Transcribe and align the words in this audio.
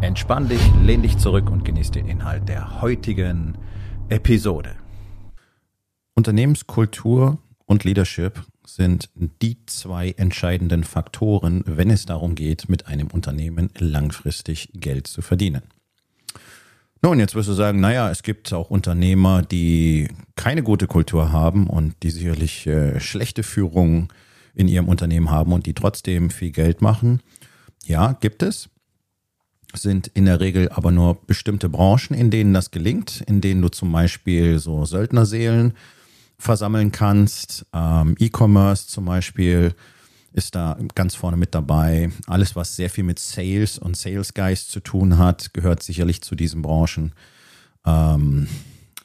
Entspann 0.00 0.48
dich, 0.48 0.60
lehn 0.84 1.02
dich 1.02 1.18
zurück 1.18 1.50
und 1.50 1.64
genieß 1.64 1.90
den 1.90 2.06
Inhalt 2.06 2.48
der 2.48 2.80
heutigen 2.80 3.58
Episode. 4.08 4.76
Unternehmenskultur 6.14 7.38
und 7.66 7.82
Leadership 7.82 8.44
sind 8.64 9.10
die 9.14 9.56
zwei 9.66 10.12
entscheidenden 10.12 10.84
Faktoren, 10.84 11.64
wenn 11.66 11.90
es 11.90 12.06
darum 12.06 12.36
geht, 12.36 12.68
mit 12.68 12.86
einem 12.86 13.08
Unternehmen 13.08 13.70
langfristig 13.76 14.70
Geld 14.72 15.08
zu 15.08 15.20
verdienen. 15.20 15.62
Nun, 17.02 17.18
jetzt 17.18 17.34
wirst 17.34 17.48
du 17.48 17.52
sagen, 17.52 17.80
naja, 17.80 18.08
es 18.08 18.22
gibt 18.22 18.52
auch 18.52 18.70
Unternehmer, 18.70 19.42
die 19.42 20.08
keine 20.36 20.62
gute 20.62 20.86
Kultur 20.86 21.32
haben 21.32 21.66
und 21.66 21.94
die 22.04 22.10
sicherlich 22.10 22.68
äh, 22.68 23.00
schlechte 23.00 23.42
Führung 23.42 24.12
in 24.54 24.68
ihrem 24.68 24.88
Unternehmen 24.88 25.30
haben 25.30 25.52
und 25.52 25.66
die 25.66 25.74
trotzdem 25.74 26.30
viel 26.30 26.52
Geld 26.52 26.82
machen. 26.82 27.20
Ja, 27.84 28.12
gibt 28.12 28.44
es 28.44 28.68
sind 29.74 30.08
in 30.08 30.24
der 30.24 30.40
Regel 30.40 30.68
aber 30.70 30.90
nur 30.90 31.14
bestimmte 31.26 31.68
Branchen, 31.68 32.14
in 32.14 32.30
denen 32.30 32.54
das 32.54 32.70
gelingt, 32.70 33.22
in 33.26 33.40
denen 33.40 33.62
du 33.62 33.68
zum 33.68 33.92
Beispiel 33.92 34.58
so 34.58 34.84
Söldnerseelen 34.84 35.74
versammeln 36.38 36.92
kannst. 36.92 37.66
Ähm, 37.74 38.14
E-Commerce 38.18 38.86
zum 38.88 39.04
Beispiel 39.04 39.74
ist 40.32 40.54
da 40.54 40.78
ganz 40.94 41.14
vorne 41.14 41.36
mit 41.36 41.54
dabei. 41.54 42.10
Alles, 42.26 42.54
was 42.56 42.76
sehr 42.76 42.90
viel 42.90 43.04
mit 43.04 43.18
Sales 43.18 43.78
und 43.78 43.96
Salesgeist 43.96 44.70
zu 44.70 44.80
tun 44.80 45.18
hat, 45.18 45.52
gehört 45.52 45.82
sicherlich 45.82 46.22
zu 46.22 46.34
diesen 46.34 46.62
Branchen. 46.62 47.12
Ähm, 47.84 48.46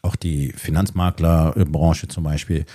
auch 0.01 0.15
die 0.15 0.51
Finanzmaklerbranche 0.53 2.07
zum 2.07 2.23
Beispiel 2.23 2.65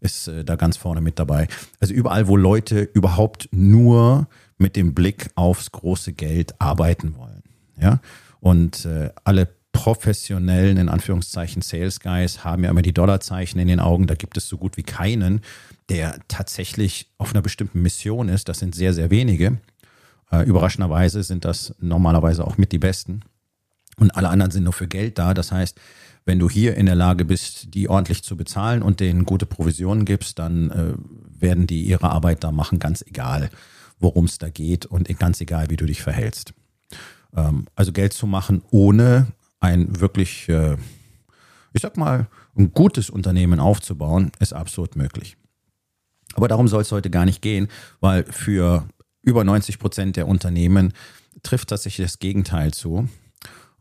ist 0.00 0.28
äh, 0.28 0.44
da 0.44 0.56
ganz 0.56 0.76
vorne 0.76 1.00
mit 1.00 1.18
dabei. 1.18 1.48
Also 1.80 1.94
überall, 1.94 2.28
wo 2.28 2.36
Leute 2.36 2.80
überhaupt 2.80 3.48
nur 3.52 4.26
mit 4.56 4.74
dem 4.74 4.94
Blick 4.94 5.30
aufs 5.34 5.70
große 5.70 6.12
Geld 6.12 6.60
arbeiten 6.60 7.14
wollen. 7.16 7.37
Ja, 7.80 8.00
und 8.40 8.84
äh, 8.84 9.10
alle 9.24 9.48
professionellen, 9.72 10.76
in 10.76 10.88
Anführungszeichen, 10.88 11.62
Sales 11.62 12.00
Guys 12.00 12.44
haben 12.44 12.64
ja 12.64 12.70
immer 12.70 12.82
die 12.82 12.92
Dollarzeichen 12.92 13.60
in 13.60 13.68
den 13.68 13.80
Augen. 13.80 14.06
Da 14.06 14.14
gibt 14.14 14.36
es 14.36 14.48
so 14.48 14.58
gut 14.58 14.76
wie 14.76 14.82
keinen, 14.82 15.40
der 15.88 16.18
tatsächlich 16.26 17.08
auf 17.16 17.32
einer 17.32 17.42
bestimmten 17.42 17.80
Mission 17.82 18.28
ist. 18.28 18.48
Das 18.48 18.58
sind 18.58 18.74
sehr, 18.74 18.92
sehr 18.92 19.10
wenige. 19.10 19.58
Äh, 20.32 20.42
überraschenderweise 20.44 21.22
sind 21.22 21.44
das 21.44 21.74
normalerweise 21.80 22.44
auch 22.44 22.58
mit 22.58 22.72
die 22.72 22.78
Besten. 22.78 23.22
Und 23.98 24.10
alle 24.16 24.28
anderen 24.28 24.50
sind 24.50 24.64
nur 24.64 24.72
für 24.72 24.88
Geld 24.88 25.18
da. 25.18 25.34
Das 25.34 25.52
heißt, 25.52 25.78
wenn 26.24 26.38
du 26.38 26.50
hier 26.50 26.76
in 26.76 26.86
der 26.86 26.94
Lage 26.94 27.24
bist, 27.24 27.74
die 27.74 27.88
ordentlich 27.88 28.22
zu 28.22 28.36
bezahlen 28.36 28.82
und 28.82 29.00
denen 29.00 29.24
gute 29.24 29.46
Provisionen 29.46 30.04
gibst, 30.04 30.38
dann 30.38 30.70
äh, 30.70 30.94
werden 31.40 31.66
die 31.66 31.84
ihre 31.84 32.10
Arbeit 32.10 32.44
da 32.44 32.52
machen, 32.52 32.78
ganz 32.78 33.02
egal, 33.02 33.50
worum 33.98 34.26
es 34.26 34.38
da 34.38 34.48
geht 34.50 34.86
und 34.86 35.08
ganz 35.18 35.40
egal, 35.40 35.70
wie 35.70 35.76
du 35.76 35.86
dich 35.86 36.02
verhältst. 36.02 36.52
Ähm, 37.38 37.66
also 37.74 37.92
Geld 37.92 38.12
zu 38.12 38.26
machen, 38.26 38.62
ohne 38.70 39.28
ein 39.60 40.00
wirklich, 40.00 40.48
äh, 40.48 40.76
ich 41.72 41.82
sag 41.82 41.96
mal, 41.96 42.26
ein 42.56 42.72
gutes 42.72 43.10
Unternehmen 43.10 43.60
aufzubauen, 43.60 44.32
ist 44.40 44.52
absolut 44.52 44.96
möglich. 44.96 45.36
Aber 46.34 46.48
darum 46.48 46.68
soll 46.68 46.82
es 46.82 46.92
heute 46.92 47.10
gar 47.10 47.24
nicht 47.24 47.42
gehen, 47.42 47.68
weil 48.00 48.24
für 48.24 48.88
über 49.22 49.44
90 49.44 49.78
Prozent 49.78 50.16
der 50.16 50.28
Unternehmen 50.28 50.92
trifft 51.42 51.68
tatsächlich 51.68 52.06
das 52.06 52.18
Gegenteil 52.18 52.72
zu, 52.72 53.08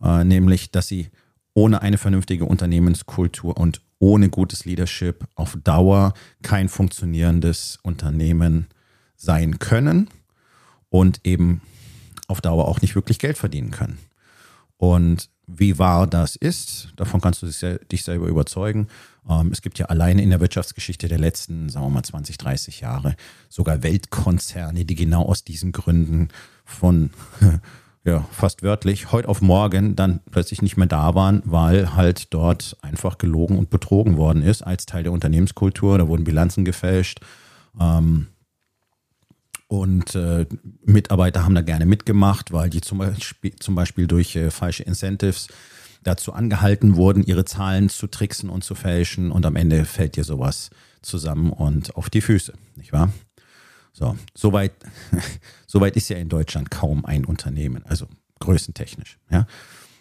äh, 0.01 0.23
nämlich 0.23 0.72
dass 0.72 0.88
sie 0.88 1.09
ohne 1.53 1.81
eine 1.81 1.97
vernünftige 1.97 2.46
Unternehmenskultur 2.46 3.57
und 3.57 3.81
ohne 4.00 4.29
gutes 4.29 4.66
Leadership 4.66 5.25
auf 5.34 5.57
Dauer 5.63 6.13
kein 6.44 6.69
funktionierendes 6.69 7.79
Unternehmen 7.81 8.67
sein 9.16 9.57
können 9.57 10.07
und 10.90 11.22
eben 11.23 11.62
auf 12.27 12.41
Dauer 12.41 12.67
auch 12.67 12.81
nicht 12.81 12.95
wirklich 12.95 13.19
Geld 13.19 13.38
verdienen 13.38 13.71
können. 13.71 13.97
Und 14.77 15.29
wie 15.47 15.79
wahr 15.79 16.07
das 16.07 16.35
ist, 16.35 16.89
davon 16.97 17.21
kannst 17.21 17.41
du 17.41 17.47
dich 17.91 18.03
selber 18.03 18.27
überzeugen. 18.27 18.88
Ähm, 19.27 19.49
es 19.51 19.61
gibt 19.61 19.79
ja 19.79 19.88
alleine 19.88 20.21
in 20.21 20.29
der 20.29 20.39
Wirtschaftsgeschichte 20.39 21.07
der 21.07 21.19
letzten, 21.19 21.69
sagen 21.69 21.85
wir 21.85 21.89
mal, 21.89 22.03
20, 22.03 22.37
30 22.37 22.81
Jahre 22.81 23.16
sogar 23.49 23.81
Weltkonzerne, 23.81 24.85
die 24.85 24.95
genau 24.95 25.23
aus 25.23 25.43
diesen 25.43 25.71
Gründen 25.71 26.29
von 26.66 27.11
ja, 28.03 28.25
fast 28.31 28.61
wörtlich 28.61 29.11
heute 29.11 29.29
auf 29.29 29.41
morgen 29.41 29.95
dann 29.95 30.19
plötzlich 30.31 30.61
nicht 30.61 30.77
mehr 30.77 30.87
da 30.87 31.16
waren, 31.16 31.41
weil 31.45 31.95
halt 31.95 32.33
dort 32.33 32.77
einfach 32.81 33.17
gelogen 33.17 33.57
und 33.57 33.69
betrogen 33.69 34.17
worden 34.17 34.43
ist 34.43 34.61
als 34.61 34.85
Teil 34.85 35.03
der 35.03 35.11
Unternehmenskultur. 35.11 35.97
Da 35.97 36.07
wurden 36.07 36.23
Bilanzen 36.23 36.66
gefälscht. 36.66 37.21
Ähm, 37.79 38.27
und 39.67 40.16
äh, 40.16 40.45
Mitarbeiter 40.85 41.44
haben 41.44 41.55
da 41.55 41.61
gerne 41.61 41.85
mitgemacht, 41.85 42.53
weil 42.53 42.69
die 42.69 42.81
zum 42.81 43.00
Beispiel, 43.00 43.53
zum 43.57 43.75
Beispiel 43.75 44.07
durch 44.07 44.35
äh, 44.35 44.50
falsche 44.50 44.83
Incentives 44.83 45.50
dazu 46.03 46.31
angehalten 46.31 46.95
wurden, 46.95 47.23
ihre 47.23 47.44
Zahlen 47.44 47.89
zu 47.89 48.07
tricksen 48.07 48.50
und 48.50 48.63
zu 48.63 48.75
fälschen. 48.75 49.31
Und 49.31 49.45
am 49.45 49.57
Ende 49.57 49.83
fällt 49.83 50.16
dir 50.16 50.23
sowas 50.23 50.69
zusammen 51.01 51.51
und 51.51 51.95
auf 51.95 52.09
die 52.09 52.22
Füße, 52.22 52.53
nicht 52.75 52.94
wahr? 52.94 53.11
So, 53.91 54.16
soweit, 54.33 54.73
soweit 55.67 55.97
ist 55.97 56.09
ja 56.09 56.17
in 56.17 56.29
Deutschland 56.29 56.72
kaum 56.72 57.05
ein 57.05 57.25
Unternehmen, 57.25 57.84
also 57.85 58.07
größentechnisch. 58.39 59.17
Ja. 59.29 59.47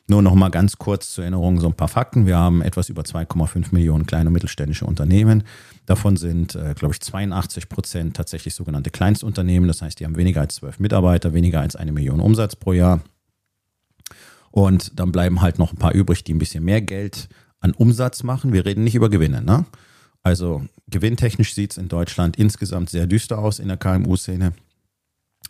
Nur 0.08 0.22
noch 0.22 0.34
mal 0.36 0.50
ganz 0.50 0.78
kurz 0.78 1.12
zur 1.12 1.24
Erinnerung 1.24 1.58
so 1.58 1.66
ein 1.66 1.74
paar 1.74 1.88
Fakten. 1.88 2.26
Wir 2.26 2.36
haben 2.36 2.62
etwas 2.62 2.88
über 2.88 3.02
2,5 3.02 3.68
Millionen 3.72 4.06
kleine 4.06 4.28
und 4.28 4.34
mittelständische 4.34 4.86
Unternehmen. 4.86 5.42
Davon 5.84 6.16
sind, 6.16 6.54
äh, 6.54 6.74
glaube 6.74 6.94
ich, 6.94 7.00
82 7.00 7.68
Prozent 7.68 8.16
tatsächlich 8.16 8.54
sogenannte 8.54 8.90
Kleinstunternehmen. 8.90 9.66
Das 9.66 9.82
heißt, 9.82 9.98
die 9.98 10.04
haben 10.04 10.16
weniger 10.16 10.42
als 10.42 10.56
zwölf 10.56 10.78
Mitarbeiter, 10.78 11.34
weniger 11.34 11.60
als 11.60 11.74
eine 11.74 11.90
Million 11.90 12.20
Umsatz 12.20 12.54
pro 12.54 12.72
Jahr. 12.72 13.00
Und 14.52 14.98
dann 14.98 15.10
bleiben 15.10 15.42
halt 15.42 15.58
noch 15.58 15.72
ein 15.72 15.78
paar 15.78 15.92
übrig, 15.92 16.22
die 16.22 16.34
ein 16.34 16.38
bisschen 16.38 16.64
mehr 16.64 16.80
Geld 16.80 17.28
an 17.58 17.72
Umsatz 17.72 18.22
machen. 18.22 18.52
Wir 18.52 18.64
reden 18.64 18.84
nicht 18.84 18.94
über 18.94 19.10
Gewinne. 19.10 19.42
Ne? 19.42 19.66
Also 20.22 20.64
gewinntechnisch 20.88 21.52
sieht 21.52 21.72
es 21.72 21.78
in 21.78 21.88
Deutschland 21.88 22.36
insgesamt 22.36 22.90
sehr 22.90 23.08
düster 23.08 23.38
aus 23.38 23.58
in 23.58 23.68
der 23.68 23.76
KMU-Szene. 23.76 24.52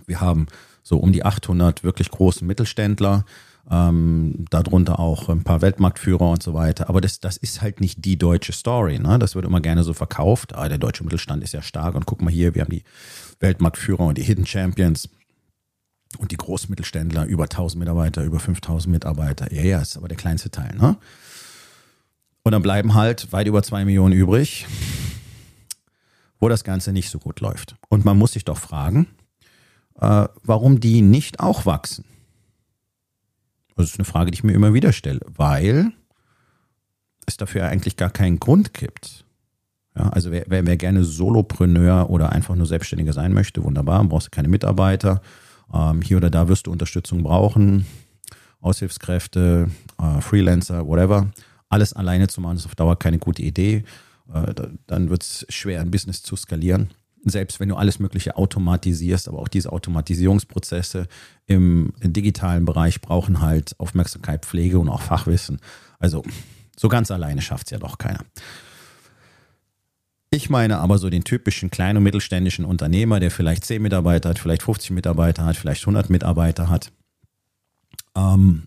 Wir 0.06 0.20
haben 0.20 0.46
so 0.82 0.98
um 0.98 1.12
die 1.12 1.24
800 1.24 1.84
wirklich 1.84 2.10
großen 2.10 2.46
Mittelständler 2.46 3.24
ähm, 3.70 4.44
darunter 4.50 5.00
auch 5.00 5.28
ein 5.28 5.42
paar 5.42 5.60
Weltmarktführer 5.60 6.30
und 6.30 6.42
so 6.42 6.54
weiter. 6.54 6.88
Aber 6.88 7.00
das, 7.00 7.20
das 7.20 7.36
ist 7.36 7.62
halt 7.62 7.80
nicht 7.80 8.04
die 8.04 8.16
deutsche 8.16 8.52
Story. 8.52 8.98
Ne? 8.98 9.18
Das 9.18 9.34
wird 9.34 9.44
immer 9.44 9.60
gerne 9.60 9.82
so 9.82 9.92
verkauft. 9.92 10.54
Ah, 10.54 10.68
der 10.68 10.78
deutsche 10.78 11.04
Mittelstand 11.04 11.42
ist 11.42 11.52
ja 11.52 11.62
stark 11.62 11.94
und 11.94 12.06
guck 12.06 12.22
mal 12.22 12.30
hier, 12.30 12.54
wir 12.54 12.62
haben 12.62 12.70
die 12.70 12.84
Weltmarktführer 13.40 14.06
und 14.06 14.18
die 14.18 14.22
Hidden 14.22 14.46
Champions 14.46 15.08
und 16.18 16.30
die 16.30 16.36
Großmittelständler, 16.36 17.26
über 17.26 17.44
1000 17.44 17.80
Mitarbeiter, 17.80 18.22
über 18.22 18.38
5000 18.38 18.92
Mitarbeiter. 18.92 19.52
Ja, 19.52 19.62
ja, 19.62 19.80
ist 19.80 19.96
aber 19.96 20.08
der 20.08 20.16
kleinste 20.16 20.50
Teil. 20.50 20.74
Ne? 20.76 20.96
Und 22.44 22.52
dann 22.52 22.62
bleiben 22.62 22.94
halt 22.94 23.32
weit 23.32 23.48
über 23.48 23.62
zwei 23.64 23.84
Millionen 23.84 24.14
übrig, 24.14 24.66
wo 26.38 26.48
das 26.48 26.62
Ganze 26.62 26.92
nicht 26.92 27.10
so 27.10 27.18
gut 27.18 27.40
läuft. 27.40 27.74
Und 27.88 28.04
man 28.04 28.16
muss 28.16 28.32
sich 28.32 28.44
doch 28.44 28.58
fragen, 28.58 29.08
äh, 30.00 30.28
warum 30.44 30.78
die 30.78 31.02
nicht 31.02 31.40
auch 31.40 31.66
wachsen. 31.66 32.04
Das 33.76 33.86
ist 33.86 33.98
eine 33.98 34.04
Frage, 34.04 34.30
die 34.30 34.36
ich 34.36 34.44
mir 34.44 34.54
immer 34.54 34.74
wieder 34.74 34.92
stelle, 34.92 35.20
weil 35.28 35.92
es 37.26 37.36
dafür 37.36 37.66
eigentlich 37.66 37.96
gar 37.96 38.10
keinen 38.10 38.40
Grund 38.40 38.72
gibt. 38.72 39.24
Ja, 39.94 40.08
also 40.10 40.30
wer, 40.30 40.44
wer, 40.48 40.66
wer, 40.66 40.76
gerne 40.76 41.04
Solopreneur 41.04 42.10
oder 42.10 42.32
einfach 42.32 42.54
nur 42.54 42.66
Selbstständiger 42.66 43.12
sein 43.12 43.32
möchte, 43.32 43.62
wunderbar, 43.62 44.02
brauchst 44.04 44.28
du 44.28 44.30
keine 44.30 44.48
Mitarbeiter. 44.48 45.20
Ähm, 45.72 46.02
hier 46.02 46.16
oder 46.16 46.30
da 46.30 46.48
wirst 46.48 46.66
du 46.66 46.72
Unterstützung 46.72 47.22
brauchen, 47.22 47.86
Aushilfskräfte, 48.60 49.68
äh, 50.00 50.20
Freelancer, 50.20 50.86
whatever. 50.86 51.30
Alles 51.68 51.92
alleine 51.92 52.28
zu 52.28 52.40
machen 52.40 52.56
ist 52.56 52.66
auf 52.66 52.74
Dauer 52.74 52.98
keine 52.98 53.18
gute 53.18 53.42
Idee. 53.42 53.84
Äh, 54.32 54.54
dann 54.86 55.10
wird 55.10 55.22
es 55.22 55.46
schwer, 55.48 55.80
ein 55.80 55.90
Business 55.90 56.22
zu 56.22 56.36
skalieren 56.36 56.90
selbst 57.30 57.60
wenn 57.60 57.68
du 57.68 57.76
alles 57.76 57.98
Mögliche 57.98 58.36
automatisierst, 58.36 59.28
aber 59.28 59.38
auch 59.38 59.48
diese 59.48 59.72
Automatisierungsprozesse 59.72 61.08
im, 61.46 61.92
digitalen 62.00 62.64
Bereich 62.64 63.00
brauchen 63.00 63.40
halt 63.40 63.74
Aufmerksamkeit, 63.78 64.46
Pflege 64.46 64.78
und 64.78 64.88
auch 64.88 65.02
Fachwissen. 65.02 65.58
Also 65.98 66.22
so 66.76 66.88
ganz 66.88 67.10
alleine 67.10 67.42
schafft 67.42 67.66
es 67.66 67.70
ja 67.72 67.78
doch 67.78 67.98
keiner. 67.98 68.20
Ich 70.30 70.50
meine 70.50 70.78
aber 70.78 70.98
so 70.98 71.08
den 71.08 71.24
typischen 71.24 71.70
kleinen 71.70 71.98
und 71.98 72.02
mittelständischen 72.02 72.64
Unternehmer, 72.64 73.20
der 73.20 73.30
vielleicht 73.30 73.64
10 73.64 73.80
Mitarbeiter 73.80 74.28
hat, 74.28 74.38
vielleicht 74.38 74.62
50 74.62 74.90
Mitarbeiter 74.90 75.44
hat, 75.44 75.56
vielleicht 75.56 75.82
100 75.82 76.10
Mitarbeiter 76.10 76.68
hat. 76.68 76.92
Ähm, 78.16 78.64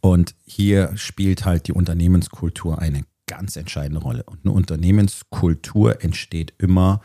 und 0.00 0.34
hier 0.46 0.96
spielt 0.96 1.44
halt 1.44 1.66
die 1.66 1.72
Unternehmenskultur 1.72 2.78
eine 2.78 3.02
ganz 3.26 3.56
entscheidende 3.56 4.00
Rolle. 4.00 4.22
Und 4.24 4.44
eine 4.44 4.52
Unternehmenskultur 4.52 6.02
entsteht 6.02 6.54
immer 6.58 7.00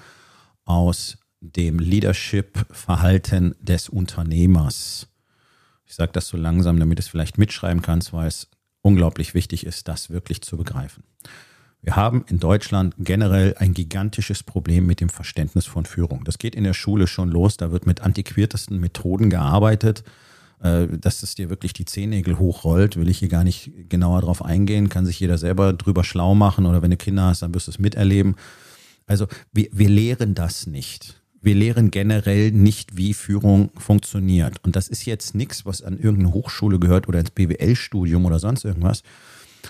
aus 0.65 1.18
dem 1.42 1.80
Leadership-Verhalten 1.80 3.56
des 3.60 3.89
Unternehmers. 3.89 5.07
Ich 5.86 5.95
sage 5.95 6.12
das 6.13 6.27
so 6.27 6.38
langsam, 6.38 6.80
damit 6.80 6.98
du 6.98 7.01
es 7.01 7.07
vielleicht 7.07 7.38
mitschreiben 7.38 7.81
kannst, 7.81 8.13
weil 8.13 8.27
es 8.27 8.50
unglaublich 8.81 9.33
wichtig 9.33 9.65
ist, 9.65 9.88
das 9.88 10.10
wirklich 10.10 10.42
zu 10.42 10.57
begreifen. 10.57 11.04
Wir 11.81 11.98
haben 11.98 12.24
in 12.30 12.39
Deutschland 12.39 12.95
generell 12.98 13.56
ein 13.60 13.74
gigantisches 13.74 14.42
Problem 14.42 14.86
mit 14.86 15.01
dem 15.01 15.10
Verständnis 15.10 15.65
von 15.65 15.86
Führung. 15.86 16.24
Das 16.24 16.38
geht 16.38 16.56
in 16.56 16.63
der 16.63 16.74
Schule 16.74 17.07
schon 17.07 17.30
los, 17.30 17.57
da 17.57 17.71
wird 17.71 17.86
mit 17.86 18.01
antiquiertesten 18.01 18.80
Methoden 18.80 19.30
gearbeitet. 19.30 20.04
Äh, 20.63 20.88
dass 20.98 21.24
es 21.24 21.36
dir 21.36 21.50
wirklich 21.50 21.74
die 21.74 21.83
Zehennägel 21.83 22.39
hochrollt, 22.39 22.95
will 22.95 23.09
ich 23.09 23.19
hier 23.19 23.27
gar 23.27 23.44
nicht 23.44 23.71
genauer 23.89 24.21
drauf 24.21 24.44
eingehen, 24.44 24.88
kann 24.88 25.06
sich 25.06 25.19
jeder 25.19 25.38
selber 25.38 25.74
drüber 25.74 26.06
schlau 26.06 26.36
machen 26.36 26.66
oder 26.66 26.81
wenn 26.81 26.92
du 26.92 26.98
Kinder 26.98 27.24
hast, 27.24 27.42
dann 27.42 27.54
wirst 27.54 27.68
du 27.68 27.71
es 27.71 27.80
miterleben. 27.80 28.38
Also 29.06 29.28
wir, 29.52 29.68
wir 29.72 29.90
lehren 29.90 30.34
das 30.36 30.68
nicht. 30.68 31.22
Wir 31.42 31.56
lehren 31.56 31.92
generell 31.92 32.52
nicht, 32.52 32.96
wie 32.96 33.14
Führung 33.14 33.70
funktioniert. 33.78 34.64
Und 34.64 34.78
das 34.78 34.88
ist 34.88 35.06
jetzt 35.06 35.36
nichts, 35.36 35.66
was 35.66 35.82
an 35.82 36.00
irgendeine 36.00 36.34
Hochschule 36.34 36.80
gehört 36.80 37.10
oder 37.10 37.20
ins 37.20 37.32
BWL-Studium 37.32 38.26
oder 38.26 38.40
sonst 38.40 38.64
irgendwas, 38.64 39.04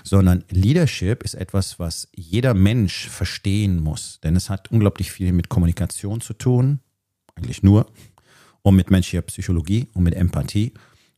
sondern 0.04 0.44
Leadership 0.50 1.22
ist 1.24 1.34
etwas, 1.34 1.78
was 1.78 2.08
jeder 2.14 2.54
Mensch 2.54 3.08
verstehen 3.08 3.82
muss. 3.82 4.20
Denn 4.22 4.36
es 4.36 4.50
hat 4.50 4.70
unglaublich 4.70 5.10
viel 5.10 5.32
mit 5.32 5.48
Kommunikation 5.48 6.20
zu 6.20 6.34
tun, 6.34 6.78
eigentlich 7.34 7.62
nur, 7.62 7.86
und 8.62 8.76
mit 8.76 8.90
menschlicher 8.90 9.22
Psychologie 9.22 9.88
und 9.94 10.04
mit 10.04 10.14
Empathie 10.14 10.72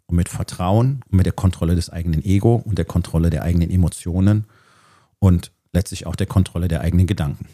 und 0.07 0.17
mit 0.17 0.29
Vertrauen 0.29 1.01
und 1.11 1.17
mit 1.17 1.27
der 1.27 1.33
Kontrolle 1.33 1.75
des 1.75 1.91
eigenen 1.91 2.25
Ego 2.25 2.57
und 2.57 2.79
der 2.79 2.85
Kontrolle 2.85 3.31
der 3.31 3.43
eigenen 3.43 3.71
Emotionen 3.71 4.47
und 5.19 5.53
letztlich 5.73 6.07
auch 6.07 6.17
der 6.17 6.27
Kontrolle 6.27 6.69
der 6.69 6.81
eigenen 6.81 7.07
Gedanken. 7.07 7.47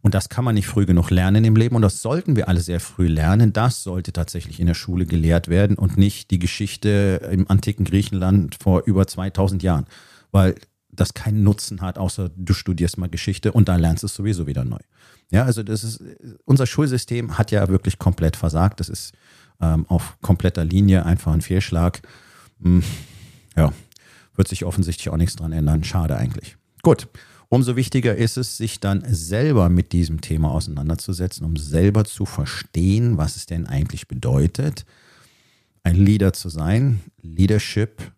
Und 0.00 0.14
das 0.14 0.28
kann 0.28 0.44
man 0.44 0.54
nicht 0.54 0.68
früh 0.68 0.86
genug 0.86 1.10
lernen 1.10 1.44
im 1.44 1.56
Leben 1.56 1.74
und 1.74 1.82
das 1.82 2.02
sollten 2.02 2.36
wir 2.36 2.48
alle 2.48 2.60
sehr 2.60 2.78
früh 2.78 3.08
lernen. 3.08 3.52
Das 3.52 3.82
sollte 3.82 4.12
tatsächlich 4.12 4.60
in 4.60 4.66
der 4.66 4.74
Schule 4.74 5.06
gelehrt 5.06 5.48
werden 5.48 5.76
und 5.76 5.96
nicht 5.96 6.30
die 6.30 6.38
Geschichte 6.38 7.28
im 7.32 7.50
antiken 7.50 7.84
Griechenland 7.84 8.56
vor 8.62 8.84
über 8.86 9.06
2000 9.06 9.62
Jahren, 9.62 9.86
weil 10.30 10.54
das 10.90 11.14
keinen 11.14 11.42
Nutzen 11.42 11.80
hat, 11.80 11.98
außer 11.98 12.30
du 12.34 12.52
studierst 12.52 12.98
mal 12.98 13.08
Geschichte 13.08 13.52
und 13.52 13.68
da 13.68 13.76
lernst 13.76 14.02
du 14.02 14.06
es 14.06 14.14
sowieso 14.14 14.46
wieder 14.46 14.64
neu. 14.64 14.78
Ja, 15.30 15.44
also 15.44 15.62
das 15.62 15.84
ist, 15.84 16.02
unser 16.44 16.66
Schulsystem 16.66 17.36
hat 17.36 17.50
ja 17.50 17.68
wirklich 17.68 17.98
komplett 17.98 18.36
versagt. 18.36 18.80
Das 18.80 18.88
ist 18.88 19.12
ähm, 19.60 19.84
auf 19.88 20.16
kompletter 20.22 20.64
Linie 20.64 21.04
einfach 21.04 21.32
ein 21.32 21.42
Fehlschlag. 21.42 22.00
Hm, 22.62 22.82
ja, 23.56 23.72
wird 24.36 24.48
sich 24.48 24.64
offensichtlich 24.64 25.10
auch 25.10 25.16
nichts 25.16 25.36
dran 25.36 25.52
ändern. 25.52 25.84
Schade 25.84 26.16
eigentlich. 26.16 26.56
Gut. 26.82 27.08
Umso 27.50 27.76
wichtiger 27.76 28.14
ist 28.14 28.36
es, 28.36 28.58
sich 28.58 28.78
dann 28.78 29.02
selber 29.06 29.70
mit 29.70 29.92
diesem 29.92 30.20
Thema 30.20 30.50
auseinanderzusetzen, 30.50 31.46
um 31.46 31.56
selber 31.56 32.04
zu 32.04 32.26
verstehen, 32.26 33.16
was 33.16 33.36
es 33.36 33.46
denn 33.46 33.66
eigentlich 33.66 34.06
bedeutet, 34.06 34.84
ein 35.82 35.96
Leader 35.96 36.34
zu 36.34 36.50
sein. 36.50 37.00
Leadership, 37.22 38.12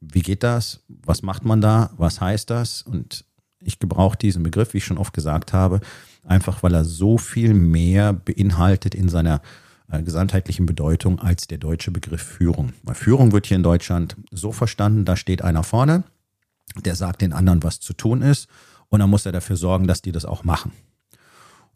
wie 0.00 0.20
geht 0.20 0.44
das? 0.44 0.84
Was 0.88 1.22
macht 1.22 1.44
man 1.44 1.60
da? 1.60 1.90
Was 1.96 2.20
heißt 2.20 2.50
das? 2.50 2.82
Und 2.82 3.24
ich 3.60 3.80
gebrauche 3.80 4.16
diesen 4.16 4.44
Begriff, 4.44 4.74
wie 4.74 4.78
ich 4.78 4.84
schon 4.84 4.98
oft 4.98 5.12
gesagt 5.12 5.52
habe, 5.52 5.80
einfach 6.22 6.62
weil 6.62 6.74
er 6.74 6.84
so 6.84 7.18
viel 7.18 7.54
mehr 7.54 8.12
beinhaltet 8.12 8.94
in 8.94 9.08
seiner 9.08 9.42
äh, 9.90 10.00
gesamtheitlichen 10.04 10.66
Bedeutung 10.66 11.18
als 11.18 11.48
der 11.48 11.58
deutsche 11.58 11.90
Begriff 11.90 12.22
Führung. 12.22 12.74
Weil 12.84 12.94
Führung 12.94 13.32
wird 13.32 13.46
hier 13.46 13.56
in 13.56 13.64
Deutschland 13.64 14.16
so 14.30 14.52
verstanden, 14.52 15.04
da 15.04 15.16
steht 15.16 15.42
einer 15.42 15.64
vorne, 15.64 16.04
der 16.84 16.94
sagt 16.94 17.22
den 17.22 17.32
anderen, 17.32 17.64
was 17.64 17.80
zu 17.80 17.92
tun 17.92 18.22
ist 18.22 18.48
und 18.88 19.00
dann 19.00 19.10
muss 19.10 19.26
er 19.26 19.32
dafür 19.32 19.56
sorgen, 19.56 19.86
dass 19.86 20.02
die 20.02 20.12
das 20.12 20.24
auch 20.24 20.44
machen. 20.44 20.72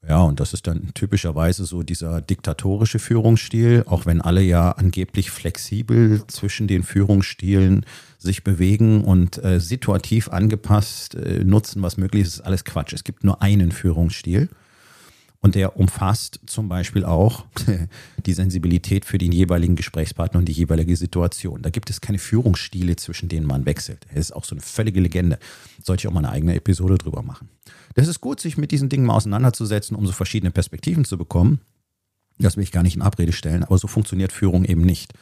Ja, 0.06 0.20
und 0.22 0.40
das 0.40 0.52
ist 0.52 0.66
dann 0.66 0.92
typischerweise 0.94 1.64
so 1.64 1.84
dieser 1.84 2.20
diktatorische 2.20 2.98
Führungsstil, 2.98 3.84
auch 3.86 4.04
wenn 4.04 4.20
alle 4.20 4.42
ja 4.42 4.72
angeblich 4.72 5.30
flexibel 5.30 6.26
zwischen 6.26 6.66
den 6.66 6.82
Führungsstilen 6.82 7.86
sich 8.18 8.42
bewegen 8.42 9.04
und 9.04 9.42
äh, 9.44 9.60
situativ 9.60 10.28
angepasst 10.28 11.14
äh, 11.14 11.44
nutzen, 11.44 11.82
was 11.82 11.98
möglich 11.98 12.22
ist, 12.22 12.34
ist 12.34 12.40
alles 12.40 12.64
Quatsch. 12.64 12.92
Es 12.92 13.04
gibt 13.04 13.22
nur 13.22 13.42
einen 13.42 13.70
Führungsstil 13.70 14.48
und 15.42 15.56
der 15.56 15.76
umfasst 15.76 16.40
zum 16.46 16.68
Beispiel 16.68 17.04
auch 17.04 17.44
die 18.26 18.32
Sensibilität 18.32 19.04
für 19.04 19.18
den 19.18 19.32
jeweiligen 19.32 19.74
Gesprächspartner 19.74 20.38
und 20.38 20.46
die 20.46 20.52
jeweilige 20.52 20.96
Situation. 20.96 21.62
Da 21.62 21.70
gibt 21.70 21.90
es 21.90 22.00
keine 22.00 22.18
Führungsstile, 22.18 22.94
zwischen 22.96 23.28
denen 23.28 23.46
man 23.46 23.66
wechselt. 23.66 24.06
Es 24.10 24.30
ist 24.30 24.32
auch 24.32 24.44
so 24.44 24.54
eine 24.54 24.62
völlige 24.62 25.00
Legende. 25.00 25.38
Sollte 25.82 26.02
ich 26.02 26.08
auch 26.08 26.12
mal 26.12 26.20
eine 26.20 26.30
eigene 26.30 26.54
Episode 26.54 26.96
drüber 26.96 27.22
machen. 27.22 27.48
Das 27.94 28.06
ist 28.06 28.20
gut, 28.20 28.40
sich 28.40 28.56
mit 28.56 28.70
diesen 28.70 28.88
Dingen 28.88 29.04
mal 29.04 29.16
auseinanderzusetzen, 29.16 29.96
um 29.96 30.06
so 30.06 30.12
verschiedene 30.12 30.52
Perspektiven 30.52 31.04
zu 31.04 31.18
bekommen. 31.18 31.60
Das 32.38 32.56
will 32.56 32.62
ich 32.62 32.72
gar 32.72 32.84
nicht 32.84 32.96
in 32.96 33.02
Abrede 33.02 33.32
stellen, 33.32 33.64
aber 33.64 33.76
so 33.78 33.88
funktioniert 33.88 34.32
Führung 34.32 34.64
eben 34.64 34.82
nicht. 34.82 35.12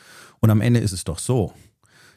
Und 0.40 0.50
am 0.50 0.60
Ende 0.60 0.80
ist 0.80 0.92
es 0.92 1.04
doch 1.04 1.18
so. 1.18 1.54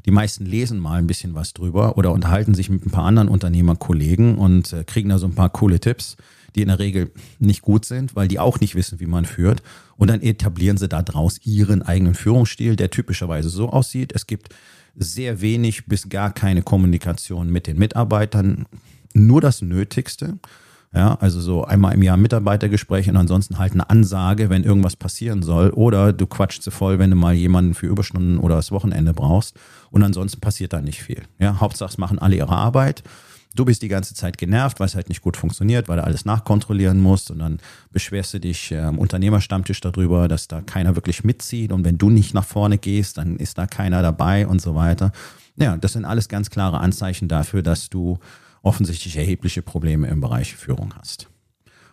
Die 0.05 0.11
meisten 0.11 0.45
lesen 0.45 0.79
mal 0.79 0.99
ein 0.99 1.07
bisschen 1.07 1.35
was 1.35 1.53
drüber 1.53 1.97
oder 1.97 2.11
unterhalten 2.11 2.53
sich 2.53 2.69
mit 2.69 2.85
ein 2.85 2.91
paar 2.91 3.05
anderen 3.05 3.29
Unternehmerkollegen 3.29 4.37
und 4.37 4.73
äh, 4.73 4.83
kriegen 4.83 5.07
da 5.07 5.17
so 5.17 5.27
ein 5.27 5.35
paar 5.35 5.49
coole 5.49 5.79
Tipps, 5.79 6.17
die 6.55 6.61
in 6.61 6.67
der 6.67 6.79
Regel 6.79 7.11
nicht 7.39 7.61
gut 7.61 7.85
sind, 7.85 8.15
weil 8.15 8.27
die 8.27 8.39
auch 8.39 8.59
nicht 8.59 8.75
wissen, 8.75 8.99
wie 8.99 9.05
man 9.05 9.25
führt. 9.25 9.63
Und 9.97 10.09
dann 10.09 10.21
etablieren 10.21 10.77
sie 10.77 10.87
daraus 10.87 11.39
ihren 11.45 11.81
eigenen 11.81 12.15
Führungsstil, 12.15 12.75
der 12.75 12.89
typischerweise 12.89 13.49
so 13.49 13.69
aussieht. 13.69 14.11
Es 14.13 14.27
gibt 14.27 14.49
sehr 14.95 15.41
wenig 15.41 15.85
bis 15.85 16.09
gar 16.09 16.33
keine 16.33 16.61
Kommunikation 16.61 17.51
mit 17.51 17.67
den 17.67 17.77
Mitarbeitern 17.77 18.65
nur 19.13 19.41
das 19.41 19.61
Nötigste. 19.61 20.39
Ja, 20.95 21.15
also 21.15 21.41
so 21.41 21.65
einmal 21.65 21.95
im 21.95 22.03
Jahr 22.03 22.17
Mitarbeitergespräch 22.17 23.09
und 23.09 23.17
ansonsten 23.17 23.57
halt 23.57 23.73
eine 23.73 23.89
Ansage, 23.89 24.51
wenn 24.51 24.63
irgendwas 24.63 24.95
passieren 24.95 25.41
soll. 25.41 25.71
Oder 25.71 26.13
du 26.13 26.27
quatschst 26.27 26.61
sie 26.61 26.69
voll, 26.69 26.99
wenn 26.99 27.09
du 27.09 27.15
mal 27.15 27.33
jemanden 27.33 27.73
für 27.73 27.87
Überstunden 27.87 28.37
oder 28.37 28.55
das 28.55 28.71
Wochenende 28.71 29.11
brauchst. 29.11 29.57
Und 29.89 30.03
ansonsten 30.03 30.39
passiert 30.39 30.71
da 30.71 30.81
nicht 30.81 31.01
viel. 31.01 31.23
Ja, 31.39 31.59
Hauptsache 31.59 31.89
es 31.89 31.97
machen 31.97 32.19
alle 32.19 32.35
ihre 32.35 32.55
Arbeit. 32.55 33.01
Du 33.55 33.65
bist 33.65 33.83
die 33.83 33.87
ganze 33.87 34.15
Zeit 34.15 34.37
genervt, 34.37 34.79
weil 34.79 34.87
es 34.87 34.95
halt 34.95 35.09
nicht 35.09 35.21
gut 35.21 35.37
funktioniert, 35.37 35.87
weil 35.87 35.97
du 35.97 36.03
alles 36.03 36.25
nachkontrollieren 36.25 36.99
musst 36.99 37.29
und 37.29 37.39
dann 37.39 37.59
beschwerst 37.91 38.33
du 38.33 38.39
dich 38.39 38.75
am 38.75 38.97
Unternehmerstammtisch 38.97 39.79
darüber, 39.79 40.27
dass 40.27 40.47
da 40.47 40.61
keiner 40.61 40.95
wirklich 40.95 41.23
mitzieht 41.23 41.71
und 41.71 41.85
wenn 41.85 41.99
du 41.99 42.09
nicht 42.09 42.33
nach 42.33 42.45
vorne 42.45 42.79
gehst, 42.79 43.19
dann 43.19 43.37
ist 43.37 43.59
da 43.59 43.67
keiner 43.67 44.01
dabei 44.01 44.47
und 44.47 44.61
so 44.61 44.73
weiter. 44.73 45.11
Ja, 45.55 45.77
das 45.77 45.93
sind 45.93 46.05
alles 46.05 46.29
ganz 46.29 46.49
klare 46.49 46.79
Anzeichen 46.79 47.27
dafür, 47.27 47.61
dass 47.61 47.89
du 47.89 48.17
offensichtlich 48.63 49.17
erhebliche 49.17 49.61
Probleme 49.61 50.07
im 50.07 50.19
Bereich 50.19 50.55
Führung 50.55 50.95
hast. 50.97 51.29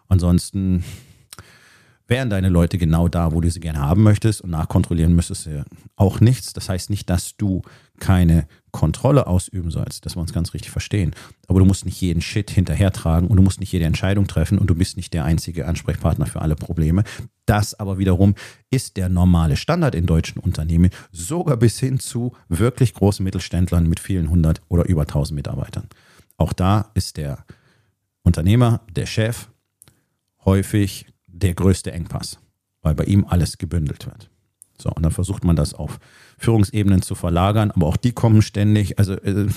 Ansonsten 0.09 0.83
wären 2.11 2.29
deine 2.29 2.49
Leute 2.49 2.77
genau 2.77 3.09
da, 3.09 3.33
wo 3.33 3.41
du 3.41 3.51
sie 3.51 3.61
gerne 3.61 3.79
haben 3.79 4.03
möchtest 4.03 4.41
und 4.41 4.51
nachkontrollieren 4.51 5.15
müsstest 5.15 5.47
du 5.47 5.65
auch 5.97 6.21
nichts. 6.21 6.53
Das 6.53 6.69
heißt 6.69 6.91
nicht, 6.91 7.09
dass 7.09 7.37
du 7.37 7.63
keine 8.01 8.49
Kontrolle 8.73 9.27
ausüben 9.27 9.71
sollst, 9.71 10.05
dass 10.05 10.17
wir 10.17 10.21
uns 10.21 10.33
ganz 10.33 10.53
richtig 10.53 10.73
verstehen. 10.73 11.15
Aber 11.47 11.61
du 11.61 11.65
musst 11.65 11.85
nicht 11.85 12.01
jeden 12.01 12.21
Shit 12.21 12.51
hinterhertragen 12.51 13.29
und 13.29 13.37
du 13.37 13.43
musst 13.43 13.61
nicht 13.61 13.73
jede 13.73 13.85
Entscheidung 13.85 14.27
treffen 14.27 14.59
und 14.59 14.69
du 14.69 14.75
bist 14.75 14.97
nicht 14.97 15.15
der 15.15 15.25
einzige 15.25 15.67
Ansprechpartner 15.67 16.27
für 16.27 16.43
alle 16.43 16.57
Probleme. 16.57 17.05
Das 17.47 17.79
aber 17.79 17.99
wiederum 17.99 18.35
ist 18.71 18.97
der 18.97 19.09
normale 19.09 19.57
Standard 19.57 19.95
in 19.95 20.07
deutschen 20.07 20.41
Unternehmen, 20.41 20.91
sogar 21.13 21.57
bis 21.57 21.79
hin 21.79 22.01
zu 22.01 22.33
wirklich 22.49 22.93
großen 22.95 23.23
Mittelständlern 23.23 23.89
mit 23.89 24.01
vielen 24.01 24.31
hundert 24.31 24.63
oder 24.69 24.85
über 24.87 25.07
tausend 25.07 25.37
Mitarbeitern. 25.37 25.89
Auch 26.37 26.53
da 26.53 26.91
ist 26.95 27.17
der 27.17 27.45
Unternehmer, 28.23 28.81
der 28.91 29.07
Chef, 29.07 29.49
häufig 30.45 31.07
der 31.43 31.55
größte 31.55 31.93
Engpass, 31.93 32.39
weil 32.83 32.95
bei 32.95 33.05
ihm 33.05 33.27
alles 33.29 33.59
gebündelt 33.59 34.07
wird. 34.07 34.31
So, 34.79 34.91
und 34.91 35.03
dann 35.03 35.13
versucht 35.13 35.45
man 35.45 35.57
das 35.57 35.75
auf 35.75 35.99
Führungsebenen 36.39 37.03
zu 37.03 37.15
verlagern, 37.15 37.71
aber 37.71 37.87
auch 37.87 37.99
die 37.99 38.13
kommen 38.13 38.41
ständig, 38.41 38.99
also 38.99 39.13
äh, 39.13 39.49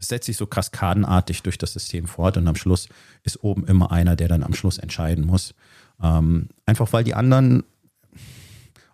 es 0.00 0.08
setzt 0.08 0.26
sich 0.26 0.36
so 0.36 0.46
kaskadenartig 0.46 1.42
durch 1.42 1.56
das 1.56 1.72
System 1.72 2.08
fort 2.08 2.36
und 2.36 2.48
am 2.48 2.56
Schluss 2.56 2.88
ist 3.22 3.44
oben 3.44 3.64
immer 3.66 3.92
einer, 3.92 4.16
der 4.16 4.26
dann 4.26 4.42
am 4.42 4.54
Schluss 4.54 4.78
entscheiden 4.78 5.24
muss. 5.24 5.54
Ähm, 6.02 6.48
einfach 6.66 6.92
weil 6.92 7.04
die 7.04 7.14
anderen 7.14 7.62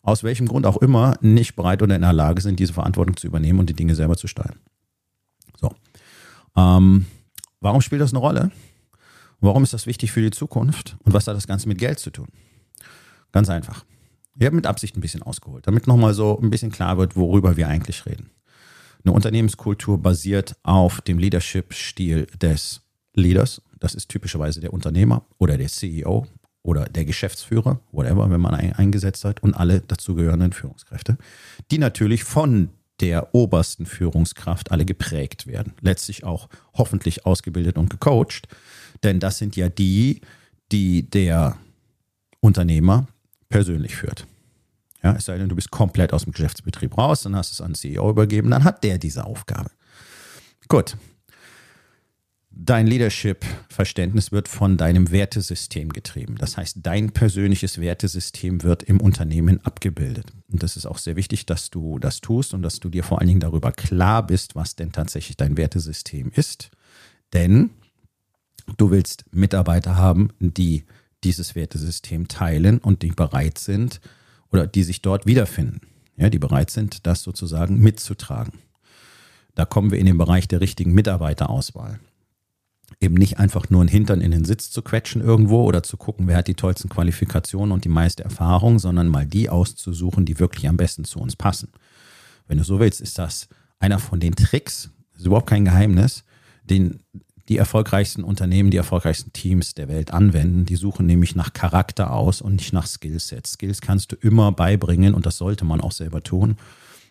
aus 0.02 0.22
welchem 0.24 0.46
Grund 0.46 0.66
auch 0.66 0.76
immer 0.78 1.16
nicht 1.20 1.56
bereit 1.56 1.82
oder 1.82 1.96
in 1.96 2.02
der 2.02 2.12
Lage 2.12 2.40
sind, 2.40 2.60
diese 2.60 2.72
Verantwortung 2.72 3.16
zu 3.16 3.26
übernehmen 3.26 3.58
und 3.58 3.68
die 3.70 3.74
Dinge 3.74 3.94
selber 3.94 4.16
zu 4.16 4.26
steuern. 4.26 4.56
So. 5.56 5.72
Ähm, 6.56 7.06
Warum 7.60 7.80
spielt 7.80 8.00
das 8.00 8.12
eine 8.12 8.20
Rolle? 8.20 8.50
Warum 9.40 9.62
ist 9.62 9.72
das 9.72 9.86
wichtig 9.86 10.12
für 10.12 10.20
die 10.20 10.30
Zukunft? 10.30 10.96
Und 11.04 11.12
was 11.12 11.26
hat 11.26 11.36
das 11.36 11.46
Ganze 11.46 11.68
mit 11.68 11.78
Geld 11.78 11.98
zu 11.98 12.10
tun? 12.10 12.28
Ganz 13.32 13.48
einfach. 13.48 13.84
Ich 14.38 14.46
habe 14.46 14.56
mit 14.56 14.66
Absicht 14.66 14.96
ein 14.96 15.00
bisschen 15.00 15.22
ausgeholt, 15.22 15.66
damit 15.66 15.86
nochmal 15.86 16.14
so 16.14 16.38
ein 16.40 16.50
bisschen 16.50 16.70
klar 16.70 16.98
wird, 16.98 17.16
worüber 17.16 17.56
wir 17.56 17.68
eigentlich 17.68 18.06
reden. 18.06 18.30
Eine 19.04 19.12
Unternehmenskultur 19.12 19.98
basiert 19.98 20.56
auf 20.62 21.00
dem 21.00 21.18
Leadership-Stil 21.18 22.26
des 22.40 22.82
Leaders. 23.14 23.62
Das 23.78 23.94
ist 23.94 24.08
typischerweise 24.08 24.60
der 24.60 24.72
Unternehmer 24.72 25.24
oder 25.38 25.56
der 25.56 25.68
CEO 25.68 26.26
oder 26.62 26.84
der 26.84 27.04
Geschäftsführer, 27.04 27.80
whatever, 27.92 28.30
wenn 28.30 28.40
man 28.40 28.54
eingesetzt 28.54 29.24
hat 29.24 29.42
und 29.42 29.54
alle 29.54 29.80
dazugehörenden 29.80 30.52
Führungskräfte, 30.52 31.16
die 31.70 31.78
natürlich 31.78 32.24
von 32.24 32.70
der 33.00 33.34
obersten 33.34 33.86
Führungskraft 33.86 34.72
alle 34.72 34.84
geprägt 34.84 35.46
werden. 35.46 35.74
Letztlich 35.80 36.24
auch 36.24 36.48
hoffentlich 36.74 37.26
ausgebildet 37.26 37.78
und 37.78 37.90
gecoacht. 37.90 38.48
Denn 39.02 39.20
das 39.20 39.38
sind 39.38 39.56
ja 39.56 39.68
die, 39.68 40.20
die 40.72 41.08
der 41.08 41.56
Unternehmer 42.40 43.06
persönlich 43.48 43.96
führt. 43.96 44.26
Ja, 45.02 45.14
es 45.14 45.26
sei 45.26 45.38
denn, 45.38 45.48
du 45.48 45.54
bist 45.54 45.70
komplett 45.70 46.12
aus 46.12 46.24
dem 46.24 46.32
Geschäftsbetrieb 46.32 46.98
raus, 46.98 47.22
dann 47.22 47.36
hast 47.36 47.52
du 47.52 47.54
es 47.54 47.60
an 47.60 47.72
den 47.72 47.76
CEO 47.76 48.10
übergeben, 48.10 48.50
dann 48.50 48.64
hat 48.64 48.82
der 48.82 48.98
diese 48.98 49.24
Aufgabe. 49.24 49.70
Gut, 50.66 50.96
Dein 52.60 52.88
Leadership-Verständnis 52.88 54.32
wird 54.32 54.48
von 54.48 54.76
deinem 54.76 55.12
Wertesystem 55.12 55.90
getrieben. 55.90 56.34
Das 56.38 56.56
heißt, 56.56 56.78
dein 56.82 57.12
persönliches 57.12 57.80
Wertesystem 57.80 58.64
wird 58.64 58.82
im 58.82 59.00
Unternehmen 59.00 59.64
abgebildet. 59.64 60.32
Und 60.50 60.64
das 60.64 60.76
ist 60.76 60.84
auch 60.84 60.98
sehr 60.98 61.14
wichtig, 61.14 61.46
dass 61.46 61.70
du 61.70 62.00
das 62.00 62.20
tust 62.20 62.54
und 62.54 62.62
dass 62.62 62.80
du 62.80 62.88
dir 62.88 63.04
vor 63.04 63.20
allen 63.20 63.28
Dingen 63.28 63.38
darüber 63.38 63.70
klar 63.70 64.26
bist, 64.26 64.56
was 64.56 64.74
denn 64.74 64.90
tatsächlich 64.90 65.36
dein 65.36 65.56
Wertesystem 65.56 66.32
ist. 66.34 66.72
Denn 67.32 67.70
du 68.76 68.90
willst 68.90 69.24
Mitarbeiter 69.30 69.94
haben, 69.94 70.30
die 70.40 70.84
dieses 71.22 71.54
Wertesystem 71.54 72.26
teilen 72.26 72.78
und 72.78 73.02
die 73.02 73.12
bereit 73.12 73.58
sind 73.58 74.00
oder 74.50 74.66
die 74.66 74.82
sich 74.82 75.00
dort 75.00 75.26
wiederfinden. 75.26 75.80
Ja, 76.16 76.28
die 76.28 76.40
bereit 76.40 76.70
sind, 76.70 77.06
das 77.06 77.22
sozusagen 77.22 77.78
mitzutragen. 77.78 78.54
Da 79.54 79.64
kommen 79.64 79.92
wir 79.92 80.00
in 80.00 80.06
den 80.06 80.18
Bereich 80.18 80.48
der 80.48 80.60
richtigen 80.60 80.92
Mitarbeiterauswahl 80.92 82.00
eben 83.00 83.14
nicht 83.14 83.38
einfach 83.38 83.70
nur 83.70 83.80
einen 83.80 83.88
Hintern 83.88 84.20
in 84.20 84.30
den 84.30 84.44
Sitz 84.44 84.70
zu 84.70 84.82
quetschen 84.82 85.22
irgendwo 85.22 85.64
oder 85.64 85.82
zu 85.82 85.96
gucken, 85.96 86.26
wer 86.26 86.38
hat 86.38 86.48
die 86.48 86.54
tollsten 86.54 86.88
Qualifikationen 86.88 87.72
und 87.72 87.84
die 87.84 87.88
meiste 87.88 88.24
Erfahrung, 88.24 88.78
sondern 88.78 89.08
mal 89.08 89.26
die 89.26 89.50
auszusuchen, 89.50 90.24
die 90.24 90.38
wirklich 90.38 90.68
am 90.68 90.76
besten 90.76 91.04
zu 91.04 91.20
uns 91.20 91.36
passen. 91.36 91.70
Wenn 92.46 92.58
du 92.58 92.64
so 92.64 92.80
willst, 92.80 93.00
ist 93.00 93.18
das 93.18 93.48
einer 93.78 93.98
von 93.98 94.20
den 94.20 94.34
Tricks, 94.34 94.90
ist 95.16 95.26
überhaupt 95.26 95.48
kein 95.48 95.64
Geheimnis, 95.64 96.24
den 96.64 97.00
die 97.48 97.56
erfolgreichsten 97.56 98.24
Unternehmen, 98.24 98.70
die 98.70 98.76
erfolgreichsten 98.76 99.32
Teams 99.32 99.74
der 99.74 99.88
Welt 99.88 100.12
anwenden. 100.12 100.66
Die 100.66 100.76
suchen 100.76 101.06
nämlich 101.06 101.34
nach 101.34 101.54
Charakter 101.54 102.12
aus 102.12 102.42
und 102.42 102.56
nicht 102.56 102.74
nach 102.74 102.86
Skillsets. 102.86 103.52
Skills 103.52 103.80
kannst 103.80 104.12
du 104.12 104.16
immer 104.16 104.52
beibringen 104.52 105.14
und 105.14 105.24
das 105.24 105.38
sollte 105.38 105.64
man 105.64 105.80
auch 105.80 105.92
selber 105.92 106.22
tun. 106.22 106.56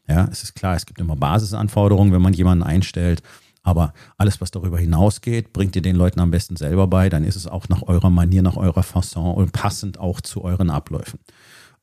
Ja, 0.08 0.28
es 0.32 0.44
ist 0.44 0.54
klar, 0.54 0.76
es 0.76 0.86
gibt 0.86 1.02
immer 1.02 1.16
Basisanforderungen, 1.16 2.14
wenn 2.14 2.22
man 2.22 2.34
jemanden 2.34 2.64
einstellt. 2.64 3.24
Aber 3.68 3.94
alles, 4.18 4.40
was 4.40 4.50
darüber 4.50 4.80
hinausgeht, 4.80 5.52
bringt 5.52 5.76
ihr 5.76 5.82
den 5.82 5.98
Leuten 5.98 6.22
am 6.22 6.32
besten 6.32 6.56
selber 6.56 6.88
bei. 6.88 7.10
Dann 7.10 7.26
ist 7.26 7.36
es 7.36 7.48
auch 7.48 7.68
nach 7.68 7.82
eurer 7.82 8.10
Manier, 8.10 8.42
nach 8.42 8.56
eurer 8.56 8.82
Fasson 8.82 9.36
und 9.36 9.52
passend 9.52 10.00
auch 10.00 10.22
zu 10.22 10.42
euren 10.46 10.70
Abläufen. 10.70 11.20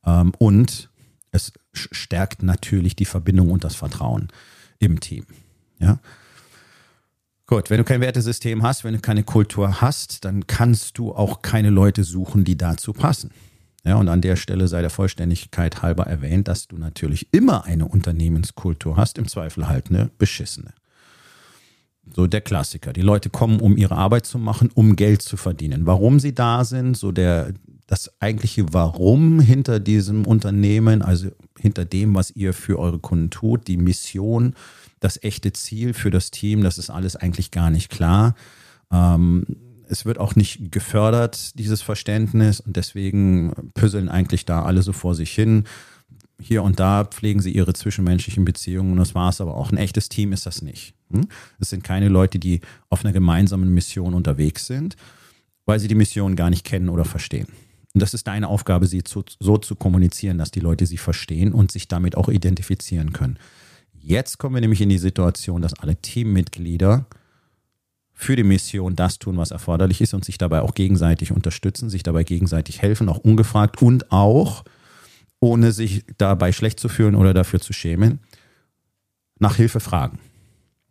Ähm, 0.03 0.33
und 0.39 0.89
es 1.29 1.53
stärkt 1.73 2.41
natürlich 2.41 2.95
die 2.95 3.05
Verbindung 3.05 3.51
und 3.51 3.63
das 3.63 3.75
Vertrauen 3.75 4.29
im 4.79 4.99
Team. 4.99 5.27
Ja. 5.77 5.99
Gut, 7.45 7.69
wenn 7.69 7.77
du 7.77 7.83
kein 7.83 8.01
Wertesystem 8.01 8.63
hast, 8.63 8.83
wenn 8.83 8.95
du 8.95 8.99
keine 8.99 9.23
Kultur 9.23 9.79
hast, 9.79 10.25
dann 10.25 10.47
kannst 10.47 10.97
du 10.97 11.13
auch 11.13 11.43
keine 11.43 11.69
Leute 11.69 12.03
suchen, 12.03 12.45
die 12.45 12.57
dazu 12.57 12.93
passen. 12.93 13.29
Ja, 13.83 13.97
und 13.97 14.09
an 14.09 14.21
der 14.21 14.37
Stelle 14.37 14.67
sei 14.67 14.81
der 14.81 14.89
Vollständigkeit 14.89 15.83
halber 15.83 16.07
erwähnt, 16.07 16.47
dass 16.47 16.67
du 16.67 16.79
natürlich 16.79 17.27
immer 17.31 17.65
eine 17.65 17.87
Unternehmenskultur 17.87 18.97
hast, 18.97 19.19
im 19.19 19.27
Zweifel 19.27 19.67
halt 19.67 19.91
eine 19.91 20.09
beschissene. 20.17 20.73
So 22.13 22.27
der 22.27 22.41
Klassiker. 22.41 22.93
Die 22.93 23.01
Leute 23.01 23.29
kommen, 23.29 23.59
um 23.59 23.77
ihre 23.77 23.95
Arbeit 23.95 24.25
zu 24.25 24.37
machen, 24.37 24.69
um 24.73 24.95
Geld 24.95 25.21
zu 25.21 25.37
verdienen. 25.37 25.85
Warum 25.85 26.19
sie 26.19 26.33
da 26.33 26.63
sind, 26.63 26.95
so 26.95 27.11
der, 27.11 27.53
das 27.87 28.11
eigentliche 28.21 28.73
Warum 28.73 29.39
hinter 29.39 29.79
diesem 29.79 30.25
Unternehmen, 30.25 31.01
also 31.01 31.29
hinter 31.59 31.85
dem, 31.85 32.15
was 32.15 32.31
ihr 32.31 32.53
für 32.53 32.79
eure 32.79 32.99
Kunden 32.99 33.29
tut, 33.29 33.67
die 33.67 33.77
Mission, 33.77 34.55
das 34.99 35.21
echte 35.23 35.53
Ziel 35.53 35.93
für 35.93 36.11
das 36.11 36.31
Team, 36.31 36.61
das 36.61 36.77
ist 36.77 36.89
alles 36.89 37.15
eigentlich 37.15 37.51
gar 37.51 37.69
nicht 37.69 37.89
klar. 37.89 38.35
Ähm, 38.91 39.45
es 39.87 40.05
wird 40.05 40.19
auch 40.19 40.35
nicht 40.35 40.71
gefördert, 40.71 41.57
dieses 41.59 41.81
Verständnis, 41.81 42.59
und 42.59 42.75
deswegen 42.75 43.71
püsseln 43.73 44.09
eigentlich 44.09 44.45
da 44.45 44.63
alle 44.63 44.81
so 44.81 44.93
vor 44.93 45.15
sich 45.15 45.31
hin. 45.31 45.65
Hier 46.39 46.63
und 46.63 46.79
da 46.79 47.05
pflegen 47.05 47.41
sie 47.41 47.51
ihre 47.51 47.73
zwischenmenschlichen 47.73 48.45
Beziehungen 48.45 48.91
und 48.91 48.97
das 48.97 49.15
war 49.15 49.29
es 49.29 49.39
aber 49.39 49.55
auch. 49.55 49.71
Ein 49.71 49.77
echtes 49.77 50.09
Team 50.09 50.33
ist 50.33 50.45
das 50.45 50.61
nicht. 50.61 50.93
Hm? 51.11 51.27
Es 51.59 51.69
sind 51.69 51.83
keine 51.83 52.09
Leute, 52.09 52.39
die 52.39 52.61
auf 52.89 53.03
einer 53.03 53.13
gemeinsamen 53.13 53.73
Mission 53.73 54.13
unterwegs 54.13 54.67
sind, 54.67 54.95
weil 55.65 55.79
sie 55.79 55.87
die 55.87 55.95
Mission 55.95 56.35
gar 56.35 56.49
nicht 56.49 56.65
kennen 56.65 56.89
oder 56.89 57.05
verstehen. 57.05 57.47
Und 57.93 58.01
das 58.01 58.13
ist 58.13 58.27
deine 58.27 58.49
Aufgabe, 58.49 58.87
sie 58.87 59.03
zu, 59.03 59.23
so 59.39 59.57
zu 59.57 59.75
kommunizieren, 59.75 60.37
dass 60.37 60.51
die 60.51 60.59
Leute 60.59 60.85
sie 60.85 60.97
verstehen 60.97 61.53
und 61.53 61.71
sich 61.71 61.87
damit 61.87 62.17
auch 62.17 62.27
identifizieren 62.27 63.13
können. 63.13 63.39
Jetzt 63.93 64.37
kommen 64.37 64.55
wir 64.55 64.61
nämlich 64.61 64.81
in 64.81 64.89
die 64.89 64.97
Situation, 64.97 65.61
dass 65.61 65.79
alle 65.79 65.95
Teammitglieder 65.95 67.05
für 68.13 68.35
die 68.35 68.43
Mission 68.43 68.95
das 68.95 69.17
tun, 69.17 69.37
was 69.37 69.51
erforderlich 69.51 70.01
ist 70.01 70.13
und 70.13 70.25
sich 70.25 70.37
dabei 70.37 70.61
auch 70.61 70.73
gegenseitig 70.73 71.31
unterstützen, 71.31 71.89
sich 71.89 72.03
dabei 72.03 72.23
gegenseitig 72.23 72.81
helfen, 72.81 73.09
auch 73.09 73.17
ungefragt 73.17 73.81
und 73.81 74.11
auch, 74.11 74.63
ohne 75.45 75.71
sich 75.71 76.03
dabei 76.17 76.51
schlecht 76.51 76.79
zu 76.79 76.89
fühlen 76.89 77.15
oder 77.15 77.33
dafür 77.33 77.61
zu 77.61 77.71
schämen, 77.71 78.19
nach 79.37 79.55
Hilfe 79.55 79.79
fragen. 79.79 80.19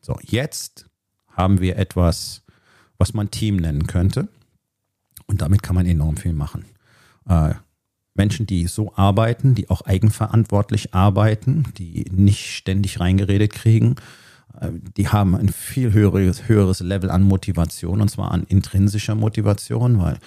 So, 0.00 0.16
jetzt 0.23 0.87
haben 1.28 1.61
wir 1.61 1.76
etwas, 1.76 2.42
was 2.96 3.14
man 3.14 3.30
Team 3.30 3.56
nennen 3.56 3.88
könnte. 3.88 4.28
Und 5.26 5.42
damit 5.42 5.62
kann 5.62 5.75
man 5.75 5.87
enorm 5.87 6.16
viel 6.16 6.34
machen. 6.34 6.66
Äh, 7.28 7.54
Menschen, 8.14 8.46
die 8.46 8.68
so 8.68 8.94
arbeiten, 8.94 9.56
die 9.56 9.70
auch 9.70 9.80
eigenverantwortlich 9.80 10.94
arbeiten, 10.94 11.64
die 11.76 12.04
nicht 12.12 12.54
ständig 12.54 13.00
reingeredet 13.00 13.52
kriegen, 13.52 13.96
äh, 14.61 14.70
die 14.96 15.08
haben 15.08 15.34
ein 15.34 15.49
viel 15.49 15.92
höheres, 15.92 16.46
höheres 16.46 16.78
Level 16.78 17.11
an 17.11 17.23
Motivation 17.23 18.00
und 18.00 18.08
zwar 18.08 18.30
an 18.30 18.44
intrinsischer 18.44 19.16
Motivation, 19.16 19.99
weil 19.99 20.18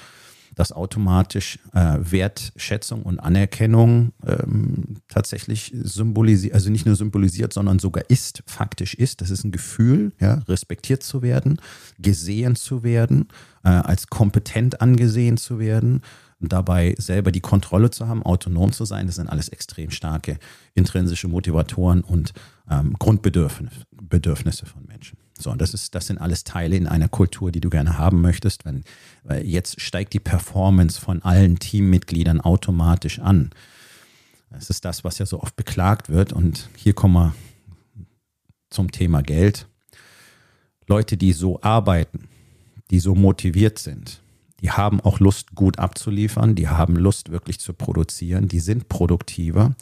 dass 0.58 0.72
automatisch 0.72 1.60
äh, 1.74 1.98
Wertschätzung 2.00 3.04
und 3.04 3.20
Anerkennung 3.20 4.12
ähm, 4.26 4.98
tatsächlich 5.08 5.72
symbolisiert, 5.84 6.56
also 6.56 6.72
nicht 6.72 6.88
nur 6.88 6.96
symbolisiert, 6.96 7.54
sondern 7.54 7.78
sogar 7.78 8.10
ist, 8.10 8.44
faktisch 8.48 8.96
ist. 8.96 9.22
Das 9.22 9.30
ist 9.30 9.44
ein 9.44 9.52
Gefühl, 9.52 10.14
ja, 10.20 10.42
respektiert 10.48 11.04
zu 11.04 11.22
werden, 11.22 11.62
gesehen 12.00 12.56
zu 12.56 12.82
werden, 12.82 13.28
äh, 13.64 13.70
als 13.70 14.08
kompetent 14.08 14.82
angesehen 14.82 15.38
zu 15.38 15.60
werden 15.60 16.02
dabei 16.40 16.94
selber 17.00 17.32
die 17.32 17.40
Kontrolle 17.40 17.90
zu 17.90 18.08
haben, 18.08 18.22
autonom 18.22 18.72
zu 18.72 18.86
sein. 18.86 19.08
Das 19.08 19.16
sind 19.16 19.28
alles 19.28 19.50
extrem 19.50 19.90
starke 19.90 20.38
intrinsische 20.76 21.28
Motivatoren 21.28 22.02
und 22.02 22.34
ähm, 22.70 22.94
Grundbedürfnisse 23.00 24.68
von 24.68 24.86
Menschen. 24.86 25.18
So, 25.41 25.51
und 25.51 25.62
das 25.62 25.74
ist, 25.74 25.96
das 25.96 26.08
sind 26.08 26.20
alles 26.20 26.44
Teile 26.44 26.75
in 26.75 26.88
einer 26.88 27.10
Kultur, 27.10 27.51
die 27.51 27.62
du 27.62 27.70
gerne 27.70 27.98
haben 27.98 28.22
möchtest. 28.22 28.65
Wenn, 28.65 28.84
weil 29.24 29.46
jetzt 29.46 29.79
steigt 29.82 30.13
die 30.13 30.20
Performance 30.20 31.00
von 31.00 31.22
allen 31.22 31.60
Teammitgliedern 31.60 32.41
automatisch 32.41 33.20
an. 33.20 33.51
Das 34.50 34.70
ist 34.70 34.86
das, 34.86 35.03
was 35.03 35.20
ja 35.20 35.25
so 35.25 35.41
oft 35.41 35.56
beklagt 35.56 36.10
wird. 36.10 36.34
Und 36.34 36.70
hier 36.75 36.94
kommen 36.94 37.13
wir 37.13 37.36
zum 38.70 38.91
Thema 38.91 39.22
Geld. 39.22 39.67
Leute, 40.88 41.17
die 41.17 41.34
so 41.34 41.62
arbeiten, 41.62 42.29
die 42.89 43.00
so 43.00 43.13
motiviert 43.13 43.77
sind, 43.77 44.22
die 44.62 44.72
haben 44.72 45.01
auch 45.01 45.20
Lust, 45.20 45.53
gut 45.53 45.77
abzuliefern, 45.77 46.56
die 46.56 46.67
haben 46.67 46.96
Lust, 46.96 47.29
wirklich 47.29 47.60
zu 47.60 47.74
produzieren, 47.74 48.48
die 48.48 48.60
sind 48.60 48.89
produktiver 48.89 49.75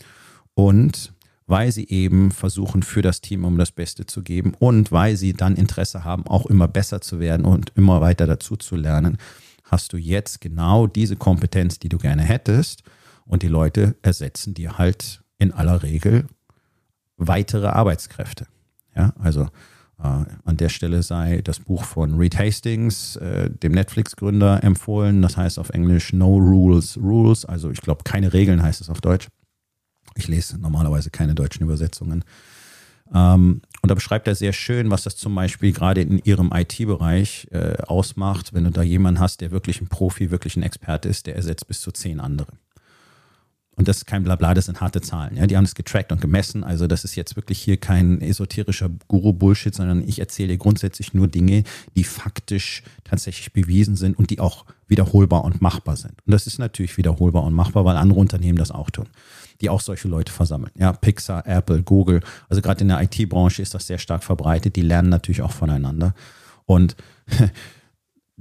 und 0.53 1.13
weil 1.47 1.71
sie 1.71 1.87
eben 1.89 2.31
versuchen, 2.31 2.83
für 2.83 3.01
das 3.01 3.21
Team 3.21 3.45
um 3.45 3.57
das 3.57 3.71
Beste 3.71 4.05
zu 4.05 4.23
geben 4.23 4.53
und 4.57 4.91
weil 4.91 5.15
sie 5.15 5.33
dann 5.33 5.55
Interesse 5.55 6.03
haben, 6.03 6.25
auch 6.27 6.45
immer 6.47 6.67
besser 6.67 7.01
zu 7.01 7.19
werden 7.19 7.45
und 7.45 7.71
immer 7.75 8.01
weiter 8.01 8.25
dazu 8.25 8.55
zu 8.55 8.75
lernen, 8.75 9.17
hast 9.63 9.93
du 9.93 9.97
jetzt 9.97 10.41
genau 10.41 10.87
diese 10.87 11.15
Kompetenz, 11.15 11.79
die 11.79 11.89
du 11.89 11.97
gerne 11.97 12.23
hättest 12.23 12.83
und 13.25 13.43
die 13.43 13.47
Leute 13.47 13.95
ersetzen 14.01 14.53
dir 14.53 14.77
halt 14.77 15.23
in 15.37 15.51
aller 15.51 15.83
Regel 15.83 16.25
weitere 17.17 17.67
Arbeitskräfte. 17.67 18.47
Ja, 18.95 19.13
also 19.19 19.43
äh, 19.99 20.25
an 20.45 20.57
der 20.57 20.69
Stelle 20.69 21.03
sei 21.03 21.41
das 21.41 21.59
Buch 21.59 21.83
von 21.83 22.15
Reed 22.17 22.37
Hastings, 22.37 23.15
äh, 23.17 23.49
dem 23.49 23.73
Netflix-Gründer, 23.73 24.63
empfohlen. 24.63 25.21
Das 25.21 25.37
heißt 25.37 25.59
auf 25.59 25.69
Englisch 25.69 26.13
No 26.13 26.37
Rules 26.37 26.97
Rules. 26.97 27.45
Also 27.45 27.71
ich 27.71 27.81
glaube, 27.81 28.03
keine 28.03 28.33
Regeln 28.33 28.61
heißt 28.61 28.81
es 28.81 28.89
auf 28.89 29.01
Deutsch. 29.01 29.27
Ich 30.15 30.27
lese 30.27 30.57
normalerweise 30.57 31.09
keine 31.09 31.35
deutschen 31.35 31.63
Übersetzungen. 31.63 32.23
Ähm, 33.13 33.61
und 33.81 33.89
da 33.89 33.93
beschreibt 33.93 34.27
er 34.27 34.35
sehr 34.35 34.53
schön, 34.53 34.89
was 34.89 35.03
das 35.03 35.15
zum 35.15 35.35
Beispiel 35.35 35.71
gerade 35.71 36.01
in 36.01 36.19
ihrem 36.19 36.51
IT-Bereich 36.51 37.47
äh, 37.51 37.77
ausmacht, 37.83 38.53
wenn 38.53 38.63
du 38.63 38.71
da 38.71 38.81
jemanden 38.81 39.19
hast, 39.19 39.41
der 39.41 39.51
wirklich 39.51 39.81
ein 39.81 39.87
Profi, 39.87 40.31
wirklich 40.31 40.55
ein 40.55 40.63
Experte 40.63 41.09
ist, 41.09 41.27
der 41.27 41.35
ersetzt 41.35 41.67
bis 41.67 41.81
zu 41.81 41.91
zehn 41.91 42.19
andere. 42.19 42.53
Und 43.75 43.89
das 43.89 43.97
ist 43.97 44.05
kein 44.05 44.23
Blabla, 44.23 44.53
das 44.53 44.65
sind 44.65 44.79
harte 44.79 45.01
Zahlen. 45.01 45.35
Ja, 45.35 45.47
die 45.47 45.57
haben 45.57 45.65
es 45.65 45.75
getrackt 45.75 46.11
und 46.13 46.21
gemessen. 46.21 46.63
Also 46.63 46.87
das 46.87 47.03
ist 47.03 47.15
jetzt 47.15 47.35
wirklich 47.35 47.59
hier 47.59 47.77
kein 47.77 48.21
esoterischer 48.21 48.89
Guru-Bullshit, 49.09 49.75
sondern 49.75 50.07
ich 50.07 50.19
erzähle 50.19 50.57
grundsätzlich 50.57 51.13
nur 51.13 51.27
Dinge, 51.27 51.63
die 51.95 52.05
faktisch 52.05 52.83
tatsächlich 53.03 53.51
bewiesen 53.51 53.97
sind 53.97 54.17
und 54.17 54.29
die 54.29 54.39
auch 54.39 54.65
wiederholbar 54.87 55.43
und 55.43 55.61
machbar 55.61 55.97
sind. 55.97 56.13
Und 56.25 56.31
das 56.31 56.47
ist 56.47 56.57
natürlich 56.57 56.95
wiederholbar 56.95 57.43
und 57.43 57.53
machbar, 57.53 57.83
weil 57.83 57.97
andere 57.97 58.19
Unternehmen 58.19 58.57
das 58.57 58.71
auch 58.71 58.89
tun. 58.89 59.07
Die 59.61 59.69
auch 59.69 59.81
solche 59.81 60.07
Leute 60.07 60.31
versammeln. 60.31 60.71
Ja, 60.77 60.93
Pixar, 60.93 61.45
Apple, 61.47 61.83
Google. 61.83 62.21
Also 62.49 62.61
gerade 62.61 62.81
in 62.81 62.89
der 62.89 63.01
IT-Branche 63.01 63.61
ist 63.61 63.73
das 63.73 63.87
sehr 63.87 63.97
stark 63.97 64.23
verbreitet. 64.23 64.75
Die 64.75 64.81
lernen 64.81 65.09
natürlich 65.09 65.41
auch 65.41 65.51
voneinander. 65.51 66.13
Und 66.65 66.95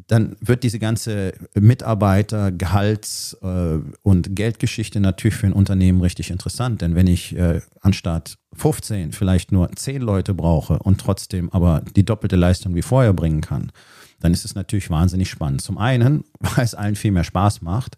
dann 0.09 0.37
wird 0.40 0.64
diese 0.64 0.78
ganze 0.78 1.35
Mitarbeiter-, 1.54 2.50
Gehalts- 2.50 3.37
äh, 3.42 3.78
und 4.02 4.35
Geldgeschichte 4.35 5.00
natürlich 5.00 5.37
für 5.37 5.47
ein 5.47 5.52
Unternehmen 5.52 6.00
richtig 6.00 6.30
interessant. 6.30 6.83
Denn 6.83 6.94
wenn 6.94 7.06
ich 7.06 7.37
äh, 7.37 7.61
anstatt 7.80 8.38
15 8.54 9.12
vielleicht 9.12 9.52
nur 9.52 9.71
10 9.71 10.02
Leute 10.02 10.35
brauche 10.35 10.78
und 10.80 11.00
trotzdem 11.00 11.50
aber 11.50 11.83
die 11.94 12.04
doppelte 12.04 12.37
Leistung 12.37 12.75
wie 12.75 12.83
vorher 12.83 13.12
bringen 13.12 13.40
kann, 13.40 13.71
dann 14.21 14.33
ist 14.33 14.44
es 14.44 14.54
natürlich 14.54 14.90
wahnsinnig 14.90 15.30
spannend. 15.30 15.62
Zum 15.62 15.78
einen, 15.78 16.25
weil 16.40 16.64
es 16.64 16.75
allen 16.75 16.97
viel 16.97 17.12
mehr 17.12 17.25
Spaß 17.25 17.62
macht, 17.62 17.97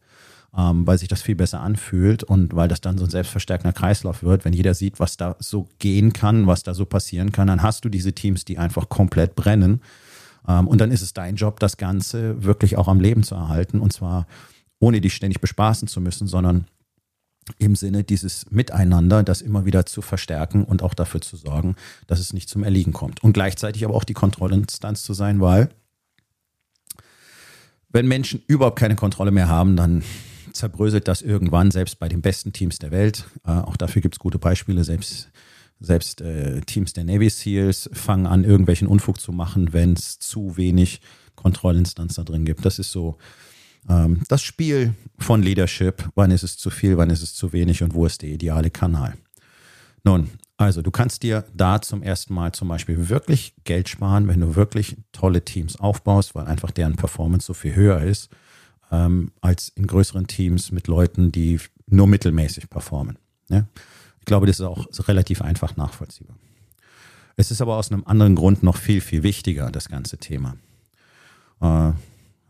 ähm, 0.57 0.87
weil 0.87 0.99
sich 0.99 1.09
das 1.09 1.23
viel 1.23 1.35
besser 1.35 1.61
anfühlt 1.61 2.23
und 2.23 2.55
weil 2.55 2.69
das 2.69 2.81
dann 2.81 2.99
so 2.99 3.05
ein 3.05 3.11
selbstverstärkender 3.11 3.73
Kreislauf 3.73 4.23
wird. 4.23 4.45
Wenn 4.45 4.53
jeder 4.53 4.75
sieht, 4.75 5.01
was 5.01 5.17
da 5.17 5.37
so 5.39 5.69
gehen 5.79 6.13
kann, 6.13 6.47
was 6.47 6.63
da 6.63 6.75
so 6.75 6.87
passieren 6.87 7.33
kann, 7.33 7.49
dann 7.49 7.63
hast 7.63 7.85
du 7.85 7.89
diese 7.89 8.13
Teams, 8.13 8.45
die 8.45 8.59
einfach 8.59 8.89
komplett 8.89 9.35
brennen 9.35 9.81
ähm, 10.49 10.69
und 10.69 10.81
dann 10.81 10.91
ist 10.91 11.03
es 11.03 11.13
dein 11.13 11.37
Job, 11.37 11.61
das 11.61 11.77
Ganze 11.77 12.43
wirklich 12.43 12.77
auch 12.77 12.89
am 12.89 13.01
Leben 13.01 13.23
zu 13.23 13.35
erhalten. 13.35 13.81
Und 13.81 13.93
zwar 13.93 14.27
ohne 14.79 15.01
dich 15.01 15.15
ständig 15.15 15.41
bespaßen 15.41 15.89
zu 15.89 16.01
müssen, 16.01 16.27
sondern 16.27 16.67
im 17.59 17.77
Sinne 17.77 18.03
dieses 18.03 18.51
Miteinander, 18.51 19.23
das 19.23 19.41
immer 19.41 19.65
wieder 19.65 19.87
zu 19.87 20.03
verstärken 20.03 20.65
und 20.65 20.83
auch 20.83 20.95
dafür 20.95 21.21
zu 21.21 21.37
sorgen, 21.37 21.77
dass 22.07 22.19
es 22.19 22.33
nicht 22.33 22.49
zum 22.49 22.65
Erliegen 22.65 22.93
kommt. 22.93 23.23
Und 23.23 23.33
gleichzeitig 23.35 23.85
aber 23.85 23.95
auch 23.95 24.05
die 24.05 24.15
Kontrollinstanz 24.15 25.05
zu 25.05 25.15
sein, 25.15 25.41
weil 25.41 25.71
wenn 27.89 28.09
Menschen 28.09 28.43
überhaupt 28.49 28.79
keine 28.79 28.97
Kontrolle 28.97 29.31
mehr 29.31 29.49
haben, 29.49 29.77
dann 29.77 30.03
zerbröselt 30.57 31.09
das 31.09 31.23
irgendwann, 31.23 31.71
selbst 31.71 31.99
bei 31.99 32.09
den 32.09 32.23
besten 32.23 32.53
Teams 32.53 32.79
der 32.79 32.91
Welt. 32.91 33.25
Äh, 33.47 33.51
auch 33.51 33.77
dafür 33.77 34.03
gibt 34.03 34.17
es 34.17 34.19
gute 34.19 34.39
Beispiele, 34.39 34.85
selbst 34.85 35.31
selbst 35.79 36.21
äh, 36.21 36.61
Teams 36.63 36.93
der 36.93 37.05
Navy 37.05 37.29
SEALs 37.29 37.91
fangen 37.93 38.27
an, 38.27 38.45
irgendwelchen 38.45 38.89
Unfug 38.89 39.21
zu 39.21 39.33
machen, 39.33 39.73
wenn 39.73 39.93
es 39.93 40.19
zu 40.19 40.57
wenig 40.57 41.01
Kontrollinstanz 41.35 42.15
da 42.15 42.25
drin 42.25 42.45
gibt. 42.45 42.65
Das 42.65 42.79
ist 42.79 42.93
so 42.93 43.19
ähm, 43.89 44.23
das 44.29 44.43
Spiel 44.43 44.95
von 45.19 45.43
Leadership. 45.43 46.09
Wann 46.15 46.31
ist 46.31 46.43
es 46.43 46.57
zu 46.57 46.71
viel, 46.71 46.97
wann 46.97 47.11
ist 47.11 47.23
es 47.23 47.35
zu 47.35 47.53
wenig 47.53 47.83
und 47.83 47.95
wo 47.95 48.07
ist 48.07 48.23
der 48.23 48.31
ideale 48.31 48.71
Kanal? 48.71 49.15
Nun, 50.03 50.31
also 50.57 50.81
du 50.81 50.91
kannst 50.91 51.23
dir 51.23 51.45
da 51.55 51.83
zum 51.83 52.03
ersten 52.03 52.33
Mal 52.33 52.53
zum 52.53 52.69
Beispiel 52.69 53.11
wirklich 53.11 53.55
Geld 53.65 53.89
sparen, 53.89 54.29
wenn 54.29 54.41
du 54.41 54.57
wirklich 54.57 54.97
tolle 55.13 55.45
Teams 55.45 55.79
aufbaust, 55.79 56.35
weil 56.35 56.47
einfach 56.47 56.71
deren 56.71 56.97
Performance 56.97 57.47
so 57.47 57.53
viel 57.53 57.75
höher 57.75 58.01
ist 58.01 58.31
ähm, 58.91 59.33
als 59.41 59.71
in 59.71 59.87
größeren 59.87 60.27
Teams 60.27 60.73
mit 60.73 60.87
Leuten, 60.87 61.33
die 61.33 61.61
nur 61.87 62.07
mittelmäßig 62.07 62.71
performen. 62.71 63.19
Ja? 63.49 63.67
Ich 64.21 64.27
glaube, 64.27 64.47
das 64.47 64.61
ist 64.61 64.67
auch 64.67 64.87
relativ 65.09 65.43
einfach 65.43 65.77
nachvollziehbar. 65.77 66.37
Es 67.37 67.51
ist 67.51 67.61
aber 67.61 67.77
aus 67.77 67.93
einem 67.93 68.05
anderen 68.07 68.35
Grund 68.35 68.63
noch 68.63 68.77
viel, 68.77 69.01
viel 69.01 69.23
wichtiger, 69.23 69.71
das 69.71 69.89
ganze 69.89 70.17
Thema. 70.17 70.57
Äh, 71.61 71.93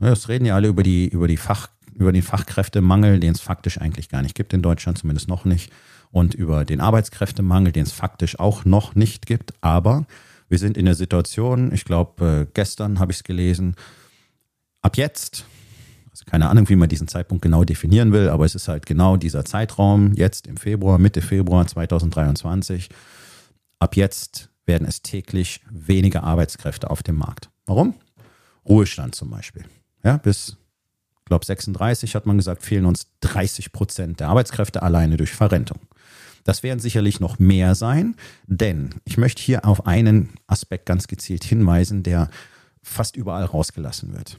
es 0.00 0.28
reden 0.28 0.47
ja 0.47 0.55
alle 0.55 0.69
über, 0.69 0.83
die, 0.83 1.09
über, 1.09 1.26
die 1.26 1.37
Fach, 1.37 1.69
über 1.95 2.12
den 2.12 2.23
Fachkräftemangel, 2.23 3.19
den 3.19 3.33
es 3.33 3.40
faktisch 3.40 3.81
eigentlich 3.81 4.09
gar 4.09 4.23
nicht 4.23 4.35
gibt 4.35 4.52
in 4.52 4.62
Deutschland, 4.62 4.99
zumindest 4.99 5.28
noch 5.28 5.45
nicht. 5.45 5.73
Und 6.12 6.35
über 6.35 6.64
den 6.64 6.81
Arbeitskräftemangel, 6.81 7.73
den 7.73 7.83
es 7.83 7.93
faktisch 7.93 8.38
auch 8.38 8.64
noch 8.64 8.95
nicht 8.95 9.26
gibt. 9.26 9.55
Aber 9.61 10.07
wir 10.49 10.59
sind 10.59 10.76
in 10.76 10.85
der 10.85 10.95
Situation, 10.95 11.73
ich 11.73 11.85
glaube, 11.85 12.47
äh, 12.47 12.50
gestern 12.55 13.00
habe 13.00 13.11
ich 13.11 13.19
es 13.19 13.25
gelesen, 13.25 13.75
ab 14.83 14.97
jetzt 14.97 15.45
also 16.16 16.30
keine 16.30 16.49
Ahnung, 16.49 16.66
wie 16.70 16.76
man 16.76 16.88
diesen 16.88 17.08
Zeitpunkt 17.08 17.42
genau 17.42 17.64
definieren 17.64 18.11
will, 18.11 18.30
aber 18.30 18.46
es 18.46 18.54
ist 18.54 18.68
halt 18.68 18.87
genau 18.87 19.18
dieser 19.18 19.44
Zeitraum, 19.44 20.14
jetzt 20.14 20.46
im 20.46 20.56
Februar, 20.56 20.96
Mitte 20.99 21.20
Februar 21.20 21.66
2023. 21.66 22.88
Ab 23.80 23.96
jetzt 23.96 24.49
werden 24.64 24.88
es 24.88 25.02
täglich 25.02 25.61
weniger 25.70 26.25
Arbeitskräfte 26.25 26.88
auf 26.88 27.02
dem 27.02 27.16
Markt. 27.16 27.50
Warum? 27.66 27.94
Ruhestand 28.66 29.14
zum 29.14 29.29
Beispiel. 29.29 29.66
Ja, 30.05 30.16
bis, 30.16 30.57
ich 31.18 31.24
glaube, 31.26 31.44
36 31.44 32.14
hat 32.14 32.24
man 32.24 32.38
gesagt, 32.38 32.62
fehlen 32.62 32.87
uns 32.87 33.09
30 33.20 33.72
Prozent 33.72 34.20
der 34.20 34.29
Arbeitskräfte 34.29 34.83
alleine 34.83 35.18
durch 35.18 35.33
Verrentung. 35.33 35.81
Das 36.44 36.62
werden 36.62 36.81
sicherlich 36.81 37.20
noch 37.20 37.38
mehr 37.38 37.74
sein, 37.74 38.14
denn 38.46 38.94
ich 39.05 39.18
möchte 39.18 39.42
hier 39.42 39.66
auf 39.66 39.87
einen 39.87 40.31
Aspekt 40.46 40.87
ganz 40.87 41.09
gezielt 41.09 41.44
hinweisen, 41.44 42.02
der 42.02 42.31
fast 42.83 43.16
überall 43.16 43.44
rausgelassen 43.44 44.14
wird. 44.14 44.38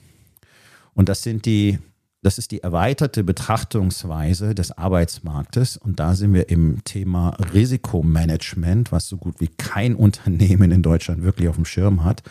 Und 0.97 1.09
das 1.09 1.21
sind 1.21 1.45
die, 1.45 1.77
das 2.23 2.39
ist 2.39 2.49
die 2.49 2.63
erweiterte 2.63 3.23
Betrachtungsweise 3.23 4.55
des 4.55 4.71
Arbeitsmarktes. 4.71 5.77
Und 5.77 5.99
da 5.99 6.15
sind 6.15 6.33
wir 6.33 6.49
im 6.49 6.83
Thema 6.85 7.37
Risikomanagement, 7.53 8.91
was 8.91 9.07
so 9.07 9.17
gut 9.17 9.39
wie 9.39 9.47
kein 9.47 9.93
Unternehmen 9.93 10.71
in 10.71 10.81
Deutschland 10.81 11.21
wirklich 11.21 11.49
auf 11.49 11.55
dem 11.55 11.65
Schirm 11.65 12.03
hat. 12.03 12.23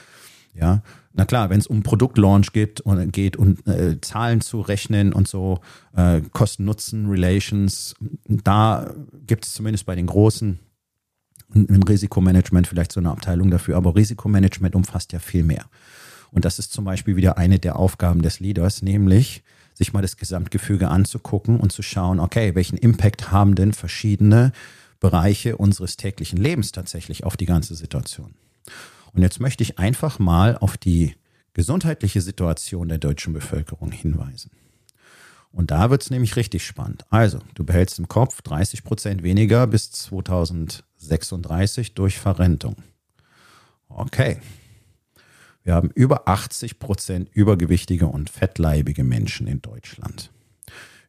Ja, 0.53 0.83
na 1.13 1.27
klar, 1.27 1.49
wenn 1.49 1.61
es 1.61 1.69
um 1.69 1.85
Produktlaunch 1.85 2.53
geht 2.53 2.81
und 2.81 3.13
geht 3.13 3.37
und 3.37 3.65
äh, 3.69 4.01
Zahlen 4.01 4.41
zu 4.41 4.63
rechnen 4.63 5.13
und 5.13 5.29
so, 5.29 5.61
äh, 5.95 6.21
Kosten-Nutzen-Relations, 6.33 7.95
da 8.27 8.93
gibt 9.29 9.45
es 9.47 9.55
zumindest 9.55 9.87
bei 9.87 9.95
den 9.95 10.07
großen 10.07 10.59
ein 11.55 11.83
Risikomanagement 11.85 12.67
vielleicht 12.67 12.91
so 12.91 12.99
eine 12.99 13.11
Abteilung 13.11 13.53
dafür, 13.53 13.77
aber 13.77 13.95
Risikomanagement 13.95 14.75
umfasst 14.75 15.13
ja 15.13 15.21
viel 15.21 15.45
mehr. 15.45 15.67
Und 16.37 16.45
das 16.45 16.59
ist 16.59 16.73
zum 16.75 16.85
Beispiel 16.85 17.17
wieder 17.17 17.39
eine 17.39 17.59
der 17.59 17.77
Aufgaben 17.77 18.21
des 18.21 18.41
Leaders, 18.41 18.83
nämlich 18.83 19.43
sich 19.73 19.95
mal 19.95 20.03
das 20.03 20.19
Gesamtgefüge 20.19 20.89
anzugucken 20.89 21.59
und 21.59 21.73
zu 21.73 21.81
schauen, 21.81 22.21
okay, 22.21 22.55
welchen 22.55 22.77
Impact 22.77 23.33
haben 23.33 23.55
denn 23.55 23.73
verschiedene 23.73 24.53
Bereiche 25.01 25.57
unseres 25.57 25.97
täglichen 25.97 26.37
Lebens 26.37 26.73
tatsächlich 26.73 27.25
auf 27.25 27.39
die 27.39 27.47
ganze 27.47 27.75
Situation. 27.75 28.35
Und 29.15 29.23
jetzt 29.23 29.41
möchte 29.41 29.63
ich 29.63 29.79
einfach 29.79 30.19
mal 30.19 30.59
auf 30.59 30.77
die 30.77 31.15
gesundheitliche 31.55 32.21
Situation 32.21 32.91
der 32.91 32.99
deutschen 32.99 33.33
Bevölkerung 33.33 33.91
hinweisen. 33.91 34.51
Und 35.53 35.71
da 35.71 35.89
wird 35.89 36.03
es 36.03 36.11
nämlich 36.11 36.37
richtig 36.37 36.67
spannend. 36.67 37.07
Also, 37.09 37.39
du 37.55 37.65
behältst 37.65 37.99
im 37.99 38.09
Kopf 38.09 38.43
30 38.43 38.85
Prozent 38.85 39.23
weniger 39.23 39.67
bis 39.67 39.91
2036 39.91 41.95
durch 41.95 42.19
Verrentung. 42.19 42.77
Okay, 43.89 44.37
wir 45.67 45.75
haben 45.75 45.91
über 45.97 46.29
80 46.29 46.79
Prozent 46.79 47.29
übergewichtige 47.33 48.07
und 48.07 48.31
fettleibige 48.31 49.03
Menschen 49.03 49.49
in 49.49 49.61
Deutschland. 49.61 50.31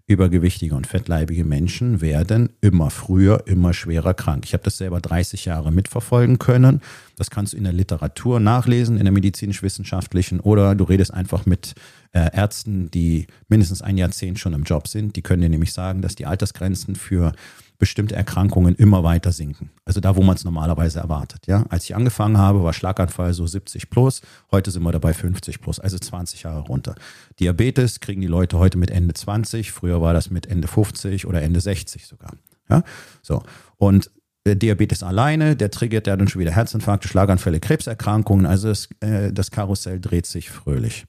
Übergewichtige 0.08 0.74
und 0.74 0.88
fettleibige 0.88 1.44
Menschen 1.44 2.02
werden 2.02 2.50
immer 2.60 2.90
früher, 2.90 3.44
immer 3.46 3.76
schwerer 3.76 4.16
krank. 4.16 4.46
Ich 4.46 4.54
habe 4.54 4.64
das 4.64 4.78
selber 4.78 5.00
30 5.00 5.46
Jahre 5.46 5.72
mitverfolgen 5.72 6.40
können. 6.40 6.82
Das 7.18 7.30
kannst 7.30 7.54
du 7.54 7.58
in 7.58 7.64
der 7.66 7.74
Literatur 7.74 8.40
nachlesen, 8.40 8.98
in 8.98 9.04
der 9.04 9.12
medizinisch-wissenschaftlichen 9.12 10.40
oder 10.40 10.76
du 10.76 10.86
redest 10.86 11.14
einfach 11.14 11.46
mit 11.46 11.74
äh, 12.14 12.30
Ärzten, 12.34 12.90
die 12.92 13.28
mindestens 13.50 13.82
ein 13.82 13.98
Jahrzehnt 13.98 14.40
schon 14.40 14.54
im 14.54 14.64
Job 14.64 14.88
sind. 14.88 15.16
Die 15.16 15.24
können 15.24 15.42
dir 15.42 15.50
nämlich 15.50 15.74
sagen, 15.74 16.02
dass 16.02 16.16
die 16.16 16.28
Altersgrenzen 16.28 16.96
für 16.96 17.34
bestimmte 17.80 18.16
Erkrankungen 18.16 18.76
immer 18.76 19.04
weiter 19.04 19.32
sinken. 19.32 19.70
Also 19.86 20.00
da, 20.00 20.16
wo 20.16 20.24
man 20.24 20.36
es 20.36 20.44
normalerweise 20.44 21.00
erwartet. 21.00 21.48
Ja, 21.48 21.66
als 21.70 21.84
ich 21.86 21.96
angefangen 21.96 22.38
habe, 22.38 22.64
war 22.64 22.74
Schlaganfall 22.74 23.34
so 23.34 23.46
70 23.46 23.90
plus. 23.90 24.22
Heute 24.52 24.72
sind 24.72 24.84
wir 24.84 24.92
dabei 24.92 25.14
50 25.14 25.62
plus, 25.62 25.80
also 25.80 25.98
20 25.98 26.44
Jahre 26.44 26.62
runter. 26.62 26.96
Diabetes 27.40 28.00
kriegen 28.00 28.22
die 28.22 28.28
Leute 28.28 28.58
heute 28.58 28.78
mit 28.78 28.90
Ende 28.90 29.14
20. 29.14 29.72
Früher 29.72 30.02
war 30.02 30.14
das 30.14 30.30
mit 30.30 30.48
Ende 30.48 30.68
50 30.68 31.28
oder 31.28 31.42
Ende 31.42 31.60
60 31.60 32.08
sogar. 32.08 32.32
Ja, 32.70 32.84
so. 33.22 33.44
Und 33.78 34.10
Diabetes 34.56 35.04
alleine, 35.04 35.56
der 35.56 35.72
triggert 35.72 36.08
ja 36.08 36.16
dann 36.16 36.28
schon 36.28 36.42
wieder 36.42 36.52
Herzinfarkte, 36.52 37.08
Schlaganfälle, 37.08 37.60
Krebserkrankungen. 37.60 38.46
Also 38.46 38.70
das, 38.70 38.90
äh, 39.02 39.32
das 39.32 39.52
Karussell 39.52 40.00
dreht 40.00 40.26
sich 40.26 40.50
fröhlich. 40.50 41.06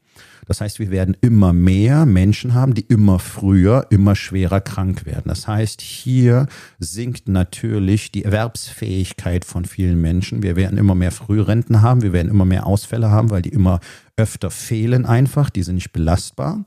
Das 0.47 0.61
heißt, 0.61 0.79
wir 0.79 0.91
werden 0.91 1.17
immer 1.21 1.53
mehr 1.53 2.07
Menschen 2.07 2.55
haben, 2.55 2.75
die 2.75 2.81
immer 2.81 3.19
früher, 3.19 3.87
immer 3.91 4.17
schwerer 4.17 4.61
krank 4.61 5.05
werden. 5.05 5.25
Das 5.27 5.47
heißt, 5.47 5.83
hier 5.83 6.47
sinkt 6.79 7.29
natürlich 7.29 8.11
die 8.11 8.25
Erwerbsfähigkeit 8.25 9.45
von 9.45 9.67
vielen 9.67 10.01
Menschen. 10.01 10.43
Wir 10.43 10.57
werden 10.57 10.79
immer 10.79 10.95
mehr 10.95 11.13
Frührenten 11.13 11.83
haben, 11.83 12.03
wir 12.03 12.15
werden 12.15 12.31
immer 12.31 12.47
mehr 12.47 12.67
Ausfälle 12.67 13.11
haben, 13.11 13.31
weil 13.31 13.43
die 13.43 13.51
immer 13.51 13.81
öfter 14.17 14.51
fehlen 14.51 15.05
einfach, 15.05 15.51
die 15.51 15.63
sind 15.63 15.77
nicht 15.77 15.93
belastbar 15.93 16.65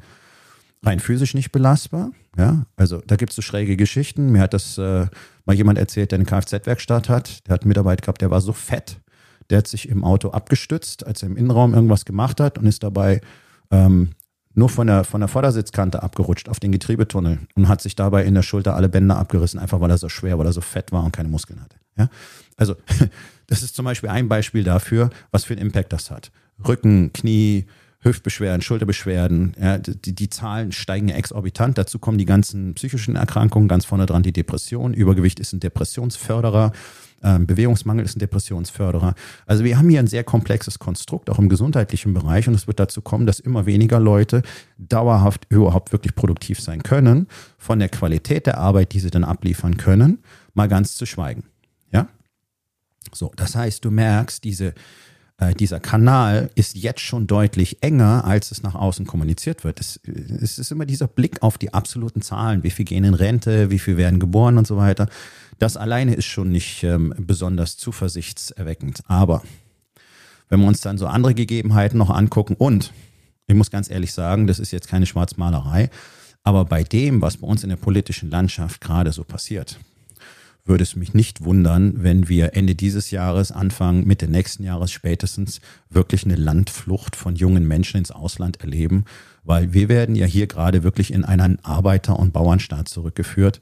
rein 0.83 0.99
physisch 0.99 1.33
nicht 1.33 1.51
belastbar. 1.51 2.11
Ja, 2.37 2.65
also 2.77 3.01
da 3.05 3.17
gibt 3.17 3.31
es 3.31 3.35
so 3.35 3.41
schräge 3.41 3.75
Geschichten. 3.75 4.31
Mir 4.31 4.41
hat 4.41 4.53
das 4.53 4.77
äh, 4.77 5.07
mal 5.45 5.55
jemand 5.55 5.77
erzählt, 5.77 6.11
der 6.11 6.17
eine 6.17 6.25
Kfz-Werkstatt 6.25 7.09
hat. 7.09 7.45
Der 7.47 7.53
hat 7.53 7.61
einen 7.61 7.69
Mitarbeiter 7.69 8.01
gehabt, 8.01 8.21
der 8.21 8.31
war 8.31 8.41
so 8.41 8.53
fett. 8.53 8.99
Der 9.49 9.57
hat 9.57 9.67
sich 9.67 9.89
im 9.89 10.05
Auto 10.05 10.29
abgestützt, 10.29 11.05
als 11.05 11.23
er 11.23 11.29
im 11.29 11.35
Innenraum 11.35 11.73
irgendwas 11.73 12.05
gemacht 12.05 12.39
hat 12.39 12.57
und 12.57 12.67
ist 12.67 12.83
dabei 12.83 13.19
ähm, 13.69 14.11
nur 14.53 14.69
von 14.69 14.87
der, 14.87 15.03
von 15.03 15.21
der 15.21 15.27
Vordersitzkante 15.27 16.03
abgerutscht 16.03 16.47
auf 16.47 16.59
den 16.59 16.71
Getriebetunnel 16.71 17.39
und 17.55 17.67
hat 17.67 17.81
sich 17.81 17.95
dabei 17.95 18.23
in 18.25 18.33
der 18.33 18.43
Schulter 18.43 18.75
alle 18.75 18.89
Bänder 18.89 19.17
abgerissen, 19.17 19.59
einfach 19.59 19.79
weil 19.81 19.89
er 19.89 19.97
so 19.97 20.09
schwer, 20.09 20.39
weil 20.39 20.45
er 20.45 20.53
so 20.53 20.61
fett 20.61 20.91
war 20.91 21.03
und 21.03 21.11
keine 21.11 21.29
Muskeln 21.29 21.61
hatte. 21.61 21.77
Ja? 21.97 22.09
Also, 22.57 22.75
das 23.47 23.63
ist 23.63 23.75
zum 23.75 23.85
Beispiel 23.85 24.09
ein 24.09 24.29
Beispiel 24.29 24.63
dafür, 24.63 25.09
was 25.31 25.45
für 25.45 25.53
einen 25.53 25.61
Impact 25.63 25.91
das 25.93 26.11
hat. 26.11 26.31
Rücken, 26.65 27.11
Knie, 27.13 27.65
Hüftbeschwerden, 28.03 28.61
Schulterbeschwerden. 28.61 29.55
Ja, 29.59 29.77
die, 29.77 30.15
die 30.15 30.29
Zahlen 30.29 30.71
steigen 30.71 31.07
ja 31.07 31.15
exorbitant. 31.15 31.77
Dazu 31.77 31.99
kommen 31.99 32.17
die 32.17 32.25
ganzen 32.25 32.73
psychischen 32.73 33.15
Erkrankungen, 33.15 33.67
ganz 33.67 33.85
vorne 33.85 34.07
dran 34.07 34.23
die 34.23 34.33
Depression. 34.33 34.93
Übergewicht 34.93 35.39
ist 35.39 35.53
ein 35.53 35.59
Depressionsförderer. 35.59 36.71
Ähm, 37.23 37.45
Bewegungsmangel 37.45 38.03
ist 38.03 38.15
ein 38.15 38.19
Depressionsförderer. 38.19 39.13
Also 39.45 39.63
wir 39.63 39.77
haben 39.77 39.89
hier 39.89 39.99
ein 39.99 40.07
sehr 40.07 40.23
komplexes 40.23 40.79
Konstrukt, 40.79 41.29
auch 41.29 41.37
im 41.37 41.49
gesundheitlichen 41.49 42.15
Bereich. 42.15 42.47
Und 42.47 42.55
es 42.55 42.65
wird 42.65 42.79
dazu 42.79 43.01
kommen, 43.01 43.27
dass 43.27 43.39
immer 43.39 43.67
weniger 43.67 43.99
Leute 43.99 44.41
dauerhaft 44.79 45.45
überhaupt 45.49 45.91
wirklich 45.91 46.15
produktiv 46.15 46.59
sein 46.59 46.81
können. 46.81 47.27
Von 47.59 47.77
der 47.77 47.89
Qualität 47.89 48.47
der 48.47 48.57
Arbeit, 48.57 48.93
die 48.93 48.99
sie 48.99 49.11
dann 49.11 49.23
abliefern 49.23 49.77
können, 49.77 50.23
mal 50.55 50.67
ganz 50.67 50.95
zu 50.95 51.05
schweigen. 51.05 51.43
Ja? 51.91 52.07
So, 53.13 53.31
das 53.35 53.55
heißt, 53.55 53.85
du 53.85 53.91
merkst, 53.91 54.43
diese, 54.43 54.73
äh, 55.41 55.55
dieser 55.55 55.79
Kanal 55.79 56.51
ist 56.53 56.75
jetzt 56.77 57.01
schon 57.01 57.25
deutlich 57.25 57.81
enger, 57.81 58.25
als 58.25 58.51
es 58.51 58.61
nach 58.61 58.75
außen 58.75 59.07
kommuniziert 59.07 59.63
wird. 59.63 59.79
Es, 59.79 59.99
es 60.05 60.59
ist 60.59 60.71
immer 60.71 60.85
dieser 60.85 61.07
Blick 61.07 61.41
auf 61.41 61.57
die 61.57 61.73
absoluten 61.73 62.21
Zahlen, 62.21 62.63
wie 62.63 62.69
viel 62.69 62.85
gehen 62.85 63.03
in 63.03 63.15
Rente, 63.15 63.71
wie 63.71 63.79
viel 63.79 63.97
werden 63.97 64.19
geboren 64.19 64.59
und 64.59 64.67
so 64.67 64.77
weiter. 64.77 65.09
Das 65.57 65.77
alleine 65.77 66.13
ist 66.13 66.25
schon 66.25 66.51
nicht 66.51 66.83
ähm, 66.83 67.13
besonders 67.17 67.75
zuversichtserweckend. 67.77 69.01
Aber 69.07 69.41
wenn 70.47 70.59
wir 70.59 70.67
uns 70.67 70.81
dann 70.81 70.99
so 70.99 71.07
andere 71.07 71.33
Gegebenheiten 71.33 71.97
noch 71.97 72.11
angucken 72.11 72.55
und 72.55 72.93
ich 73.47 73.55
muss 73.55 73.71
ganz 73.71 73.89
ehrlich 73.89 74.13
sagen, 74.13 74.45
das 74.45 74.59
ist 74.59 74.71
jetzt 74.71 74.87
keine 74.87 75.07
Schwarzmalerei, 75.07 75.89
aber 76.43 76.65
bei 76.65 76.83
dem, 76.83 77.21
was 77.21 77.37
bei 77.37 77.47
uns 77.47 77.63
in 77.63 77.69
der 77.69 77.77
politischen 77.77 78.29
Landschaft 78.29 78.79
gerade 78.79 79.11
so 79.11 79.23
passiert, 79.23 79.79
würde 80.65 80.83
es 80.83 80.95
mich 80.95 81.13
nicht 81.13 81.43
wundern, 81.43 82.03
wenn 82.03 82.29
wir 82.29 82.55
Ende 82.55 82.75
dieses 82.75 83.11
Jahres, 83.11 83.51
Anfang, 83.51 84.05
Mitte 84.05 84.27
nächsten 84.27 84.63
Jahres 84.63 84.91
spätestens 84.91 85.59
wirklich 85.89 86.23
eine 86.25 86.35
Landflucht 86.35 87.15
von 87.15 87.35
jungen 87.35 87.67
Menschen 87.67 87.97
ins 87.97 88.11
Ausland 88.11 88.61
erleben, 88.61 89.05
weil 89.43 89.73
wir 89.73 89.89
werden 89.89 90.15
ja 90.15 90.25
hier 90.25 90.47
gerade 90.47 90.83
wirklich 90.83 91.11
in 91.11 91.25
einen 91.25 91.63
Arbeiter- 91.63 92.19
und 92.19 92.31
Bauernstaat 92.33 92.87
zurückgeführt, 92.87 93.59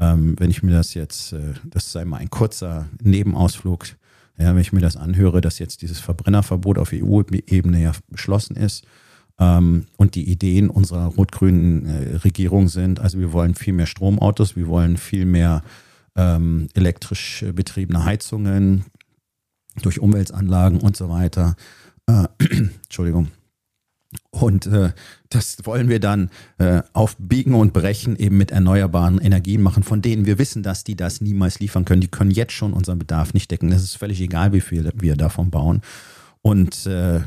ähm, 0.00 0.36
wenn 0.38 0.50
ich 0.50 0.62
mir 0.62 0.72
das 0.72 0.94
jetzt, 0.94 1.32
äh, 1.32 1.54
das 1.64 1.92
sei 1.92 2.04
mal 2.04 2.18
ein 2.18 2.30
kurzer 2.30 2.88
Nebenausflug, 3.02 3.86
ja, 4.38 4.54
wenn 4.54 4.60
ich 4.60 4.72
mir 4.72 4.80
das 4.80 4.96
anhöre, 4.96 5.40
dass 5.40 5.58
jetzt 5.58 5.82
dieses 5.82 5.98
Verbrennerverbot 5.98 6.78
auf 6.78 6.92
EU-Ebene 6.92 7.82
ja 7.82 7.92
beschlossen 8.08 8.56
ist 8.56 8.86
ähm, 9.38 9.86
und 9.96 10.14
die 10.14 10.30
Ideen 10.30 10.70
unserer 10.70 11.06
rot-grünen 11.06 11.86
äh, 11.86 12.16
Regierung 12.18 12.68
sind, 12.68 13.00
also 13.00 13.18
wir 13.18 13.32
wollen 13.32 13.56
viel 13.56 13.72
mehr 13.72 13.86
Stromautos, 13.86 14.56
wir 14.56 14.68
wollen 14.68 14.96
viel 14.96 15.26
mehr 15.26 15.62
ähm, 16.18 16.68
elektrisch 16.74 17.44
betriebene 17.54 18.04
Heizungen 18.04 18.84
durch 19.80 20.00
Umweltanlagen 20.00 20.80
und 20.80 20.96
so 20.96 21.08
weiter. 21.08 21.56
Äh, 22.06 22.24
Entschuldigung. 22.82 23.28
Und 24.30 24.66
äh, 24.66 24.92
das 25.28 25.58
wollen 25.64 25.88
wir 25.88 26.00
dann 26.00 26.30
äh, 26.56 26.82
auf 26.92 27.16
Biegen 27.18 27.54
und 27.54 27.72
Brechen 27.72 28.16
eben 28.16 28.38
mit 28.38 28.50
erneuerbaren 28.50 29.18
Energien 29.20 29.62
machen, 29.62 29.82
von 29.82 30.00
denen 30.00 30.24
wir 30.24 30.38
wissen, 30.38 30.62
dass 30.62 30.82
die 30.82 30.96
das 30.96 31.20
niemals 31.20 31.60
liefern 31.60 31.84
können. 31.84 32.00
Die 32.00 32.08
können 32.08 32.30
jetzt 32.30 32.52
schon 32.52 32.72
unseren 32.72 32.98
Bedarf 32.98 33.34
nicht 33.34 33.50
decken. 33.50 33.70
Es 33.70 33.82
ist 33.82 33.96
völlig 33.96 34.20
egal, 34.20 34.52
wie 34.52 34.62
viel 34.62 34.90
wir 34.94 35.16
davon 35.16 35.50
bauen. 35.50 35.82
Und 36.40 36.86
äh, 36.86 37.20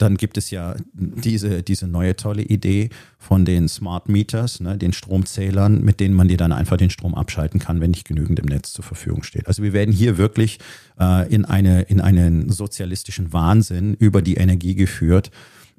dann 0.00 0.16
gibt 0.16 0.36
es 0.38 0.50
ja 0.50 0.76
diese, 0.92 1.62
diese 1.62 1.86
neue 1.86 2.16
tolle 2.16 2.42
Idee 2.42 2.90
von 3.18 3.44
den 3.44 3.68
Smart 3.68 4.08
Meters, 4.08 4.60
ne, 4.60 4.78
den 4.78 4.92
Stromzählern, 4.92 5.82
mit 5.82 6.00
denen 6.00 6.14
man 6.14 6.28
dir 6.28 6.36
dann 6.36 6.52
einfach 6.52 6.76
den 6.76 6.90
Strom 6.90 7.14
abschalten 7.14 7.60
kann, 7.60 7.80
wenn 7.80 7.90
nicht 7.90 8.06
genügend 8.06 8.38
im 8.38 8.46
Netz 8.46 8.72
zur 8.72 8.84
Verfügung 8.84 9.22
steht. 9.22 9.46
Also 9.46 9.62
wir 9.62 9.72
werden 9.72 9.92
hier 9.92 10.18
wirklich 10.18 10.58
äh, 10.98 11.32
in, 11.32 11.44
eine, 11.44 11.82
in 11.82 12.00
einen 12.00 12.50
sozialistischen 12.50 13.32
Wahnsinn 13.32 13.94
über 13.94 14.22
die 14.22 14.34
Energie 14.34 14.74
geführt 14.74 15.30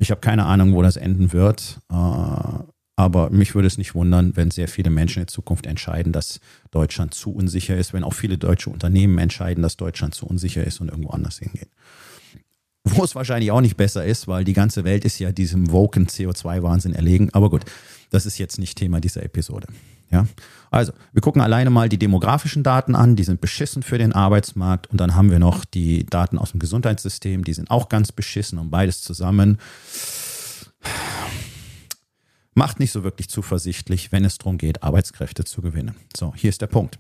ich 0.02 0.10
habe 0.10 0.20
keine 0.20 0.46
Ahnung, 0.46 0.74
wo 0.74 0.82
das 0.82 0.98
enden 0.98 1.32
wird. 1.32 1.80
Äh, 1.92 2.64
aber 2.96 3.30
mich 3.30 3.54
würde 3.54 3.68
es 3.68 3.78
nicht 3.78 3.94
wundern, 3.94 4.36
wenn 4.36 4.50
sehr 4.50 4.68
viele 4.68 4.90
Menschen 4.90 5.22
in 5.22 5.28
Zukunft 5.28 5.68
entscheiden, 5.68 6.12
dass 6.12 6.40
Deutschland 6.72 7.14
zu 7.14 7.32
unsicher 7.32 7.78
ist, 7.78 7.94
wenn 7.94 8.04
auch 8.04 8.14
viele 8.14 8.38
deutsche 8.38 8.72
Unternehmen 8.72 9.20
entscheiden, 9.20 9.62
dass 9.62 9.78
Deutschland 9.78 10.16
zu 10.16 10.26
unsicher 10.26 10.64
ist 10.64 10.82
und 10.82 10.90
irgendwo 10.90 11.12
anders 11.12 11.38
hingehen. 11.38 11.70
Wo 12.84 13.04
es 13.04 13.14
wahrscheinlich 13.16 13.52
auch 13.52 13.62
nicht 13.62 13.78
besser 13.78 14.06
ist, 14.06 14.28
weil 14.28 14.44
die 14.44 14.54
ganze 14.54 14.84
Welt 14.84 15.06
ist 15.06 15.20
ja 15.20 15.32
diesem 15.32 15.72
woken 15.72 16.08
CO2-Wahnsinn 16.08 16.94
erlegen. 16.94 17.30
Aber 17.34 17.50
gut, 17.50 17.64
das 18.10 18.26
ist 18.26 18.38
jetzt 18.38 18.58
nicht 18.58 18.78
Thema 18.78 19.00
dieser 19.00 19.24
Episode. 19.24 19.68
Ja? 20.10 20.28
Also, 20.72 20.92
wir 21.14 21.22
gucken 21.22 21.42
alleine 21.42 21.70
mal 21.70 21.90
die 21.90 22.00
demografischen 22.00 22.64
Daten 22.64 22.96
an, 22.96 23.16
die 23.16 23.24
sind 23.24 23.40
beschissen 23.40 23.84
für 23.84 23.98
den 23.98 24.14
Arbeitsmarkt 24.14 24.88
und 24.88 25.00
dann 25.00 25.16
haben 25.16 25.30
wir 25.30 25.40
noch 25.40 25.64
die 25.64 26.06
Daten 26.06 26.38
aus 26.38 26.52
dem 26.52 26.60
Gesundheitssystem, 26.60 27.44
die 27.44 27.54
sind 27.54 27.70
auch 27.70 27.88
ganz 27.88 28.12
beschissen 28.12 28.58
und 28.58 28.72
beides 28.72 29.02
zusammen 29.02 29.58
macht 32.54 32.80
nicht 32.80 32.92
so 32.92 33.04
wirklich 33.04 33.30
zuversichtlich, 33.30 34.12
wenn 34.12 34.26
es 34.26 34.38
darum 34.38 34.58
geht, 34.58 34.84
Arbeitskräfte 34.84 35.46
zu 35.46 35.62
gewinnen. 35.62 35.96
So, 36.16 36.34
hier 36.36 36.50
ist 36.50 36.62
der 36.62 36.68
Punkt. 36.68 37.00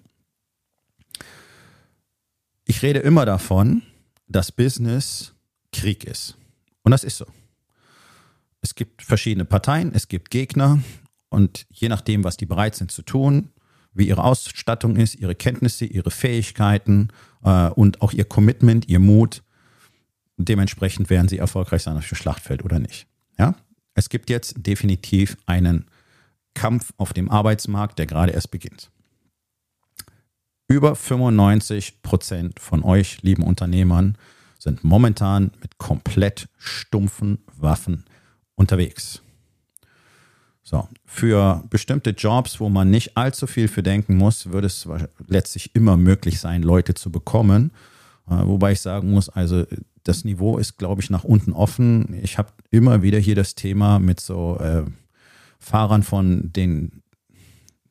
Ich 2.65 2.81
rede 2.81 2.99
immer 2.99 3.25
davon, 3.25 3.81
dass 4.27 4.51
Business 4.51 5.33
Krieg 5.71 6.03
ist. 6.03 6.37
Und 6.83 6.91
das 6.91 7.03
ist 7.03 7.17
so. 7.17 7.25
Es 8.61 8.75
gibt 8.75 9.01
verschiedene 9.01 9.45
Parteien, 9.45 9.91
es 9.93 10.07
gibt 10.07 10.29
Gegner, 10.29 10.79
und 11.31 11.65
je 11.71 11.87
nachdem, 11.87 12.23
was 12.25 12.37
die 12.37 12.45
bereit 12.45 12.75
sind 12.75 12.91
zu 12.91 13.01
tun, 13.03 13.49
wie 13.93 14.07
ihre 14.07 14.23
Ausstattung 14.23 14.97
ist, 14.97 15.15
ihre 15.15 15.33
Kenntnisse, 15.33 15.85
ihre 15.85 16.11
Fähigkeiten 16.11 17.07
äh, 17.43 17.69
und 17.69 18.01
auch 18.01 18.11
ihr 18.11 18.25
Commitment, 18.25 18.87
ihr 18.89 18.99
Mut, 18.99 19.41
dementsprechend 20.37 21.09
werden 21.09 21.29
sie 21.29 21.37
erfolgreich 21.37 21.83
sein 21.83 21.97
auf 21.97 22.07
dem 22.07 22.17
Schlachtfeld 22.17 22.63
oder 22.63 22.79
nicht. 22.79 23.07
Ja? 23.39 23.55
Es 23.93 24.09
gibt 24.09 24.29
jetzt 24.29 24.55
definitiv 24.57 25.37
einen 25.45 25.85
Kampf 26.53 26.93
auf 26.97 27.13
dem 27.13 27.31
Arbeitsmarkt, 27.31 27.97
der 27.97 28.07
gerade 28.07 28.33
erst 28.33 28.51
beginnt. 28.51 28.91
Über 30.67 30.95
95 30.95 32.01
Prozent 32.01 32.59
von 32.59 32.83
euch, 32.83 33.21
lieben 33.23 33.43
Unternehmern, 33.43 34.17
sind 34.61 34.83
momentan 34.83 35.51
mit 35.59 35.79
komplett 35.79 36.47
stumpfen 36.59 37.39
Waffen 37.57 38.05
unterwegs. 38.53 39.23
So, 40.61 40.87
für 41.03 41.63
bestimmte 41.71 42.11
Jobs, 42.11 42.59
wo 42.59 42.69
man 42.69 42.91
nicht 42.91 43.17
allzu 43.17 43.47
viel 43.47 43.67
für 43.67 43.81
denken 43.81 44.17
muss, 44.17 44.51
würde 44.51 44.67
es 44.67 44.87
letztlich 45.27 45.73
immer 45.73 45.97
möglich 45.97 46.39
sein, 46.39 46.61
Leute 46.61 46.93
zu 46.93 47.11
bekommen. 47.11 47.71
Äh, 48.29 48.45
wobei 48.45 48.73
ich 48.73 48.81
sagen 48.81 49.09
muss, 49.09 49.29
also 49.29 49.65
das 50.03 50.25
Niveau 50.25 50.59
ist, 50.59 50.77
glaube 50.77 51.01
ich, 51.01 51.09
nach 51.09 51.23
unten 51.23 51.53
offen. 51.53 52.13
Ich 52.21 52.37
habe 52.37 52.49
immer 52.69 53.01
wieder 53.01 53.17
hier 53.17 53.35
das 53.35 53.55
Thema 53.55 53.97
mit 53.97 54.19
so 54.19 54.59
äh, 54.59 54.83
Fahrern 55.57 56.03
von 56.03 56.53
den 56.53 57.01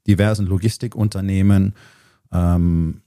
diversen 0.07 0.47
Logistikunternehmen, 0.47 1.75
ähm, 2.33 3.03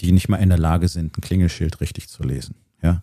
die 0.00 0.10
nicht 0.10 0.28
mal 0.28 0.38
in 0.38 0.48
der 0.48 0.58
Lage 0.58 0.88
sind, 0.88 1.16
ein 1.16 1.20
Klingelschild 1.20 1.80
richtig 1.80 2.08
zu 2.08 2.24
lesen. 2.24 2.56
Ja? 2.84 3.02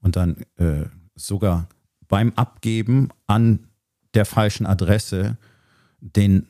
Und 0.00 0.16
dann 0.16 0.38
äh, 0.56 0.86
sogar 1.14 1.68
beim 2.08 2.32
Abgeben 2.34 3.10
an 3.26 3.68
der 4.14 4.24
falschen 4.24 4.66
Adresse 4.66 5.36
den 6.00 6.48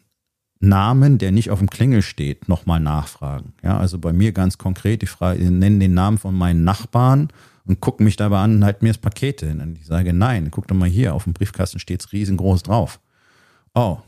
Namen, 0.60 1.18
der 1.18 1.32
nicht 1.32 1.50
auf 1.50 1.58
dem 1.58 1.70
Klingel 1.70 2.02
steht, 2.02 2.48
nochmal 2.48 2.80
nachfragen. 2.80 3.52
Ja, 3.62 3.78
also 3.78 3.98
bei 3.98 4.12
mir 4.12 4.32
ganz 4.32 4.58
konkret, 4.58 5.02
ich 5.02 5.10
frage, 5.10 5.40
ich 5.40 5.50
nenne 5.50 5.78
den 5.78 5.94
Namen 5.94 6.18
von 6.18 6.34
meinen 6.34 6.64
Nachbarn 6.64 7.28
und 7.64 7.80
gucke 7.80 8.02
mich 8.02 8.16
dabei 8.16 8.40
an 8.40 8.56
und 8.56 8.64
halt 8.64 8.82
mir 8.82 8.88
das 8.88 8.98
Paket 8.98 9.40
hin. 9.40 9.60
Und 9.60 9.78
ich 9.78 9.86
sage, 9.86 10.12
nein, 10.12 10.50
guck 10.50 10.66
doch 10.66 10.74
mal 10.74 10.88
hier, 10.88 11.14
auf 11.14 11.24
dem 11.24 11.32
Briefkasten 11.32 11.78
steht 11.78 12.00
es 12.00 12.12
riesengroß 12.12 12.64
drauf. 12.64 13.00
Oh, 13.74 13.98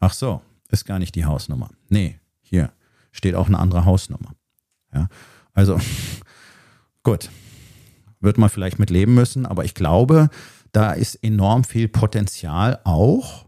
ach 0.00 0.12
so, 0.12 0.42
ist 0.70 0.86
gar 0.86 0.98
nicht 0.98 1.14
die 1.14 1.24
Hausnummer. 1.24 1.70
Nee, 1.88 2.18
hier 2.40 2.72
steht 3.12 3.34
auch 3.34 3.46
eine 3.46 3.58
andere 3.58 3.84
Hausnummer. 3.84 4.34
Ja, 4.92 5.08
also 5.52 5.78
gut, 7.04 7.30
wird 8.20 8.38
man 8.38 8.48
vielleicht 8.48 8.78
mit 8.78 8.90
leben 8.90 9.14
müssen, 9.14 9.46
aber 9.46 9.64
ich 9.64 9.74
glaube, 9.74 10.30
da 10.72 10.92
ist 10.92 11.16
enorm 11.16 11.64
viel 11.64 11.88
Potenzial 11.88 12.80
auch 12.84 13.46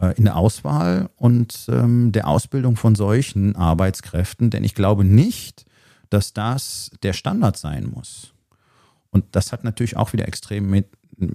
äh, 0.00 0.14
in 0.16 0.24
der 0.24 0.36
Auswahl 0.36 1.10
und 1.16 1.66
ähm, 1.68 2.12
der 2.12 2.28
Ausbildung 2.28 2.76
von 2.76 2.94
solchen 2.94 3.56
Arbeitskräften, 3.56 4.50
denn 4.50 4.64
ich 4.64 4.74
glaube 4.74 5.04
nicht, 5.04 5.66
dass 6.10 6.32
das 6.32 6.90
der 7.02 7.12
Standard 7.12 7.56
sein 7.56 7.90
muss. 7.94 8.34
Und 9.10 9.24
das 9.32 9.52
hat 9.52 9.64
natürlich 9.64 9.96
auch 9.96 10.12
wieder 10.12 10.26
extrem 10.28 10.70
mit, 10.70 10.86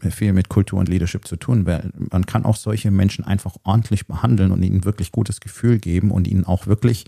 viel 0.10 0.34
mit 0.34 0.50
Kultur 0.50 0.80
und 0.80 0.90
Leadership 0.90 1.28
zu 1.28 1.36
tun, 1.36 1.66
weil 1.66 1.92
man 2.12 2.26
kann 2.26 2.46
auch 2.46 2.56
solche 2.56 2.92
Menschen 2.92 3.26
einfach 3.26 3.56
ordentlich 3.64 4.08
behandeln 4.08 4.52
und 4.52 4.64
ihnen 4.64 4.86
wirklich 4.86 5.12
gutes 5.12 5.42
Gefühl 5.42 5.80
geben 5.80 6.12
und 6.12 6.28
ihnen 6.28 6.46
auch 6.46 6.68
wirklich 6.68 7.06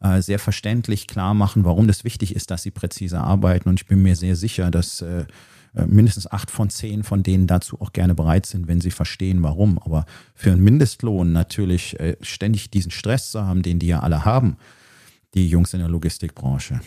äh, 0.00 0.22
sehr 0.22 0.38
verständlich 0.38 1.06
klar 1.06 1.34
machen, 1.34 1.64
warum 1.64 1.86
das 1.86 2.04
wichtig 2.04 2.34
ist, 2.34 2.50
dass 2.50 2.62
sie 2.62 2.70
präzise 2.70 3.20
arbeiten. 3.20 3.68
Und 3.68 3.80
ich 3.80 3.86
bin 3.86 4.02
mir 4.02 4.16
sehr 4.16 4.36
sicher, 4.36 4.70
dass 4.70 5.02
äh, 5.02 5.26
äh, 5.74 5.86
mindestens 5.86 6.30
acht 6.30 6.50
von 6.50 6.70
zehn 6.70 7.04
von 7.04 7.22
denen 7.22 7.46
dazu 7.46 7.80
auch 7.80 7.92
gerne 7.92 8.14
bereit 8.14 8.46
sind, 8.46 8.66
wenn 8.66 8.80
sie 8.80 8.90
verstehen, 8.90 9.42
warum. 9.42 9.78
Aber 9.78 10.04
für 10.34 10.52
einen 10.52 10.64
Mindestlohn 10.64 11.32
natürlich 11.32 11.98
äh, 12.00 12.16
ständig 12.20 12.70
diesen 12.70 12.90
Stress 12.90 13.30
zu 13.30 13.44
haben, 13.44 13.62
den 13.62 13.78
die 13.78 13.86
ja 13.86 14.00
alle 14.00 14.24
haben, 14.24 14.56
die 15.34 15.48
Jungs 15.48 15.72
in 15.74 15.80
der 15.80 15.88
Logistikbranche. 15.88 16.80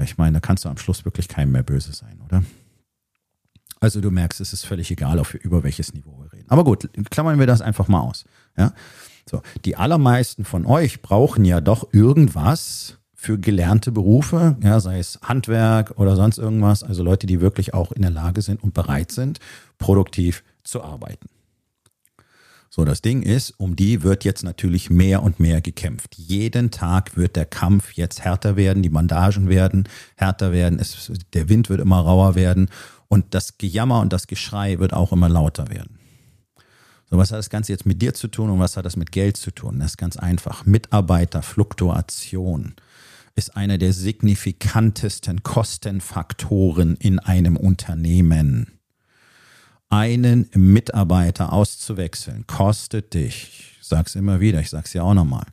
Ich 0.00 0.16
meine, 0.16 0.34
da 0.34 0.40
kannst 0.40 0.64
du 0.64 0.68
am 0.68 0.78
Schluss 0.78 1.04
wirklich 1.04 1.26
keinem 1.26 1.50
mehr 1.52 1.64
böse 1.64 1.92
sein, 1.92 2.20
oder? 2.24 2.44
Also 3.80 4.00
du 4.00 4.10
merkst, 4.10 4.40
es 4.40 4.52
ist 4.52 4.64
völlig 4.64 4.90
egal, 4.90 5.18
auf, 5.18 5.34
über 5.34 5.62
welches 5.62 5.94
Niveau 5.94 6.18
wir 6.20 6.32
reden. 6.32 6.50
Aber 6.50 6.64
gut, 6.64 6.88
klammern 7.10 7.38
wir 7.38 7.46
das 7.46 7.60
einfach 7.60 7.88
mal 7.88 8.00
aus. 8.00 8.24
Ja? 8.56 8.72
So, 9.28 9.42
die 9.64 9.76
allermeisten 9.76 10.44
von 10.44 10.64
euch 10.64 11.02
brauchen 11.02 11.44
ja 11.44 11.60
doch 11.60 11.92
irgendwas 11.92 12.98
für 13.14 13.38
gelernte 13.38 13.92
Berufe, 13.92 14.56
ja, 14.62 14.80
sei 14.80 14.98
es 15.00 15.18
Handwerk 15.22 15.98
oder 15.98 16.14
sonst 16.16 16.38
irgendwas, 16.38 16.82
also 16.82 17.02
Leute, 17.02 17.26
die 17.26 17.40
wirklich 17.40 17.74
auch 17.74 17.92
in 17.92 18.02
der 18.02 18.10
Lage 18.12 18.42
sind 18.42 18.62
und 18.62 18.74
bereit 18.74 19.10
sind, 19.10 19.40
produktiv 19.78 20.44
zu 20.62 20.82
arbeiten. 20.82 21.26
So, 22.70 22.84
das 22.84 23.02
Ding 23.02 23.22
ist, 23.22 23.54
um 23.58 23.74
die 23.74 24.02
wird 24.04 24.24
jetzt 24.24 24.44
natürlich 24.44 24.88
mehr 24.88 25.22
und 25.22 25.40
mehr 25.40 25.60
gekämpft. 25.60 26.16
Jeden 26.16 26.70
Tag 26.70 27.16
wird 27.16 27.34
der 27.34 27.46
Kampf 27.46 27.94
jetzt 27.94 28.20
härter 28.24 28.56
werden, 28.56 28.82
die 28.84 28.88
Bandagen 28.88 29.48
werden 29.48 29.88
härter 30.16 30.52
werden, 30.52 30.78
es, 30.78 31.10
der 31.32 31.48
Wind 31.48 31.70
wird 31.70 31.80
immer 31.80 31.98
rauer 31.98 32.34
werden 32.34 32.68
und 33.08 33.34
das 33.34 33.58
Gejammer 33.58 34.00
und 34.00 34.12
das 34.12 34.26
Geschrei 34.26 34.78
wird 34.78 34.92
auch 34.92 35.12
immer 35.12 35.28
lauter 35.28 35.70
werden. 35.70 35.97
So, 37.10 37.16
was 37.16 37.30
hat 37.30 37.38
das 37.38 37.50
Ganze 37.50 37.72
jetzt 37.72 37.86
mit 37.86 38.02
dir 38.02 38.12
zu 38.12 38.28
tun 38.28 38.50
und 38.50 38.58
was 38.58 38.76
hat 38.76 38.84
das 38.84 38.96
mit 38.96 39.12
Geld 39.12 39.38
zu 39.38 39.50
tun? 39.50 39.78
Das 39.78 39.92
ist 39.92 39.96
ganz 39.96 40.16
einfach. 40.16 40.66
Mitarbeiterfluktuation 40.66 42.74
ist 43.34 43.56
einer 43.56 43.78
der 43.78 43.92
signifikantesten 43.92 45.42
Kostenfaktoren 45.42 46.96
in 46.96 47.18
einem 47.18 47.56
Unternehmen. 47.56 48.78
Einen 49.88 50.50
Mitarbeiter 50.52 51.52
auszuwechseln 51.52 52.46
kostet 52.46 53.14
dich, 53.14 53.78
ich 53.80 53.86
sag's 53.86 54.14
immer 54.14 54.40
wieder, 54.40 54.60
ich 54.60 54.68
sag's 54.68 54.92
ja 54.92 55.02
auch 55.02 55.14
nochmal, 55.14 55.46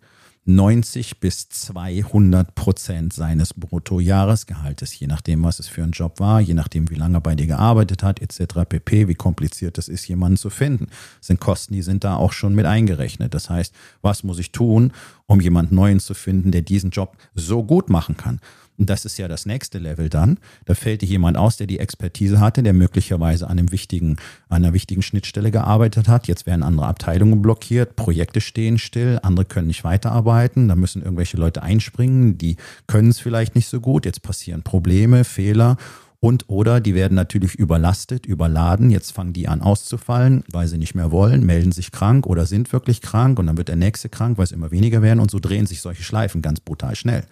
90 0.47 1.19
bis 1.19 1.49
200 1.49 2.53
Prozent 2.53 3.13
seines 3.13 3.55
Bruttojahresgehaltes, 3.55 4.99
je 4.99 5.07
nachdem, 5.07 5.43
was 5.43 5.59
es 5.59 5.67
für 5.67 5.83
ein 5.83 5.91
Job 5.91 6.19
war, 6.19 6.39
je 6.39 6.53
nachdem, 6.53 6.91
wie 6.91 6.95
lange 6.95 7.17
er 7.17 7.21
bei 7.21 7.33
dir 7.33 7.47
gearbeitet 7.47 8.03
hat, 8.03 8.21
etc. 8.21 8.61
pp, 8.69 9.07
wie 9.07 9.15
kompliziert 9.15 9.79
es 9.79 9.87
ist, 9.87 10.07
jemanden 10.07 10.37
zu 10.37 10.51
finden. 10.51 10.85
Das 11.17 11.27
sind 11.27 11.39
Kosten, 11.39 11.73
die 11.73 11.81
sind 11.81 12.03
da 12.03 12.15
auch 12.15 12.31
schon 12.31 12.53
mit 12.53 12.67
eingerechnet. 12.67 13.33
Das 13.33 13.49
heißt, 13.49 13.73
was 14.03 14.23
muss 14.23 14.37
ich 14.37 14.51
tun, 14.51 14.93
um 15.25 15.41
jemanden 15.41 15.73
Neuen 15.73 15.99
zu 15.99 16.13
finden, 16.13 16.51
der 16.51 16.61
diesen 16.61 16.91
Job 16.91 17.17
so 17.33 17.63
gut 17.63 17.89
machen 17.89 18.15
kann? 18.15 18.39
Und 18.77 18.89
das 18.89 19.05
ist 19.05 19.17
ja 19.17 19.27
das 19.27 19.45
nächste 19.45 19.77
Level 19.77 20.09
dann. 20.09 20.37
Da 20.65 20.73
fällt 20.75 21.01
dir 21.01 21.07
jemand 21.07 21.37
aus, 21.37 21.57
der 21.57 21.67
die 21.67 21.79
Expertise 21.79 22.39
hatte, 22.39 22.61
der 22.61 22.73
möglicherweise 22.73 23.45
an 23.47 23.57
einem 23.57 23.71
wichtigen, 23.71 24.17
einer 24.49 24.73
wichtigen 24.73 25.01
Schnittstelle 25.01 25.51
gearbeitet 25.51 26.07
hat. 26.07 26.27
Jetzt 26.27 26.45
werden 26.45 26.63
andere 26.63 26.87
Abteilungen 26.87 27.41
blockiert, 27.41 27.95
Projekte 27.95 28.41
stehen 28.41 28.77
still, 28.77 29.19
andere 29.23 29.45
können 29.45 29.67
nicht 29.67 29.83
weiterarbeiten, 29.83 30.67
da 30.67 30.75
müssen 30.75 31.01
irgendwelche 31.01 31.37
Leute 31.37 31.63
einspringen, 31.63 32.37
die 32.37 32.57
können 32.87 33.09
es 33.09 33.19
vielleicht 33.19 33.55
nicht 33.55 33.67
so 33.67 33.79
gut. 33.79 34.05
Jetzt 34.05 34.21
passieren 34.21 34.63
Probleme, 34.63 35.23
Fehler 35.23 35.77
und 36.19 36.49
oder 36.49 36.81
die 36.81 36.95
werden 36.95 37.15
natürlich 37.15 37.55
überlastet, 37.55 38.25
überladen. 38.25 38.89
Jetzt 38.89 39.11
fangen 39.11 39.31
die 39.31 39.47
an 39.47 39.61
auszufallen, 39.61 40.43
weil 40.51 40.67
sie 40.67 40.77
nicht 40.77 40.95
mehr 40.95 41.11
wollen, 41.11 41.45
melden 41.45 41.71
sich 41.71 41.91
krank 41.91 42.25
oder 42.25 42.45
sind 42.45 42.73
wirklich 42.73 43.01
krank 43.01 43.39
und 43.39 43.47
dann 43.47 43.57
wird 43.57 43.69
der 43.69 43.75
nächste 43.75 44.09
krank, 44.09 44.37
weil 44.37 44.45
es 44.45 44.51
immer 44.51 44.71
weniger 44.71 45.01
werden 45.01 45.19
und 45.19 45.31
so 45.31 45.39
drehen 45.39 45.65
sich 45.65 45.81
solche 45.81 46.03
Schleifen 46.03 46.41
ganz 46.41 46.59
brutal 46.59 46.95
schnell. 46.95 47.25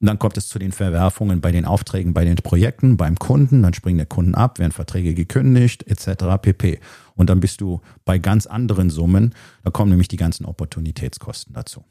Und 0.00 0.06
dann 0.06 0.18
kommt 0.18 0.36
es 0.36 0.48
zu 0.48 0.60
den 0.60 0.70
Verwerfungen 0.70 1.40
bei 1.40 1.50
den 1.50 1.64
Aufträgen, 1.64 2.14
bei 2.14 2.24
den 2.24 2.36
Projekten, 2.36 2.96
beim 2.96 3.18
Kunden. 3.18 3.62
Dann 3.62 3.74
springen 3.74 3.98
der 3.98 4.06
Kunden 4.06 4.36
ab, 4.36 4.58
werden 4.60 4.70
Verträge 4.70 5.12
gekündigt, 5.12 5.84
etc. 5.88 6.40
pp. 6.40 6.78
Und 7.16 7.30
dann 7.30 7.40
bist 7.40 7.60
du 7.60 7.80
bei 8.04 8.18
ganz 8.18 8.46
anderen 8.46 8.90
Summen. 8.90 9.34
Da 9.64 9.70
kommen 9.70 9.90
nämlich 9.90 10.08
die 10.08 10.16
ganzen 10.16 10.46
Opportunitätskosten 10.46 11.52
dazu. 11.52 11.84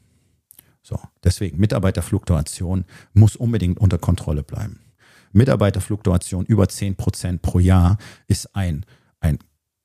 So, 0.82 0.98
deswegen 1.22 1.58
Mitarbeiterfluktuation 1.58 2.86
muss 3.12 3.36
unbedingt 3.36 3.78
unter 3.78 3.98
Kontrolle 3.98 4.42
bleiben. 4.42 4.80
Mitarbeiterfluktuation 5.32 6.46
über 6.46 6.66
10 6.66 6.96
Prozent 6.96 7.42
pro 7.42 7.58
Jahr 7.58 7.98
ist 8.26 8.56
ein, 8.56 8.86
ein 9.20 9.38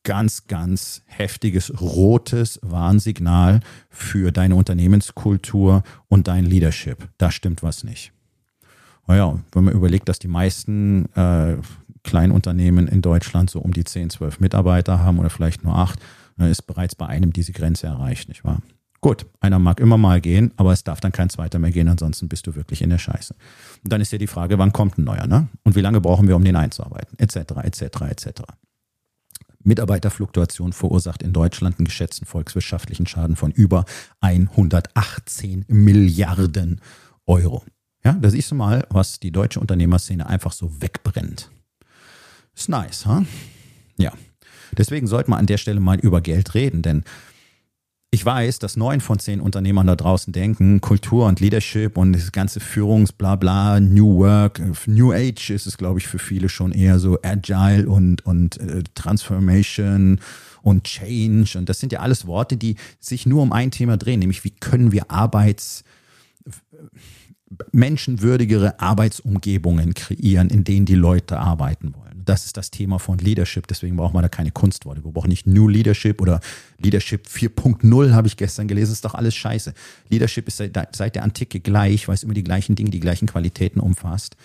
ganz, 0.03 0.47
ganz 0.47 1.01
heftiges 1.07 1.81
rotes 1.81 2.57
Warnsignal 2.61 3.59
für 3.89 4.31
deine 4.31 4.55
Unternehmenskultur 4.55 5.83
und 6.07 6.29
dein 6.29 6.45
Leadership. 6.45 7.09
Da 7.17 7.31
stimmt 7.31 7.63
was 7.63 7.83
nicht. 7.83 8.12
Naja, 9.07 9.39
wenn 9.51 9.63
man 9.63 9.73
überlegt, 9.73 10.07
dass 10.09 10.19
die 10.19 10.27
meisten 10.27 11.05
äh, 11.15 11.57
Kleinunternehmen 12.03 12.87
in 12.87 13.01
Deutschland 13.01 13.49
so 13.49 13.59
um 13.59 13.73
die 13.73 13.83
10, 13.83 14.09
12 14.11 14.39
Mitarbeiter 14.39 14.99
haben 14.99 15.19
oder 15.19 15.29
vielleicht 15.29 15.63
nur 15.63 15.75
acht, 15.75 15.99
dann 16.37 16.49
ist 16.49 16.63
bereits 16.63 16.95
bei 16.95 17.07
einem 17.07 17.33
diese 17.33 17.51
Grenze 17.51 17.87
erreicht, 17.87 18.27
nicht 18.27 18.43
wahr? 18.43 18.61
Gut, 19.01 19.25
einer 19.41 19.59
mag 19.59 19.81
immer 19.81 19.97
mal 19.97 20.21
gehen, 20.21 20.51
aber 20.55 20.71
es 20.71 20.85
darf 20.85 21.01
dann 21.01 21.11
kein 21.11 21.29
zweiter 21.29 21.59
mehr 21.59 21.71
gehen, 21.71 21.89
ansonsten 21.89 22.29
bist 22.29 22.47
du 22.47 22.55
wirklich 22.55 22.81
in 22.81 22.89
der 22.89 22.97
Scheiße. 22.97 23.35
Und 23.83 23.91
dann 23.91 23.99
ist 23.99 24.13
ja 24.13 24.17
die 24.17 24.27
Frage, 24.27 24.57
wann 24.57 24.71
kommt 24.71 24.97
ein 24.97 25.03
neuer, 25.03 25.27
ne? 25.27 25.49
Und 25.63 25.75
wie 25.75 25.81
lange 25.81 25.99
brauchen 25.99 26.29
wir, 26.29 26.37
um 26.37 26.43
den 26.43 26.55
einzuarbeiten, 26.55 27.19
etc., 27.19 27.35
etc., 27.63 27.81
etc. 28.09 28.43
Mitarbeiterfluktuation 29.61 30.71
verursacht 30.71 31.21
in 31.21 31.33
Deutschland 31.33 31.79
einen 31.79 31.85
geschätzten 31.85 32.25
volkswirtschaftlichen 32.25 33.05
Schaden 33.05 33.35
von 33.35 33.51
über 33.51 33.83
118 34.21 35.65
Milliarden 35.67 36.79
Euro. 37.25 37.63
Ja, 38.05 38.13
da 38.13 38.29
siehst 38.29 38.51
du 38.51 38.55
mal, 38.55 38.85
was 38.89 39.19
die 39.19 39.31
deutsche 39.31 39.59
Unternehmerszene 39.59 40.27
einfach 40.27 40.51
so 40.51 40.81
wegbrennt. 40.81 41.49
Ist 42.55 42.69
nice, 42.69 43.05
ha? 43.05 43.19
Huh? 43.19 43.25
Ja. 43.97 44.11
Deswegen 44.77 45.07
sollte 45.07 45.29
man 45.29 45.39
an 45.39 45.45
der 45.45 45.57
Stelle 45.57 45.79
mal 45.79 45.99
über 45.99 46.21
Geld 46.21 46.55
reden, 46.55 46.81
denn 46.81 47.03
ich 48.13 48.23
weiß, 48.23 48.59
dass 48.59 48.77
neun 48.77 49.01
von 49.01 49.17
zehn 49.17 49.41
Unternehmern 49.41 49.87
da 49.87 49.95
draußen 49.95 50.31
denken, 50.31 50.81
Kultur 50.81 51.25
und 51.25 51.39
Leadership 51.39 51.97
und 51.97 52.13
das 52.13 52.31
ganze 52.31 52.59
Führungsblabla, 52.59 53.79
New 53.79 54.19
Work, 54.19 54.61
New 54.85 55.11
Age 55.11 55.49
ist 55.49 55.65
es, 55.65 55.77
glaube 55.77 55.99
ich, 55.99 56.07
für 56.07 56.19
viele 56.19 56.47
schon 56.47 56.73
eher 56.73 56.99
so 56.99 57.17
Agile 57.23 57.89
und, 57.89 58.23
und 58.23 58.59
äh, 58.59 58.83
Transformation 58.93 60.19
und 60.61 60.83
Change. 60.83 61.57
Und 61.57 61.69
das 61.69 61.79
sind 61.79 61.91
ja 61.91 62.01
alles 62.01 62.27
Worte, 62.27 62.55
die 62.55 62.75
sich 62.99 63.25
nur 63.25 63.41
um 63.41 63.51
ein 63.51 63.71
Thema 63.71 63.97
drehen, 63.97 64.19
nämlich 64.19 64.43
wie 64.43 64.51
können 64.51 64.91
wir 64.91 65.09
Arbeits 65.09 65.83
menschenwürdigere 67.71 68.79
Arbeitsumgebungen 68.79 69.93
kreieren, 69.93 70.49
in 70.49 70.63
denen 70.63 70.85
die 70.85 70.95
Leute 70.95 71.39
arbeiten 71.39 71.93
wollen. 71.95 72.21
Das 72.25 72.45
ist 72.45 72.55
das 72.55 72.71
Thema 72.71 72.99
von 72.99 73.17
Leadership, 73.17 73.67
deswegen 73.67 73.97
braucht 73.97 74.13
man 74.13 74.23
da 74.23 74.29
keine 74.29 74.51
Kunstworte. 74.51 75.03
Wir 75.03 75.11
brauchen 75.11 75.29
nicht 75.29 75.45
New 75.45 75.67
Leadership 75.67 76.21
oder 76.21 76.39
Leadership 76.77 77.27
4.0, 77.27 78.13
habe 78.13 78.27
ich 78.27 78.37
gestern 78.37 78.67
gelesen, 78.67 78.93
ist 78.93 79.03
doch 79.03 79.15
alles 79.15 79.35
scheiße. 79.35 79.73
Leadership 80.09 80.47
ist 80.47 80.57
seit, 80.57 80.95
seit 80.95 81.15
der 81.15 81.23
Antike 81.23 81.59
gleich, 81.59 82.07
weil 82.07 82.15
es 82.15 82.23
immer 82.23 82.33
die 82.33 82.43
gleichen 82.43 82.75
Dinge, 82.75 82.91
die 82.91 82.99
gleichen 82.99 83.27
Qualitäten 83.27 83.79
umfasst 83.79 84.37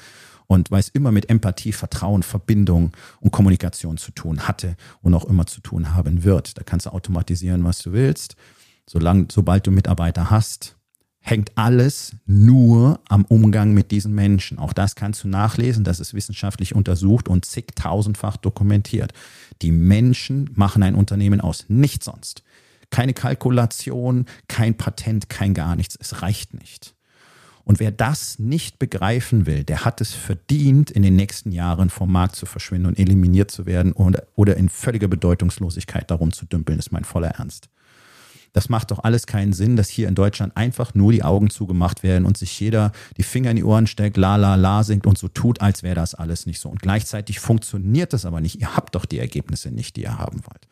und 0.48 0.70
weil 0.70 0.80
es 0.80 0.88
immer 0.88 1.12
mit 1.12 1.30
Empathie, 1.30 1.72
Vertrauen, 1.72 2.24
Verbindung 2.24 2.92
und 3.20 3.30
Kommunikation 3.30 3.98
zu 3.98 4.10
tun 4.10 4.48
hatte 4.48 4.76
und 5.02 5.14
auch 5.14 5.26
immer 5.26 5.46
zu 5.46 5.60
tun 5.60 5.94
haben 5.94 6.24
wird. 6.24 6.58
Da 6.58 6.64
kannst 6.64 6.86
du 6.86 6.90
automatisieren, 6.90 7.62
was 7.62 7.78
du 7.80 7.92
willst. 7.92 8.34
Solange, 8.86 9.26
sobald 9.30 9.66
du 9.66 9.70
Mitarbeiter 9.70 10.30
hast, 10.30 10.77
hängt 11.28 11.52
alles 11.56 12.16
nur 12.26 13.00
am 13.08 13.24
Umgang 13.24 13.74
mit 13.74 13.90
diesen 13.90 14.14
Menschen. 14.14 14.58
Auch 14.58 14.72
das 14.72 14.94
kannst 14.94 15.24
du 15.24 15.28
nachlesen, 15.28 15.84
das 15.84 16.00
ist 16.00 16.14
wissenschaftlich 16.14 16.74
untersucht 16.74 17.28
und 17.28 17.44
zigtausendfach 17.44 18.36
dokumentiert. 18.36 19.12
Die 19.62 19.72
Menschen 19.72 20.50
machen 20.54 20.82
ein 20.82 20.94
Unternehmen 20.94 21.40
aus, 21.40 21.66
nichts 21.68 22.06
sonst. 22.06 22.42
Keine 22.90 23.12
Kalkulation, 23.12 24.26
kein 24.48 24.76
Patent, 24.76 25.28
kein 25.28 25.52
gar 25.52 25.76
nichts. 25.76 25.96
Es 26.00 26.22
reicht 26.22 26.54
nicht. 26.54 26.94
Und 27.64 27.80
wer 27.80 27.90
das 27.90 28.38
nicht 28.38 28.78
begreifen 28.78 29.44
will, 29.44 29.62
der 29.62 29.84
hat 29.84 30.00
es 30.00 30.14
verdient, 30.14 30.90
in 30.90 31.02
den 31.02 31.16
nächsten 31.16 31.52
Jahren 31.52 31.90
vom 31.90 32.10
Markt 32.10 32.36
zu 32.36 32.46
verschwinden 32.46 32.86
und 32.86 32.98
eliminiert 32.98 33.50
zu 33.50 33.66
werden 33.66 33.92
oder, 33.92 34.56
in 34.56 34.70
völliger 34.70 35.08
Bedeutungslosigkeit 35.08 36.10
darum 36.10 36.32
zu 36.32 36.46
dümpeln, 36.46 36.78
ist 36.78 36.92
mein 36.92 37.04
voller 37.04 37.28
Ernst. 37.28 37.68
Das 38.52 38.68
macht 38.68 38.90
doch 38.90 39.04
alles 39.04 39.26
keinen 39.26 39.52
Sinn, 39.52 39.76
dass 39.76 39.88
hier 39.88 40.08
in 40.08 40.14
Deutschland 40.14 40.56
einfach 40.56 40.94
nur 40.94 41.12
die 41.12 41.22
Augen 41.22 41.50
zugemacht 41.50 42.02
werden 42.02 42.24
und 42.24 42.36
sich 42.38 42.58
jeder 42.58 42.92
die 43.16 43.22
Finger 43.22 43.50
in 43.50 43.56
die 43.56 43.64
Ohren 43.64 43.86
steckt, 43.86 44.16
la 44.16 44.36
la 44.36 44.54
la 44.54 44.82
singt 44.82 45.06
und 45.06 45.18
so 45.18 45.28
tut, 45.28 45.60
als 45.60 45.82
wäre 45.82 45.94
das 45.94 46.14
alles 46.14 46.46
nicht 46.46 46.60
so. 46.60 46.68
Und 46.68 46.80
gleichzeitig 46.80 47.40
funktioniert 47.40 48.12
das 48.12 48.24
aber 48.24 48.40
nicht. 48.40 48.60
Ihr 48.60 48.76
habt 48.76 48.94
doch 48.94 49.04
die 49.04 49.18
Ergebnisse 49.18 49.70
nicht, 49.70 49.96
die 49.96 50.02
ihr 50.02 50.18
haben 50.18 50.40
wollt. 50.46 50.66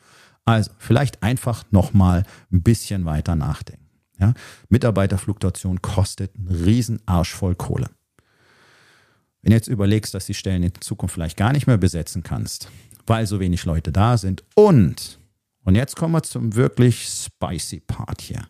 Also 0.45 0.71
vielleicht 0.79 1.23
einfach 1.23 1.65
nochmal 1.71 2.25
ein 2.53 2.63
bisschen 2.63 3.05
weiter 3.05 3.35
nachdenken. 3.35 3.87
Ja? 4.19 4.33
Mitarbeiterfluktuation 4.69 5.83
kostet 5.83 6.37
einen 6.37 6.49
riesen 6.49 7.01
Arsch 7.07 7.35
voll 7.35 7.55
Kohle. 7.55 7.91
Wenn 9.43 9.51
du 9.51 9.57
jetzt 9.57 9.69
überlegst, 9.69 10.15
dass 10.15 10.27
die 10.27 10.35
Stellen 10.35 10.63
in 10.63 10.73
Zukunft 10.81 11.15
vielleicht 11.15 11.37
gar 11.37 11.53
nicht 11.53 11.67
mehr 11.67 11.79
besetzen 11.79 12.23
kannst, 12.23 12.69
weil 13.07 13.27
so 13.27 13.39
wenig 13.39 13.65
Leute 13.65 13.93
da 13.93 14.19
sind 14.19 14.45
und 14.55 15.21
und 15.67 15.75
jetzt 15.75 15.97
kommen 15.97 16.15
wir 16.15 16.23
zum 16.23 16.55
wirklich 16.55 17.09
spicy 17.09 17.81
Part 17.81 18.23
hier. 18.23 18.47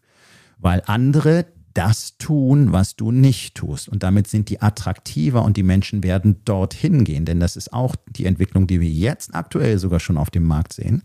Weil 0.58 0.82
andere 0.86 1.46
das 1.72 2.16
tun, 2.18 2.72
was 2.72 2.96
du 2.96 3.10
nicht 3.10 3.54
tust. 3.54 3.88
Und 3.88 4.02
damit 4.02 4.28
sind 4.28 4.48
die 4.50 4.62
attraktiver 4.62 5.42
und 5.42 5.56
die 5.56 5.62
Menschen 5.62 6.02
werden 6.02 6.42
dorthin 6.44 7.04
gehen. 7.04 7.24
Denn 7.24 7.40
das 7.40 7.56
ist 7.56 7.72
auch 7.72 7.96
die 8.08 8.26
Entwicklung, 8.26 8.66
die 8.66 8.80
wir 8.80 8.88
jetzt 8.88 9.34
aktuell 9.34 9.78
sogar 9.78 9.98
schon 9.98 10.16
auf 10.16 10.30
dem 10.30 10.44
Markt 10.44 10.74
sehen. 10.74 11.02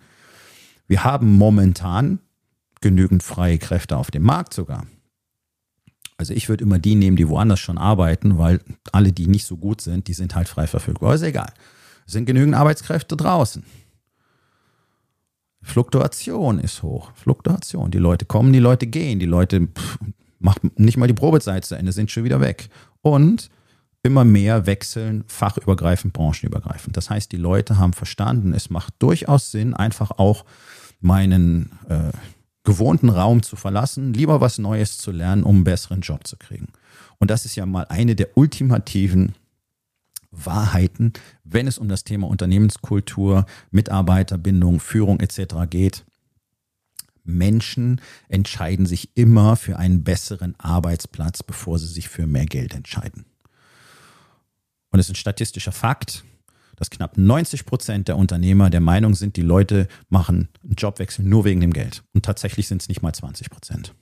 Wir 0.88 1.04
haben 1.04 1.38
momentan 1.38 2.20
genügend 2.82 3.24
freie 3.24 3.58
Kräfte 3.58 3.96
auf 3.96 4.12
dem 4.12 4.24
Markt 4.24 4.54
sogar. 4.54 4.86
Also 6.18 6.34
ich 6.34 6.50
würde 6.50 6.64
immer 6.66 6.78
die 6.78 6.96
nehmen, 6.96 7.18
die 7.18 7.30
woanders 7.30 7.60
schon 7.60 7.78
arbeiten, 7.78 8.38
weil 8.38 8.60
alle, 8.92 9.14
die 9.14 9.28
nicht 9.28 9.46
so 9.46 9.58
gut 9.58 9.82
sind, 9.82 10.08
die 10.08 10.14
sind 10.14 10.36
halt 10.36 10.50
frei 10.50 10.68
verfügbar. 10.68 11.10
Aber 11.10 11.16
ist 11.16 11.22
egal. 11.24 11.54
sind 12.06 12.26
genügend 12.26 12.56
Arbeitskräfte 12.56 13.16
draußen. 13.16 13.64
Fluktuation 15.62 16.60
ist 16.60 16.84
hoch. 16.84 17.12
Fluktuation. 17.14 17.92
Die 17.92 18.00
Leute 18.00 18.26
kommen, 18.26 18.52
die 18.54 18.60
Leute 18.60 18.88
gehen, 18.88 19.20
die 19.20 19.26
Leute 19.26 19.68
machen 20.40 20.72
nicht 20.76 20.98
mal 20.98 21.08
die 21.08 21.14
Probezeit 21.14 21.66
zu 21.66 21.76
Ende, 21.76 21.92
sind 21.92 22.12
schon 22.12 22.24
wieder 22.24 22.42
weg. 22.42 22.70
Und 23.02 23.50
immer 24.04 24.24
mehr 24.26 24.66
wechseln 24.66 25.24
fachübergreifend, 25.28 26.14
branchenübergreifend. 26.14 26.98
Das 26.98 27.10
heißt, 27.10 27.32
die 27.32 27.38
Leute 27.38 27.78
haben 27.78 27.94
verstanden, 27.94 28.54
es 28.54 28.70
macht 28.70 28.96
durchaus 29.00 29.52
Sinn, 29.52 29.74
einfach 29.76 30.12
auch 30.12 30.46
meinen 31.00 31.72
äh, 31.88 32.12
gewohnten 32.64 33.10
Raum 33.10 33.44
zu 33.44 33.56
verlassen, 33.56 34.14
lieber 34.14 34.42
was 34.42 34.58
Neues 34.58 34.98
zu 34.98 35.12
lernen, 35.12 35.44
um 35.44 35.58
einen 35.58 35.64
besseren 35.64 36.02
Job 36.02 36.28
zu 36.28 36.38
kriegen. 36.38 36.68
Und 37.20 37.30
das 37.30 37.46
ist 37.46 37.56
ja 37.56 37.66
mal 37.66 37.86
eine 37.90 38.16
der 38.16 38.36
ultimativen 38.36 39.36
Wahrheiten, 40.32 41.14
wenn 41.54 41.68
es 41.68 41.78
um 41.78 41.90
das 41.90 42.04
Thema 42.04 42.28
Unternehmenskultur, 42.28 43.46
Mitarbeiterbindung, 43.72 44.80
Führung 44.80 45.20
etc. 45.20 45.56
geht. 45.70 46.06
Menschen 47.24 48.02
entscheiden 48.30 48.86
sich 48.86 49.16
immer 49.16 49.56
für 49.56 49.78
einen 49.78 50.04
besseren 50.04 50.56
Arbeitsplatz, 50.58 51.44
bevor 51.44 51.78
sie 51.78 51.88
sich 51.88 52.10
für 52.10 52.26
mehr 52.26 52.46
Geld 52.46 52.74
entscheiden. 52.74 53.26
Und 54.90 55.00
es 55.00 55.06
ist 55.06 55.12
ein 55.12 55.16
statistischer 55.16 55.72
Fakt, 55.72 56.24
dass 56.76 56.90
knapp 56.90 57.18
90 57.18 57.66
Prozent 57.66 58.08
der 58.08 58.18
Unternehmer 58.18 58.70
der 58.70 58.80
Meinung 58.80 59.14
sind, 59.14 59.36
die 59.36 59.44
Leute 59.44 59.88
machen 60.10 60.50
einen 60.64 60.74
Jobwechsel 60.76 61.24
nur 61.24 61.46
wegen 61.46 61.62
dem 61.62 61.74
Geld. 61.74 62.04
Und 62.14 62.26
tatsächlich 62.26 62.68
sind 62.68 62.82
es 62.82 62.90
nicht 62.90 63.04
mal 63.04 63.14
20 63.14 63.52
Prozent. 63.52 63.94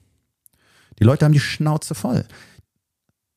Die 0.98 1.04
Leute 1.04 1.24
haben 1.24 1.32
die 1.32 1.40
Schnauze 1.40 1.94
voll. 1.94 2.24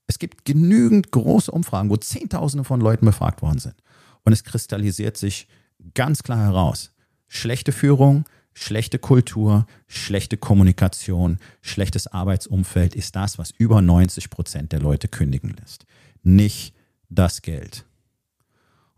Es 0.08 0.20
gibt 0.20 0.46
genügend 0.46 1.12
große 1.12 1.52
Umfragen, 1.52 1.90
wo 1.90 1.98
Zehntausende 1.98 2.64
von 2.64 2.80
Leuten 2.80 3.06
befragt 3.06 3.42
worden 3.42 3.60
sind. 3.60 3.76
Und 4.24 4.34
es 4.34 4.44
kristallisiert 4.44 5.18
sich 5.18 5.48
ganz 5.94 6.24
klar 6.24 6.40
heraus. 6.40 6.92
Schlechte 7.28 7.72
Führung, 7.72 8.26
schlechte 8.54 9.00
Kultur, 9.00 9.66
schlechte 9.88 10.38
Kommunikation, 10.38 11.40
schlechtes 11.62 12.08
Arbeitsumfeld 12.08 12.96
ist 12.96 13.16
das, 13.16 13.38
was 13.38 13.52
über 13.52 13.82
90 13.82 14.30
Prozent 14.30 14.72
der 14.72 14.80
Leute 14.80 15.08
kündigen 15.08 15.56
lässt. 15.60 15.86
Nicht 16.22 16.74
das 17.10 17.42
Geld. 17.42 17.86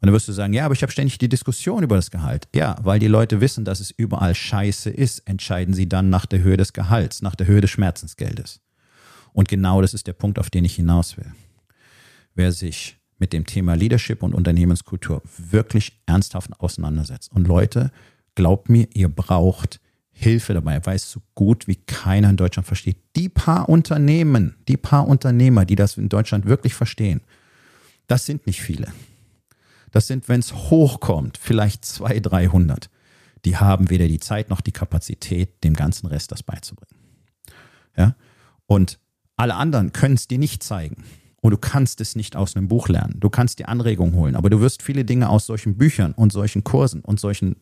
Und 0.02 0.08
dann 0.08 0.14
wirst 0.14 0.28
du 0.28 0.34
sagen, 0.34 0.54
ja, 0.54 0.66
aber 0.66 0.74
ich 0.74 0.84
habe 0.84 0.92
ständig 0.92 1.18
die 1.18 1.30
Diskussion 1.30 1.82
über 1.82 1.96
das 1.96 2.12
Gehalt. 2.12 2.48
Ja, 2.54 2.78
weil 2.84 3.00
die 3.00 3.08
Leute 3.08 3.42
wissen, 3.42 3.66
dass 3.66 3.80
es 3.80 3.92
überall 3.92 4.36
scheiße 4.36 4.90
ist, 4.90 5.20
entscheiden 5.28 5.74
sie 5.74 5.90
dann 5.90 6.10
nach 6.10 6.26
der 6.26 6.42
Höhe 6.42 6.58
des 6.58 6.74
Gehalts, 6.74 7.22
nach 7.22 7.36
der 7.36 7.48
Höhe 7.48 7.62
des 7.62 7.72
Schmerzensgeldes. 7.72 8.62
Und 9.34 9.48
genau 9.48 9.82
das 9.82 9.94
ist 9.94 10.08
der 10.08 10.14
Punkt, 10.14 10.38
auf 10.38 10.50
den 10.50 10.64
ich 10.66 10.76
hinaus 10.76 11.18
will. 11.18 11.34
Wer 12.36 12.52
sich 12.52 13.00
mit 13.18 13.34
dem 13.34 13.46
Thema 13.46 13.76
Leadership 13.76 14.24
und 14.24 14.34
Unternehmenskultur 14.34 15.22
wirklich 15.38 16.02
ernsthaft 16.06 16.52
auseinandersetzt. 16.60 17.32
Und 17.32 17.48
Leute, 17.48 17.92
glaubt 18.36 18.70
mir, 18.70 18.88
ihr 18.94 19.10
braucht 19.10 19.80
Hilfe 20.12 20.54
dabei, 20.54 20.86
weil 20.86 20.96
es 20.96 21.12
so 21.12 21.22
gut 21.34 21.68
wie 21.68 21.76
keiner 21.76 22.30
in 22.30 22.38
Deutschland 22.38 22.68
versteht. 22.68 22.98
Die 23.16 23.30
paar 23.30 23.68
Unternehmen, 23.68 24.56
die 24.68 24.78
paar 24.78 25.08
Unternehmer, 25.08 25.66
die 25.66 25.76
das 25.76 25.98
in 25.98 26.10
Deutschland 26.10 26.46
wirklich 26.46 26.74
verstehen, 26.74 27.22
das 28.08 28.26
sind 28.26 28.46
nicht 28.48 28.62
viele. 28.62 28.88
Das 29.92 30.08
sind, 30.08 30.30
wenn 30.30 30.40
es 30.40 30.54
hochkommt, 30.54 31.38
vielleicht 31.38 31.86
200, 31.86 32.32
300. 32.32 32.90
Die 33.46 33.58
haben 33.58 33.90
weder 33.90 34.08
die 34.08 34.20
Zeit 34.20 34.50
noch 34.50 34.62
die 34.62 34.72
Kapazität, 34.72 35.64
dem 35.64 35.74
ganzen 35.74 36.08
Rest 36.08 36.32
das 36.32 36.44
beizubringen. 36.44 36.96
Ja? 37.98 38.16
Und 38.68 39.00
alle 39.38 39.56
anderen 39.56 39.92
können 39.92 40.16
es 40.16 40.28
dir 40.28 40.40
nicht 40.40 40.64
zeigen. 40.64 41.04
Und 41.46 41.52
du 41.52 41.58
kannst 41.60 42.02
es 42.02 42.16
nicht 42.16 42.36
aus 42.36 42.56
einem 42.56 42.68
Buch 42.68 42.90
lernen. 42.90 43.20
Du 43.20 43.30
kannst 43.30 43.60
dir 43.60 43.70
Anregungen 43.70 44.16
holen, 44.16 44.36
aber 44.36 44.50
du 44.50 44.62
wirst 44.62 44.82
viele 44.82 45.06
Dinge 45.06 45.30
aus 45.30 45.46
solchen 45.46 45.78
Büchern 45.78 46.14
und 46.14 46.34
solchen 46.34 46.64
Kursen 46.64 47.02
und 47.02 47.20
solchen 47.20 47.58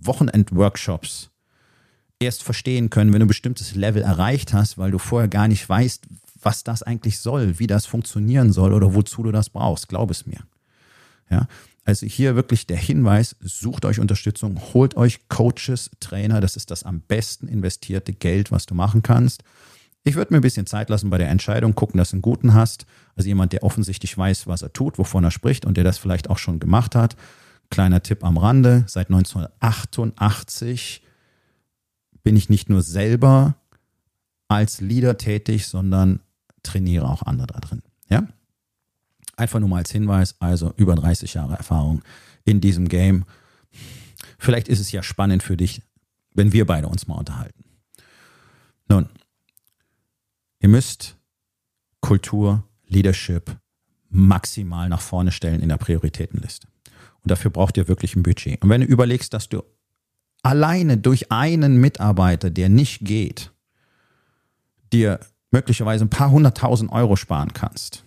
Wochenend-Workshops 0.00 1.30
erst 2.18 2.42
verstehen 2.42 2.90
können, 2.90 3.12
wenn 3.12 3.20
du 3.20 3.26
ein 3.26 3.28
bestimmtes 3.28 3.76
Level 3.76 4.02
erreicht 4.02 4.52
hast, 4.52 4.76
weil 4.76 4.90
du 4.90 4.98
vorher 4.98 5.28
gar 5.28 5.46
nicht 5.46 5.68
weißt, 5.68 6.04
was 6.42 6.64
das 6.64 6.82
eigentlich 6.82 7.20
soll, 7.20 7.60
wie 7.60 7.68
das 7.68 7.86
funktionieren 7.86 8.52
soll 8.52 8.72
oder 8.72 8.92
wozu 8.92 9.22
du 9.22 9.30
das 9.30 9.50
brauchst. 9.50 9.88
Glaub 9.88 10.10
es 10.10 10.26
mir. 10.26 10.40
Ja, 11.30 11.46
also 11.84 12.06
hier 12.06 12.34
wirklich 12.34 12.66
der 12.66 12.76
Hinweis, 12.76 13.36
sucht 13.40 13.84
euch 13.84 14.00
Unterstützung, 14.00 14.60
holt 14.74 14.96
euch 14.96 15.28
Coaches, 15.28 15.92
Trainer, 16.00 16.40
das 16.40 16.56
ist 16.56 16.72
das 16.72 16.82
am 16.82 17.02
besten 17.02 17.46
investierte 17.46 18.14
Geld, 18.14 18.50
was 18.50 18.66
du 18.66 18.74
machen 18.74 19.02
kannst. 19.02 19.44
Ich 20.04 20.16
würde 20.16 20.34
mir 20.34 20.40
ein 20.40 20.42
bisschen 20.42 20.66
Zeit 20.66 20.90
lassen 20.90 21.10
bei 21.10 21.18
der 21.18 21.28
Entscheidung, 21.28 21.74
gucken, 21.74 21.98
dass 21.98 22.10
du 22.10 22.16
einen 22.16 22.22
guten 22.22 22.54
hast. 22.54 22.86
Also 23.14 23.28
jemand, 23.28 23.52
der 23.52 23.62
offensichtlich 23.62 24.16
weiß, 24.16 24.46
was 24.46 24.62
er 24.62 24.72
tut, 24.72 24.98
wovon 24.98 25.22
er 25.24 25.30
spricht 25.30 25.64
und 25.64 25.76
der 25.76 25.84
das 25.84 25.98
vielleicht 25.98 26.28
auch 26.28 26.38
schon 26.38 26.58
gemacht 26.58 26.94
hat. 26.94 27.16
Kleiner 27.70 28.02
Tipp 28.02 28.24
am 28.24 28.36
Rande, 28.36 28.84
seit 28.86 29.08
1988 29.08 31.02
bin 32.22 32.36
ich 32.36 32.48
nicht 32.48 32.68
nur 32.68 32.82
selber 32.82 33.56
als 34.48 34.80
Leader 34.80 35.16
tätig, 35.16 35.66
sondern 35.66 36.20
trainiere 36.62 37.08
auch 37.08 37.22
andere 37.22 37.46
da 37.48 37.60
drin. 37.60 37.82
Ja? 38.08 38.26
Einfach 39.36 39.60
nur 39.60 39.68
mal 39.68 39.78
als 39.78 39.90
Hinweis, 39.90 40.36
also 40.40 40.74
über 40.76 40.94
30 40.94 41.34
Jahre 41.34 41.54
Erfahrung 41.54 42.02
in 42.44 42.60
diesem 42.60 42.88
Game. 42.88 43.24
Vielleicht 44.38 44.68
ist 44.68 44.80
es 44.80 44.92
ja 44.92 45.02
spannend 45.02 45.42
für 45.42 45.56
dich, 45.56 45.82
wenn 46.34 46.52
wir 46.52 46.66
beide 46.66 46.88
uns 46.88 47.06
mal 47.06 47.16
unterhalten. 47.16 47.64
Nun, 48.88 49.08
ihr 50.62 50.68
müsst 50.68 51.18
Kultur, 52.00 52.64
Leadership 52.86 53.56
maximal 54.08 54.88
nach 54.88 55.00
vorne 55.00 55.32
stellen 55.32 55.60
in 55.60 55.68
der 55.68 55.76
Prioritätenliste. 55.76 56.68
Und 57.22 57.30
dafür 57.30 57.50
braucht 57.50 57.76
ihr 57.76 57.88
wirklich 57.88 58.16
ein 58.16 58.22
Budget. 58.22 58.62
Und 58.62 58.70
wenn 58.70 58.80
du 58.80 58.86
überlegst, 58.86 59.32
dass 59.32 59.48
du 59.48 59.62
alleine 60.42 60.98
durch 60.98 61.30
einen 61.30 61.80
Mitarbeiter, 61.80 62.50
der 62.50 62.68
nicht 62.68 63.00
geht, 63.04 63.52
dir 64.92 65.20
möglicherweise 65.50 66.04
ein 66.04 66.10
paar 66.10 66.30
hunderttausend 66.30 66.90
Euro 66.90 67.16
sparen 67.16 67.52
kannst, 67.52 68.04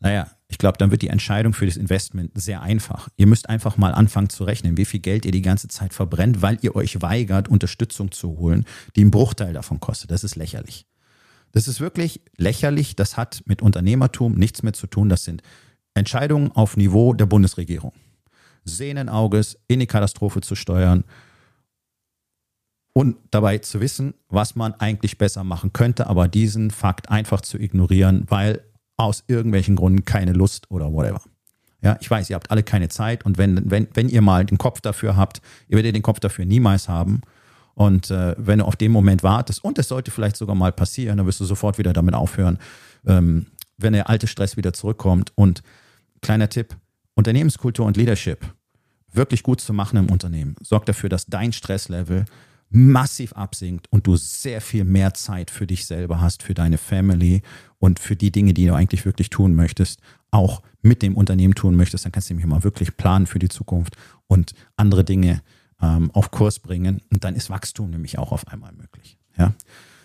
naja, 0.00 0.30
ich 0.48 0.58
glaube, 0.58 0.76
dann 0.76 0.90
wird 0.90 1.00
die 1.00 1.08
Entscheidung 1.08 1.54
für 1.54 1.64
das 1.64 1.76
Investment 1.76 2.32
sehr 2.34 2.60
einfach. 2.60 3.08
Ihr 3.16 3.26
müsst 3.26 3.48
einfach 3.48 3.78
mal 3.78 3.94
anfangen 3.94 4.28
zu 4.28 4.44
rechnen, 4.44 4.76
wie 4.76 4.84
viel 4.84 5.00
Geld 5.00 5.24
ihr 5.24 5.32
die 5.32 5.42
ganze 5.42 5.68
Zeit 5.68 5.94
verbrennt, 5.94 6.42
weil 6.42 6.58
ihr 6.60 6.76
euch 6.76 7.00
weigert, 7.00 7.48
Unterstützung 7.48 8.12
zu 8.12 8.36
holen, 8.36 8.66
die 8.94 9.00
einen 9.00 9.10
Bruchteil 9.10 9.54
davon 9.54 9.80
kostet. 9.80 10.10
Das 10.10 10.24
ist 10.24 10.36
lächerlich. 10.36 10.86
Das 11.52 11.68
ist 11.68 11.80
wirklich 11.80 12.20
lächerlich. 12.36 12.96
Das 12.96 13.16
hat 13.16 13.42
mit 13.46 13.62
Unternehmertum 13.62 14.34
nichts 14.34 14.62
mehr 14.62 14.72
zu 14.72 14.86
tun. 14.86 15.08
Das 15.08 15.24
sind 15.24 15.42
Entscheidungen 15.94 16.50
auf 16.52 16.76
Niveau 16.76 17.12
der 17.12 17.26
Bundesregierung. 17.26 17.92
Sehnen 18.64 19.08
Auges 19.08 19.58
in 19.68 19.80
die 19.80 19.86
Katastrophe 19.86 20.40
zu 20.40 20.54
steuern 20.54 21.04
und 22.92 23.16
dabei 23.30 23.58
zu 23.58 23.80
wissen, 23.80 24.14
was 24.28 24.54
man 24.54 24.74
eigentlich 24.74 25.18
besser 25.18 25.44
machen 25.44 25.72
könnte, 25.72 26.06
aber 26.06 26.28
diesen 26.28 26.70
Fakt 26.70 27.10
einfach 27.10 27.40
zu 27.40 27.58
ignorieren, 27.58 28.24
weil 28.28 28.62
aus 28.96 29.24
irgendwelchen 29.26 29.76
Gründen 29.76 30.04
keine 30.04 30.32
Lust 30.32 30.70
oder 30.70 30.92
whatever. 30.92 31.22
Ja, 31.82 31.98
ich 32.00 32.08
weiß, 32.08 32.30
ihr 32.30 32.36
habt 32.36 32.50
alle 32.50 32.62
keine 32.62 32.88
Zeit 32.88 33.26
und 33.26 33.38
wenn, 33.38 33.70
wenn, 33.70 33.88
wenn 33.94 34.08
ihr 34.08 34.22
mal 34.22 34.44
den 34.44 34.58
Kopf 34.58 34.80
dafür 34.80 35.16
habt, 35.16 35.42
ihr 35.68 35.76
werdet 35.76 35.96
den 35.96 36.02
Kopf 36.02 36.20
dafür 36.20 36.44
niemals 36.44 36.88
haben. 36.88 37.22
Und 37.74 38.10
äh, 38.10 38.34
wenn 38.38 38.58
du 38.58 38.64
auf 38.64 38.76
den 38.76 38.92
Moment 38.92 39.22
wartest, 39.22 39.64
und 39.64 39.78
es 39.78 39.88
sollte 39.88 40.10
vielleicht 40.10 40.36
sogar 40.36 40.54
mal 40.54 40.72
passieren, 40.72 41.16
dann 41.16 41.26
wirst 41.26 41.40
du 41.40 41.44
sofort 41.44 41.78
wieder 41.78 41.92
damit 41.92 42.14
aufhören, 42.14 42.58
ähm, 43.06 43.46
wenn 43.78 43.92
der 43.92 44.08
alte 44.08 44.26
Stress 44.26 44.56
wieder 44.56 44.72
zurückkommt. 44.72 45.32
Und 45.34 45.62
kleiner 46.20 46.48
Tipp, 46.48 46.76
Unternehmenskultur 47.14 47.86
und 47.86 47.96
Leadership 47.96 48.46
wirklich 49.12 49.42
gut 49.42 49.60
zu 49.60 49.72
machen 49.72 49.98
im 49.98 50.10
Unternehmen, 50.10 50.56
sorgt 50.60 50.88
dafür, 50.88 51.08
dass 51.08 51.26
dein 51.26 51.52
Stresslevel 51.52 52.24
massiv 52.70 53.34
absinkt 53.34 53.86
und 53.90 54.06
du 54.06 54.16
sehr 54.16 54.62
viel 54.62 54.84
mehr 54.84 55.12
Zeit 55.12 55.50
für 55.50 55.66
dich 55.66 55.86
selber 55.86 56.22
hast, 56.22 56.42
für 56.42 56.54
deine 56.54 56.78
Family 56.78 57.42
und 57.78 58.00
für 58.00 58.16
die 58.16 58.32
Dinge, 58.32 58.54
die 58.54 58.66
du 58.66 58.74
eigentlich 58.74 59.04
wirklich 59.04 59.28
tun 59.28 59.54
möchtest, 59.54 60.00
auch 60.30 60.62
mit 60.80 61.02
dem 61.02 61.14
Unternehmen 61.14 61.54
tun 61.54 61.76
möchtest, 61.76 62.06
dann 62.06 62.12
kannst 62.12 62.30
du 62.30 62.34
nämlich 62.34 62.46
mal 62.46 62.64
wirklich 62.64 62.96
planen 62.96 63.26
für 63.26 63.38
die 63.38 63.50
Zukunft 63.50 63.96
und 64.26 64.54
andere 64.76 65.04
Dinge 65.04 65.42
ähm, 65.82 66.10
auf 66.12 66.30
Kurs 66.30 66.60
bringen. 66.60 67.02
Und 67.12 67.24
dann 67.24 67.34
ist 67.34 67.50
Wachstum 67.50 67.90
nämlich 67.90 68.18
auch 68.18 68.32
auf 68.32 68.48
einmal 68.48 68.72
möglich. 68.72 69.18
Ja. 69.36 69.52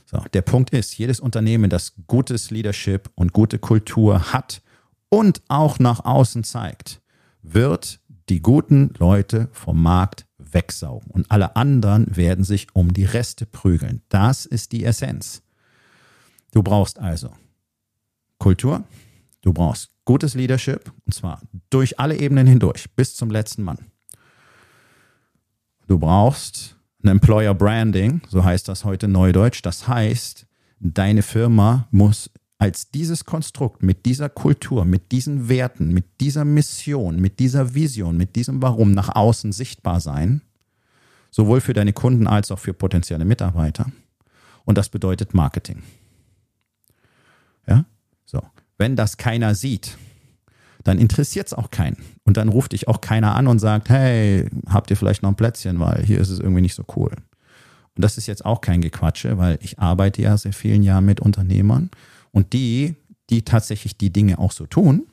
So, 0.05 0.23
der 0.33 0.41
Punkt 0.41 0.71
ist, 0.71 0.97
jedes 0.97 1.19
Unternehmen, 1.19 1.69
das 1.69 1.93
gutes 2.07 2.49
Leadership 2.49 3.09
und 3.15 3.33
gute 3.33 3.59
Kultur 3.59 4.33
hat 4.33 4.61
und 5.09 5.41
auch 5.47 5.79
nach 5.79 6.05
außen 6.05 6.43
zeigt, 6.43 7.01
wird 7.41 7.99
die 8.29 8.41
guten 8.41 8.93
Leute 8.97 9.49
vom 9.51 9.81
Markt 9.81 10.25
wegsaugen 10.37 11.11
und 11.11 11.29
alle 11.29 11.55
anderen 11.55 12.15
werden 12.15 12.43
sich 12.43 12.67
um 12.73 12.93
die 12.93 13.05
Reste 13.05 13.45
prügeln. 13.45 14.01
Das 14.09 14.45
ist 14.45 14.71
die 14.71 14.85
Essenz. 14.85 15.43
Du 16.51 16.63
brauchst 16.63 16.99
also 16.99 17.31
Kultur, 18.37 18.83
du 19.41 19.51
brauchst 19.51 19.91
gutes 20.05 20.35
Leadership 20.35 20.91
und 21.05 21.13
zwar 21.13 21.41
durch 21.69 21.99
alle 21.99 22.17
Ebenen 22.17 22.47
hindurch 22.47 22.89
bis 22.95 23.15
zum 23.15 23.29
letzten 23.29 23.63
Mann. 23.63 23.91
Du 25.87 25.97
brauchst 25.99 26.75
ein 27.03 27.07
Employer 27.07 27.53
Branding, 27.53 28.21
so 28.27 28.43
heißt 28.43 28.67
das 28.67 28.83
heute 28.83 29.07
neudeutsch. 29.07 29.61
Das 29.63 29.87
heißt, 29.87 30.45
deine 30.79 31.21
Firma 31.21 31.87
muss 31.91 32.29
als 32.57 32.91
dieses 32.91 33.23
Konstrukt 33.23 33.83
mit 33.83 34.05
dieser 34.05 34.29
Kultur, 34.29 34.83
mit 34.83 35.11
diesen 35.11 35.47
Werten, 35.47 35.93
mit 35.93 36.19
dieser 36.19 36.43
Mission, 36.43 37.21
mit 37.21 37.39
dieser 37.39 37.73
Vision, 37.73 38.17
mit 38.17 38.35
diesem 38.35 38.61
Warum 38.61 38.91
nach 38.91 39.15
außen 39.15 39.51
sichtbar 39.51 40.01
sein, 40.01 40.41
sowohl 41.31 41.61
für 41.61 41.73
deine 41.73 41.93
Kunden 41.93 42.27
als 42.27 42.51
auch 42.51 42.59
für 42.59 42.73
potenzielle 42.73 43.25
Mitarbeiter. 43.25 43.85
Und 44.65 44.77
das 44.77 44.89
bedeutet 44.89 45.33
Marketing. 45.33 45.83
Ja, 47.67 47.85
so. 48.25 48.41
Wenn 48.77 48.95
das 48.95 49.17
keiner 49.17 49.55
sieht, 49.55 49.97
dann 50.87 50.99
interessiert 50.99 51.47
es 51.47 51.53
auch 51.53 51.69
keinen. 51.69 51.97
Und 52.23 52.37
dann 52.37 52.47
ruft 52.47 52.71
dich 52.71 52.87
auch 52.87 53.01
keiner 53.01 53.35
an 53.35 53.47
und 53.47 53.59
sagt, 53.59 53.89
hey, 53.89 54.49
habt 54.69 54.89
ihr 54.89 54.95
vielleicht 54.95 55.21
noch 55.21 55.29
ein 55.29 55.35
Plätzchen, 55.35 55.79
weil 55.81 56.05
hier 56.05 56.19
ist 56.19 56.29
es 56.29 56.39
irgendwie 56.39 56.61
nicht 56.61 56.75
so 56.75 56.85
cool. 56.95 57.11
Und 57.11 58.03
das 58.03 58.17
ist 58.17 58.27
jetzt 58.27 58.45
auch 58.45 58.61
kein 58.61 58.79
Gequatsche, 58.79 59.37
weil 59.37 59.59
ich 59.61 59.79
arbeite 59.79 60.21
ja 60.21 60.37
seit 60.37 60.55
vielen 60.55 60.83
Jahren 60.83 61.05
mit 61.05 61.19
Unternehmern 61.19 61.89
und 62.31 62.53
die, 62.53 62.95
die 63.29 63.41
tatsächlich 63.43 63.97
die 63.97 64.13
Dinge 64.13 64.39
auch 64.39 64.53
so 64.53 64.65
tun, 64.65 65.07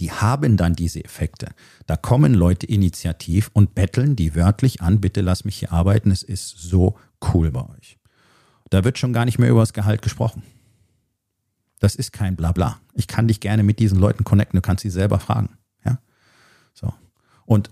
die 0.00 0.10
haben 0.10 0.56
dann 0.56 0.74
diese 0.74 1.04
Effekte. 1.04 1.50
Da 1.86 1.96
kommen 1.96 2.34
Leute 2.34 2.66
initiativ 2.66 3.50
und 3.52 3.74
betteln 3.76 4.16
die 4.16 4.34
wörtlich 4.34 4.82
an, 4.82 5.00
bitte 5.00 5.20
lass 5.20 5.44
mich 5.44 5.58
hier 5.58 5.72
arbeiten, 5.72 6.10
es 6.10 6.24
ist 6.24 6.58
so 6.58 6.98
cool 7.32 7.52
bei 7.52 7.62
euch. 7.62 7.98
Da 8.70 8.82
wird 8.82 8.98
schon 8.98 9.12
gar 9.12 9.26
nicht 9.26 9.38
mehr 9.38 9.50
über 9.50 9.60
das 9.60 9.72
Gehalt 9.72 10.02
gesprochen. 10.02 10.42
Das 11.78 11.94
ist 11.94 12.12
kein 12.12 12.36
Blabla. 12.36 12.80
Ich 12.94 13.06
kann 13.06 13.28
dich 13.28 13.40
gerne 13.40 13.62
mit 13.62 13.78
diesen 13.78 13.98
Leuten 13.98 14.24
connecten, 14.24 14.56
du 14.56 14.62
kannst 14.62 14.82
sie 14.82 14.90
selber 14.90 15.18
fragen. 15.18 15.50
Ja? 15.84 15.98
So. 16.72 16.92
Und 17.44 17.70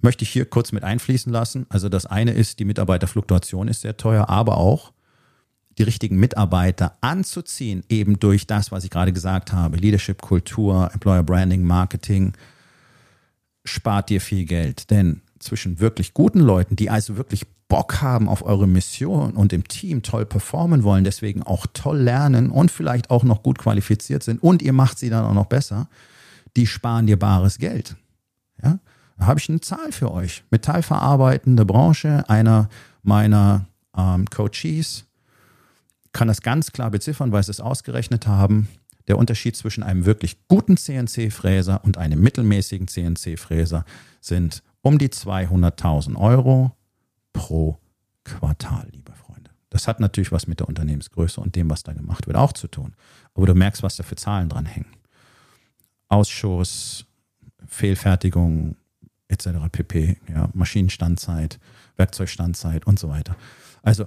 möchte 0.00 0.24
ich 0.24 0.30
hier 0.30 0.44
kurz 0.46 0.72
mit 0.72 0.84
einfließen 0.84 1.32
lassen. 1.32 1.66
Also 1.68 1.88
das 1.88 2.06
eine 2.06 2.32
ist, 2.32 2.58
die 2.58 2.64
Mitarbeiterfluktuation 2.64 3.68
ist 3.68 3.82
sehr 3.82 3.96
teuer, 3.96 4.28
aber 4.28 4.56
auch 4.56 4.92
die 5.76 5.84
richtigen 5.84 6.18
Mitarbeiter 6.18 6.96
anzuziehen, 7.00 7.84
eben 7.88 8.18
durch 8.18 8.46
das, 8.46 8.72
was 8.72 8.84
ich 8.84 8.90
gerade 8.90 9.12
gesagt 9.12 9.52
habe, 9.52 9.76
Leadership, 9.76 10.20
Kultur, 10.20 10.90
Employer 10.92 11.22
Branding, 11.22 11.62
Marketing, 11.62 12.32
spart 13.64 14.10
dir 14.10 14.20
viel 14.20 14.44
Geld. 14.44 14.90
Denn 14.90 15.22
zwischen 15.38 15.78
wirklich 15.78 16.14
guten 16.14 16.40
Leuten, 16.40 16.74
die 16.74 16.90
also 16.90 17.16
wirklich 17.16 17.46
Bock 17.68 18.00
haben 18.00 18.28
auf 18.28 18.42
eure 18.42 18.66
Mission 18.66 19.32
und 19.32 19.52
im 19.52 19.68
Team 19.68 20.02
toll 20.02 20.24
performen 20.24 20.82
wollen, 20.82 21.04
deswegen 21.04 21.42
auch 21.42 21.66
toll 21.72 21.98
lernen 21.98 22.50
und 22.50 22.70
vielleicht 22.70 23.10
auch 23.10 23.24
noch 23.24 23.42
gut 23.42 23.58
qualifiziert 23.58 24.22
sind 24.22 24.42
und 24.42 24.62
ihr 24.62 24.72
macht 24.72 24.98
sie 24.98 25.10
dann 25.10 25.24
auch 25.24 25.34
noch 25.34 25.46
besser, 25.46 25.88
die 26.56 26.66
sparen 26.66 27.06
dir 27.06 27.18
bares 27.18 27.58
Geld. 27.58 27.96
Ja? 28.62 28.78
Da 29.18 29.26
habe 29.26 29.38
ich 29.38 29.48
eine 29.48 29.60
Zahl 29.60 29.92
für 29.92 30.10
euch. 30.12 30.44
Metallverarbeitende 30.50 31.66
Branche, 31.66 32.24
einer 32.28 32.70
meiner 33.02 33.66
ähm, 33.96 34.26
Coaches 34.30 35.04
kann 36.12 36.28
das 36.28 36.40
ganz 36.40 36.72
klar 36.72 36.90
beziffern, 36.90 37.32
weil 37.32 37.42
sie 37.42 37.50
es 37.50 37.60
ausgerechnet 37.60 38.26
haben. 38.26 38.68
Der 39.08 39.18
Unterschied 39.18 39.56
zwischen 39.56 39.82
einem 39.82 40.06
wirklich 40.06 40.36
guten 40.48 40.76
CNC-Fräser 40.76 41.84
und 41.84 41.98
einem 41.98 42.20
mittelmäßigen 42.20 42.88
CNC-Fräser 42.88 43.84
sind 44.20 44.62
um 44.80 44.98
die 44.98 45.08
200.000 45.08 46.16
Euro 46.16 46.72
pro 47.38 47.78
Quartal, 48.24 48.88
liebe 48.92 49.12
Freunde. 49.12 49.50
Das 49.70 49.86
hat 49.86 50.00
natürlich 50.00 50.32
was 50.32 50.46
mit 50.46 50.60
der 50.60 50.68
Unternehmensgröße 50.68 51.40
und 51.40 51.54
dem, 51.54 51.70
was 51.70 51.84
da 51.84 51.92
gemacht 51.92 52.26
wird, 52.26 52.36
auch 52.36 52.52
zu 52.52 52.68
tun. 52.68 52.94
Aber 53.34 53.46
du 53.46 53.54
merkst, 53.54 53.82
was 53.82 53.96
da 53.96 54.02
für 54.02 54.16
Zahlen 54.16 54.48
dran 54.48 54.66
hängen. 54.66 54.90
Ausschuss, 56.08 57.06
Fehlfertigung, 57.66 58.76
etc. 59.28 59.48
pp. 59.70 60.18
Ja, 60.28 60.50
Maschinenstandzeit, 60.52 61.60
Werkzeugstandzeit 61.96 62.86
und 62.86 62.98
so 62.98 63.08
weiter. 63.08 63.36
Also 63.82 64.06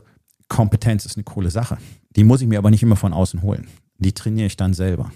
Kompetenz 0.50 1.06
ist 1.06 1.16
eine 1.16 1.24
coole 1.24 1.52
Sache. 1.52 1.78
Die 2.16 2.26
muss 2.26 2.42
ich 2.42 2.48
mir 2.48 2.58
aber 2.58 2.70
nicht 2.70 2.84
immer 2.84 2.98
von 2.98 3.14
außen 3.14 3.42
holen. 3.42 3.68
Die 3.98 4.14
trainiere 4.14 4.48
ich 4.48 4.58
dann 4.58 4.74
selber. 4.74 5.12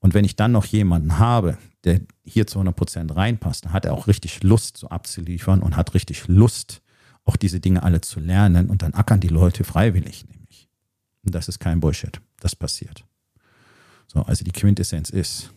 Und 0.00 0.14
wenn 0.14 0.24
ich 0.24 0.34
dann 0.34 0.50
noch 0.50 0.64
jemanden 0.64 1.18
habe, 1.18 1.56
der 1.84 2.00
hier 2.24 2.46
zu 2.46 2.58
100 2.58 2.74
Prozent 2.74 3.14
reinpasst, 3.14 3.66
dann 3.66 3.72
hat 3.72 3.84
er 3.84 3.92
auch 3.92 4.08
richtig 4.08 4.42
Lust, 4.42 4.76
so 4.76 4.88
abzuliefern 4.88 5.62
und 5.62 5.76
hat 5.76 5.94
richtig 5.94 6.26
Lust, 6.26 6.82
auch 7.24 7.36
diese 7.36 7.60
Dinge 7.60 7.82
alle 7.82 8.00
zu 8.00 8.20
lernen. 8.20 8.68
Und 8.70 8.82
dann 8.82 8.94
ackern 8.94 9.20
die 9.20 9.28
Leute 9.28 9.64
freiwillig, 9.64 10.26
nämlich. 10.28 10.68
Und 11.24 11.34
das 11.34 11.48
ist 11.48 11.58
kein 11.58 11.80
Bullshit. 11.80 12.20
Das 12.40 12.56
passiert. 12.56 13.04
So, 14.06 14.20
also 14.20 14.44
die 14.44 14.52
Quintessenz 14.52 15.10
ist, 15.10 15.52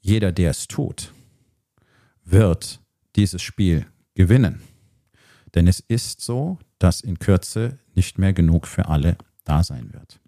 jeder, 0.00 0.32
der 0.32 0.50
es 0.50 0.66
tut, 0.66 1.12
wird 2.24 2.80
dieses 3.16 3.42
Spiel 3.42 3.86
gewinnen. 4.14 4.60
Denn 5.54 5.66
es 5.66 5.80
ist 5.80 6.20
so, 6.20 6.58
dass 6.78 7.00
in 7.00 7.18
Kürze 7.18 7.78
nicht 7.94 8.18
mehr 8.18 8.32
genug 8.32 8.66
für 8.66 8.88
alle 8.88 9.16
da 9.44 9.64
sein 9.64 9.92
wird. 9.92 10.20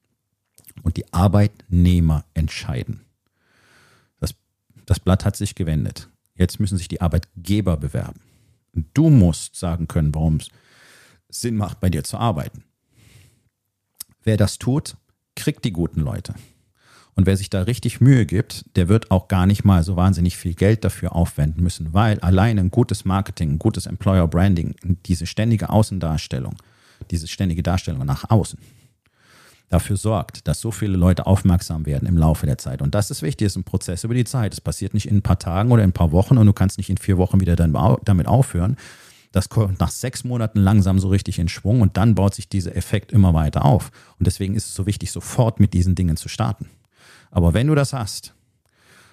Und 0.82 0.96
die 0.96 1.12
Arbeitnehmer 1.12 2.24
entscheiden. 2.34 3.00
Das, 4.18 4.34
das 4.86 5.00
Blatt 5.00 5.24
hat 5.24 5.36
sich 5.36 5.54
gewendet. 5.54 6.08
Jetzt 6.34 6.58
müssen 6.58 6.78
sich 6.78 6.88
die 6.88 7.00
Arbeitgeber 7.00 7.76
bewerben. 7.76 8.20
Du 8.72 9.10
musst 9.10 9.56
sagen 9.56 9.88
können, 9.88 10.14
warum 10.14 10.36
es 10.36 10.48
Sinn 11.28 11.56
macht, 11.56 11.80
bei 11.80 11.90
dir 11.90 12.04
zu 12.04 12.18
arbeiten. 12.18 12.64
Wer 14.22 14.36
das 14.36 14.58
tut, 14.58 14.96
kriegt 15.34 15.64
die 15.64 15.72
guten 15.72 16.00
Leute. 16.00 16.34
Und 17.14 17.26
wer 17.26 17.36
sich 17.36 17.50
da 17.50 17.62
richtig 17.62 18.00
Mühe 18.00 18.24
gibt, 18.24 18.64
der 18.76 18.88
wird 18.88 19.10
auch 19.10 19.28
gar 19.28 19.46
nicht 19.46 19.64
mal 19.64 19.82
so 19.82 19.96
wahnsinnig 19.96 20.36
viel 20.36 20.54
Geld 20.54 20.84
dafür 20.84 21.14
aufwenden 21.14 21.62
müssen, 21.62 21.92
weil 21.92 22.20
allein 22.20 22.58
ein 22.58 22.70
gutes 22.70 23.04
Marketing, 23.04 23.52
ein 23.52 23.58
gutes 23.58 23.86
Employer 23.86 24.28
Branding, 24.28 24.74
diese 25.06 25.26
ständige 25.26 25.70
Außendarstellung, 25.70 26.56
diese 27.10 27.28
ständige 27.28 27.62
Darstellung 27.62 28.06
nach 28.06 28.30
außen, 28.30 28.58
dafür 29.70 29.96
sorgt, 29.96 30.46
dass 30.46 30.60
so 30.60 30.70
viele 30.70 30.98
Leute 30.98 31.26
aufmerksam 31.26 31.86
werden 31.86 32.06
im 32.06 32.18
Laufe 32.18 32.44
der 32.44 32.58
Zeit. 32.58 32.82
Und 32.82 32.94
das 32.94 33.10
ist 33.10 33.22
wichtig, 33.22 33.46
das 33.46 33.52
ist 33.52 33.56
ein 33.56 33.64
Prozess 33.64 34.04
über 34.04 34.14
die 34.14 34.24
Zeit. 34.24 34.52
Es 34.52 34.60
passiert 34.60 34.92
nicht 34.92 35.06
in 35.06 35.18
ein 35.18 35.22
paar 35.22 35.38
Tagen 35.38 35.72
oder 35.72 35.82
in 35.82 35.90
ein 35.90 35.94
paar 35.94 36.12
Wochen 36.12 36.36
und 36.36 36.46
du 36.46 36.52
kannst 36.52 36.76
nicht 36.76 36.90
in 36.90 36.98
vier 36.98 37.16
Wochen 37.16 37.40
wieder 37.40 37.56
damit 37.56 38.26
aufhören. 38.26 38.76
Das 39.32 39.48
kommt 39.48 39.78
nach 39.78 39.90
sechs 39.90 40.24
Monaten 40.24 40.58
langsam 40.58 40.98
so 40.98 41.08
richtig 41.08 41.38
in 41.38 41.48
Schwung 41.48 41.80
und 41.80 41.96
dann 41.96 42.16
baut 42.16 42.34
sich 42.34 42.48
dieser 42.48 42.74
Effekt 42.74 43.12
immer 43.12 43.32
weiter 43.32 43.64
auf. 43.64 43.92
Und 44.18 44.26
deswegen 44.26 44.56
ist 44.56 44.66
es 44.66 44.74
so 44.74 44.86
wichtig, 44.86 45.12
sofort 45.12 45.60
mit 45.60 45.72
diesen 45.72 45.94
Dingen 45.94 46.16
zu 46.16 46.28
starten. 46.28 46.68
Aber 47.30 47.54
wenn 47.54 47.68
du 47.68 47.76
das 47.76 47.92
hast, 47.92 48.34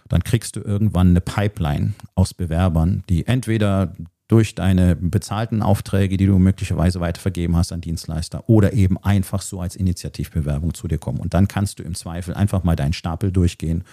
dann 0.10 0.24
kriegst 0.24 0.55
du 0.55 0.62
irgendwann 0.62 1.10
eine 1.10 1.22
Pipeline 1.22 1.93
aus 2.16 2.34
Bewerbern, 2.34 3.03
die 3.10 3.28
entweder 3.28 3.93
durch 4.28 4.55
deine 4.55 4.95
bezahlten 4.95 5.61
Aufträge, 5.61 6.17
die 6.17 6.25
du 6.25 6.38
möglicherweise 6.38 6.99
weitervergeben 6.99 7.55
hast 7.55 7.71
an 7.71 7.82
Dienstleister 7.82 8.49
oder 8.49 8.73
eben 8.73 8.97
einfach 8.97 9.41
so 9.41 9.61
als 9.61 9.75
Initiativbewerbung 9.75 10.73
zu 10.73 10.88
dir 10.88 10.97
kommen. 10.97 11.19
Und 11.19 11.34
dann 11.34 11.47
kannst 11.47 11.80
du 11.80 11.84
im 11.84 11.95
Zweifel 11.95 12.34
einfach 12.34 12.63
mal 12.63 12.75
deinen 12.75 12.93
Stapel 12.93 13.32
durchgehen 13.32 13.84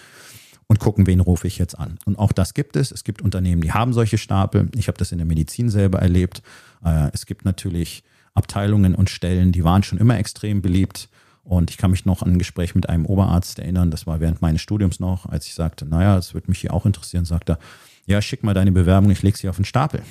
und 0.66 0.80
gucken, 0.80 1.06
wen 1.06 1.20
rufe 1.20 1.46
ich 1.46 1.58
jetzt 1.58 1.78
an. 1.78 1.98
Und 2.04 2.18
auch 2.18 2.32
das 2.32 2.54
gibt 2.54 2.74
es. 2.74 2.90
Es 2.90 3.04
gibt 3.04 3.22
Unternehmen, 3.22 3.62
die 3.62 3.72
haben 3.72 3.92
solche 3.92 4.18
Stapel. 4.18 4.68
Ich 4.74 4.88
habe 4.88 4.98
das 4.98 5.12
in 5.12 5.18
der 5.18 5.26
Medizin 5.26 5.68
selber 5.68 6.00
erlebt. 6.00 6.42
Äh, 6.84 7.10
es 7.12 7.26
gibt 7.26 7.44
natürlich 7.44 8.02
Abteilungen 8.34 8.94
und 8.94 9.10
Stellen, 9.10 9.52
die 9.52 9.62
waren 9.62 9.84
schon 9.84 9.98
immer 9.98 10.18
extrem 10.18 10.62
beliebt. 10.62 11.08
Und 11.44 11.70
ich 11.70 11.76
kann 11.76 11.90
mich 11.90 12.06
noch 12.06 12.22
an 12.22 12.32
ein 12.32 12.38
Gespräch 12.38 12.74
mit 12.74 12.88
einem 12.88 13.04
Oberarzt 13.04 13.58
erinnern, 13.58 13.90
das 13.90 14.06
war 14.06 14.20
während 14.20 14.40
meines 14.40 14.62
Studiums 14.62 14.98
noch, 14.98 15.26
als 15.26 15.46
ich 15.46 15.54
sagte, 15.54 15.84
naja, 15.84 16.16
das 16.16 16.32
würde 16.32 16.50
mich 16.50 16.60
hier 16.60 16.72
auch 16.72 16.86
interessieren, 16.86 17.26
sagt 17.26 17.50
er, 17.50 17.58
ja, 18.06 18.20
schick 18.22 18.42
mal 18.42 18.54
deine 18.54 18.72
Bewerbung, 18.72 19.10
ich 19.10 19.22
lege 19.22 19.36
sie 19.36 19.48
auf 19.48 19.56
den 19.56 19.64
Stapel. 19.64 20.02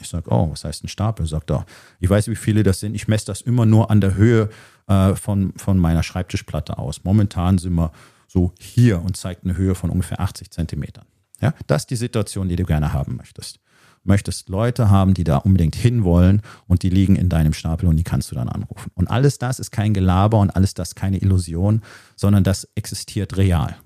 Ich 0.00 0.08
sage, 0.08 0.30
oh, 0.30 0.50
was 0.50 0.64
heißt 0.64 0.84
ein 0.84 0.88
Stapel? 0.88 1.26
Sagt 1.26 1.50
er, 1.50 1.66
ich 1.98 2.08
weiß, 2.08 2.28
wie 2.28 2.36
viele 2.36 2.62
das 2.62 2.80
sind, 2.80 2.94
ich 2.94 3.08
messe 3.08 3.26
das 3.26 3.42
immer 3.42 3.66
nur 3.66 3.90
an 3.90 4.00
der 4.00 4.14
Höhe 4.14 4.48
äh, 4.86 5.14
von, 5.14 5.52
von 5.56 5.78
meiner 5.78 6.02
Schreibtischplatte 6.02 6.78
aus. 6.78 7.04
Momentan 7.04 7.58
sind 7.58 7.74
wir 7.74 7.92
so 8.26 8.52
hier 8.58 9.02
und 9.02 9.16
zeigt 9.16 9.44
eine 9.44 9.56
Höhe 9.56 9.74
von 9.74 9.90
ungefähr 9.90 10.20
80 10.20 10.50
Zentimetern. 10.50 11.04
Ja, 11.40 11.52
das 11.66 11.82
ist 11.82 11.90
die 11.90 11.96
Situation, 11.96 12.48
die 12.48 12.56
du 12.56 12.64
gerne 12.64 12.92
haben 12.92 13.16
möchtest 13.16 13.60
möchtest 14.02 14.48
Leute 14.48 14.90
haben, 14.90 15.14
die 15.14 15.24
da 15.24 15.38
unbedingt 15.38 15.76
hinwollen 15.76 16.42
und 16.66 16.82
die 16.82 16.90
liegen 16.90 17.16
in 17.16 17.28
deinem 17.28 17.52
Stapel 17.52 17.88
und 17.88 17.96
die 17.96 18.04
kannst 18.04 18.30
du 18.30 18.34
dann 18.34 18.48
anrufen. 18.48 18.90
Und 18.94 19.08
alles 19.08 19.38
das 19.38 19.58
ist 19.58 19.70
kein 19.70 19.94
Gelaber 19.94 20.38
und 20.38 20.50
alles 20.50 20.74
das 20.74 20.94
keine 20.94 21.18
Illusion, 21.18 21.82
sondern 22.16 22.44
das 22.44 22.68
existiert 22.74 23.36
real. 23.36 23.76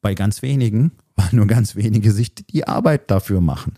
Bei 0.00 0.14
ganz 0.14 0.42
wenigen, 0.42 0.92
weil 1.16 1.28
nur 1.32 1.46
ganz 1.46 1.76
wenige 1.76 2.12
sich 2.12 2.34
die 2.34 2.66
Arbeit 2.66 3.10
dafür 3.10 3.40
machen. 3.40 3.74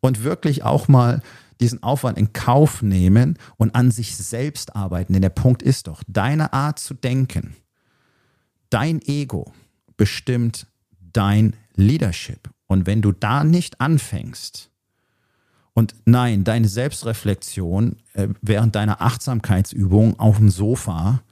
Und 0.00 0.24
wirklich 0.24 0.64
auch 0.64 0.88
mal 0.88 1.22
diesen 1.60 1.82
Aufwand 1.82 2.18
in 2.18 2.32
Kauf 2.32 2.82
nehmen 2.82 3.38
und 3.56 3.74
an 3.74 3.92
sich 3.92 4.16
selbst 4.16 4.74
arbeiten. 4.74 5.12
Denn 5.12 5.22
der 5.22 5.28
Punkt 5.28 5.62
ist 5.62 5.86
doch, 5.86 6.02
deine 6.08 6.52
Art 6.52 6.80
zu 6.80 6.92
denken, 6.92 7.54
dein 8.68 9.00
Ego 9.02 9.52
bestimmt 9.96 10.66
dein 11.12 11.54
Leadership. 11.76 12.50
Und 12.66 12.86
wenn 12.86 13.02
du 13.02 13.12
da 13.12 13.44
nicht 13.44 13.80
anfängst, 13.80 14.71
und 15.74 15.94
nein, 16.04 16.44
deine 16.44 16.68
Selbstreflexion 16.68 17.96
äh, 18.12 18.28
während 18.40 18.74
deiner 18.74 19.00
Achtsamkeitsübung 19.00 20.18
auf 20.18 20.36
dem 20.36 20.50
Sofa 20.50 21.22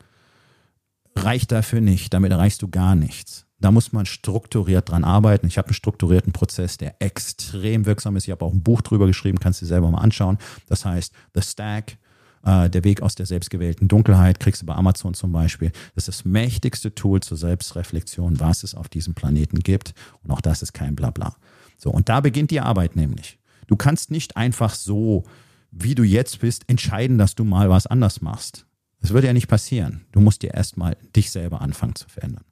reicht 1.15 1.53
dafür 1.53 1.81
nicht. 1.81 2.15
Damit 2.15 2.33
erreichst 2.33 2.63
du 2.63 2.69
gar 2.69 2.95
nichts. 2.95 3.47
Da 3.59 3.71
muss 3.71 3.93
man 3.93 4.07
strukturiert 4.07 4.89
dran 4.89 5.05
arbeiten. 5.05 5.47
Ich 5.47 5.59
habe 5.59 5.69
einen 5.69 5.75
strukturierten 5.75 6.33
Prozess, 6.33 6.79
der 6.79 6.95
extrem 7.01 7.85
wirksam 7.85 8.17
ist. 8.17 8.25
Ich 8.25 8.31
habe 8.31 8.45
auch 8.45 8.55
ein 8.55 8.63
Buch 8.63 8.81
drüber 8.81 9.07
geschrieben, 9.07 9.39
kannst 9.39 9.61
du 9.61 9.67
dir 9.67 9.69
selber 9.69 9.91
mal 9.91 9.99
anschauen. 9.99 10.39
Das 10.67 10.85
heißt 10.85 11.13
The 11.35 11.43
Stack. 11.43 11.99
Äh, 12.43 12.71
der 12.71 12.85
Weg 12.85 13.03
aus 13.03 13.15
der 13.15 13.27
selbstgewählten 13.27 13.87
Dunkelheit 13.89 14.41
kriegst 14.41 14.63
du 14.63 14.67
bei 14.67 14.75
Amazon 14.75 15.13
zum 15.13 15.33
Beispiel. 15.33 15.73
Das 15.95 16.09
ist 16.09 16.21
das 16.21 16.25
mächtigste 16.25 16.95
Tool 16.95 17.21
zur 17.21 17.37
Selbstreflexion, 17.37 18.41
was 18.41 18.63
es 18.63 18.75
auf 18.75 18.89
diesem 18.89 19.13
Planeten 19.13 19.59
gibt. 19.59 19.93
Und 20.23 20.31
auch 20.31 20.41
das 20.41 20.63
ist 20.63 20.73
kein 20.73 20.97
Blabla. 20.97 21.37
So, 21.77 21.91
und 21.91 22.09
da 22.09 22.21
beginnt 22.21 22.51
die 22.51 22.61
Arbeit 22.61 22.97
nämlich. 22.97 23.40
Du 23.71 23.77
kannst 23.77 24.11
nicht 24.11 24.37
einfach 24.37 24.75
so, 24.75 25.23
wie 25.71 25.95
du 25.95 26.03
jetzt 26.03 26.41
bist, 26.41 26.69
entscheiden, 26.69 27.19
dass 27.19 27.37
du 27.37 27.45
mal 27.45 27.71
was 27.71 27.87
anders 27.87 28.21
machst. 28.21 28.67
Das 29.01 29.13
würde 29.13 29.29
ja 29.29 29.33
nicht 29.33 29.47
passieren. 29.47 30.07
Du 30.11 30.19
musst 30.19 30.43
dir 30.43 30.53
erstmal 30.53 30.97
dich 31.15 31.31
selber 31.31 31.61
anfangen 31.61 31.95
zu 31.95 32.09
verändern. 32.09 32.45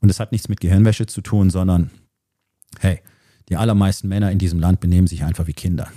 Und 0.00 0.08
es 0.08 0.18
hat 0.18 0.32
nichts 0.32 0.48
mit 0.48 0.62
Gehirnwäsche 0.62 1.04
zu 1.04 1.20
tun, 1.20 1.50
sondern, 1.50 1.90
hey, 2.78 3.00
die 3.50 3.56
allermeisten 3.56 4.08
Männer 4.08 4.32
in 4.32 4.38
diesem 4.38 4.60
Land 4.60 4.80
benehmen 4.80 5.06
sich 5.06 5.24
einfach 5.24 5.46
wie 5.46 5.52
Kinder 5.52 5.88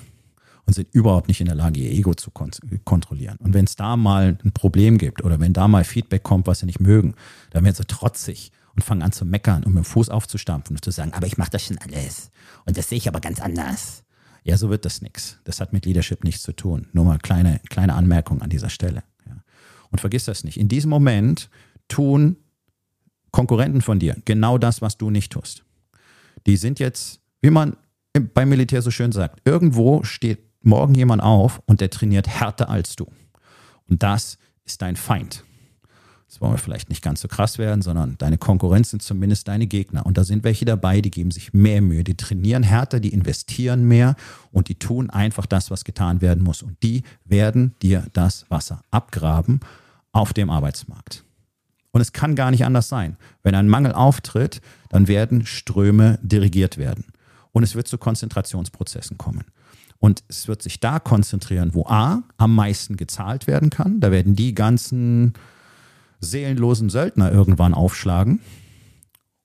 und 0.66 0.74
sind 0.74 0.94
überhaupt 0.94 1.30
nicht 1.30 1.40
in 1.40 1.48
der 1.48 1.56
Lage, 1.56 1.80
ihr 1.80 1.92
Ego 1.92 2.14
zu 2.14 2.30
kon 2.30 2.52
kontrollieren. 2.84 3.38
Und 3.38 3.54
wenn 3.54 3.64
es 3.64 3.78
da 3.78 3.96
mal 3.96 4.38
ein 4.44 4.52
Problem 4.52 4.98
gibt 4.98 5.24
oder 5.24 5.40
wenn 5.40 5.54
da 5.54 5.70
mal 5.70 5.86
Feedback 5.86 6.24
kommt, 6.24 6.48
was 6.48 6.60
sie 6.60 6.66
nicht 6.66 6.82
mögen, 6.82 7.16
dann 7.52 7.64
werden 7.64 7.76
sie 7.76 7.86
trotzig 7.86 8.52
und 8.76 8.84
fangen 8.84 9.04
an 9.04 9.14
zu 9.14 9.24
meckern 9.24 9.64
und 9.64 9.74
mit 9.74 9.86
dem 9.86 9.88
Fuß 9.88 10.10
aufzustampfen 10.10 10.76
und 10.76 10.84
zu 10.84 10.92
sagen, 10.92 11.14
aber 11.14 11.28
ich 11.28 11.38
mache 11.38 11.52
das 11.52 11.64
schon 11.64 11.78
alles 11.78 12.30
und 12.66 12.76
das 12.76 12.90
sehe 12.90 12.98
ich 12.98 13.08
aber 13.08 13.22
ganz 13.22 13.40
anders. 13.40 14.04
Ja, 14.44 14.58
so 14.58 14.70
wird 14.70 14.86
das 14.86 15.02
nichts. 15.02 15.40
Das 15.46 15.62
hat 15.62 15.74
mit 15.74 15.86
Leadership 15.86 16.24
nichts 16.24 16.44
zu 16.44 16.54
tun. 16.54 16.88
Nur 16.92 17.06
mal 17.06 17.18
kleine, 17.18 17.62
kleine 17.70 17.94
Anmerkung 17.94 18.42
an 18.42 18.50
dieser 18.50 18.70
Stelle. 18.70 19.04
Ja. 19.26 19.44
Und 19.90 20.02
vergiss 20.02 20.26
das 20.26 20.44
nicht. 20.44 20.58
In 20.58 20.68
diesem 20.68 20.90
Moment 20.90 21.50
tun 21.88 22.38
Konkurrenten 23.32 23.82
von 23.82 24.00
dir 24.00 24.16
genau 24.26 24.58
das, 24.58 24.82
was 24.82 24.98
du 24.98 25.10
nicht 25.10 25.32
tust. 25.32 25.64
Die 26.46 26.58
sind 26.58 26.80
jetzt, 26.80 27.20
wie 27.42 27.50
man 27.50 27.78
beim 28.34 28.50
Militär 28.50 28.82
so 28.82 28.92
schön 28.92 29.12
sagt, 29.12 29.42
irgendwo 29.44 30.04
steht 30.04 30.40
morgen 30.62 30.94
jemand 30.94 31.24
auf 31.24 31.62
und 31.66 31.82
der 31.82 31.90
trainiert 31.90 32.28
härter 32.28 32.70
als 32.70 32.96
du. 32.96 33.08
Und 33.90 34.04
das 34.04 34.38
ist 34.66 34.82
dein 34.82 34.96
Feind. 34.96 35.44
Jetzt 36.34 36.42
wollen 36.42 36.54
wir 36.54 36.58
vielleicht 36.58 36.90
nicht 36.90 37.04
ganz 37.04 37.22
so 37.22 37.28
krass 37.28 37.60
werden, 37.60 37.84
sondern 37.84 38.18
deine 38.18 38.40
Konkurrenz 38.40 38.90
sind 38.90 39.04
zumindest 39.04 39.48
deine 39.48 39.68
Gegner. 39.68 40.04
Und 40.04 40.18
da 40.18 40.24
sind 40.24 40.44
welche 40.44 40.66
dabei, 40.66 41.00
die 41.00 41.12
geben 41.12 41.30
sich 41.30 41.54
mehr 41.54 41.80
Mühe, 41.80 42.04
die 42.04 42.18
trainieren 42.18 42.64
härter, 42.64 43.00
die 43.00 43.14
investieren 43.14 43.88
mehr 43.88 44.16
und 44.52 44.68
die 44.68 44.74
tun 44.74 45.12
einfach 45.12 45.46
das, 45.46 45.70
was 45.70 45.84
getan 45.84 46.22
werden 46.22 46.44
muss. 46.44 46.64
Und 46.64 46.82
die 46.82 47.04
werden 47.24 47.76
dir 47.84 48.08
das 48.14 48.50
Wasser 48.50 48.82
abgraben 48.90 49.60
auf 50.12 50.34
dem 50.34 50.50
Arbeitsmarkt. 50.50 51.24
Und 51.92 52.02
es 52.02 52.14
kann 52.14 52.34
gar 52.34 52.50
nicht 52.50 52.66
anders 52.66 52.90
sein. 52.90 53.18
Wenn 53.44 53.54
ein 53.54 53.70
Mangel 53.70 53.92
auftritt, 53.94 54.60
dann 54.90 55.08
werden 55.08 55.46
Ströme 55.46 56.18
dirigiert 56.24 56.80
werden. 56.80 57.14
Und 57.52 57.62
es 57.62 57.76
wird 57.76 57.88
zu 57.88 58.00
Konzentrationsprozessen 58.00 59.20
kommen. 59.20 59.44
Und 60.00 60.24
es 60.30 60.48
wird 60.48 60.64
sich 60.64 60.80
da 60.80 60.98
konzentrieren, 60.98 61.76
wo 61.76 61.86
A 61.86 62.24
am 62.38 62.56
meisten 62.56 62.98
gezahlt 62.98 63.46
werden 63.46 63.70
kann. 63.70 64.00
Da 64.00 64.12
werden 64.12 64.36
die 64.36 64.56
ganzen 64.56 65.34
seelenlosen 66.24 66.90
Söldner 66.90 67.32
irgendwann 67.32 67.74
aufschlagen. 67.74 68.40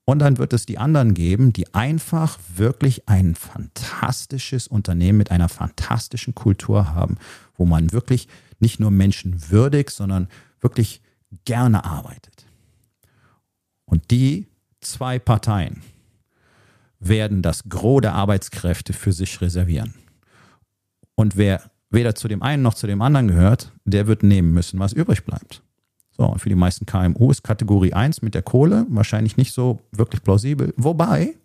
Und 0.05 0.19
dann 0.19 0.39
wird 0.39 0.53
es 0.53 0.65
die 0.65 0.79
anderen 0.79 1.13
geben, 1.13 1.53
die 1.53 1.73
einfach 1.75 2.39
wirklich 2.55 3.07
ein 3.07 3.35
fantastisches 3.35 4.67
Unternehmen 4.67 5.19
mit 5.19 5.29
einer 5.29 5.49
fantastischen 5.49 6.33
Kultur 6.33 6.95
haben, 6.95 7.17
wo 7.55 7.65
man 7.65 7.91
wirklich 7.91 8.27
nicht 8.59 8.79
nur 8.79 8.89
menschenwürdig, 8.89 9.91
sondern 9.91 10.27
wirklich 10.61 11.01
gerne 11.45 11.85
arbeitet. 11.85 12.47
Und 13.85 14.09
die 14.09 14.47
zwei 14.81 15.19
Parteien 15.19 15.83
werden 16.99 17.41
das 17.41 17.69
Gros 17.69 18.01
der 18.01 18.13
Arbeitskräfte 18.13 18.93
für 18.93 19.13
sich 19.13 19.39
reservieren. 19.41 19.93
Und 21.15 21.37
wer 21.37 21.69
weder 21.89 22.15
zu 22.15 22.27
dem 22.27 22.41
einen 22.41 22.63
noch 22.63 22.73
zu 22.73 22.87
dem 22.87 23.01
anderen 23.01 23.27
gehört, 23.27 23.73
der 23.85 24.07
wird 24.07 24.23
nehmen 24.23 24.53
müssen, 24.53 24.79
was 24.79 24.93
übrig 24.93 25.25
bleibt. 25.25 25.63
So, 26.19 26.35
für 26.37 26.49
die 26.49 26.55
meisten 26.55 26.85
KMU 26.85 27.31
ist 27.31 27.45
Kategorie 27.45 27.93
1 27.93 28.21
mit 28.23 28.35
der 28.35 28.41
Kohle 28.41 28.85
wahrscheinlich 28.89 29.37
nicht 29.37 29.53
so 29.53 29.79
wirklich 29.93 30.21
plausibel. 30.21 30.73
Wobei, 30.75 31.35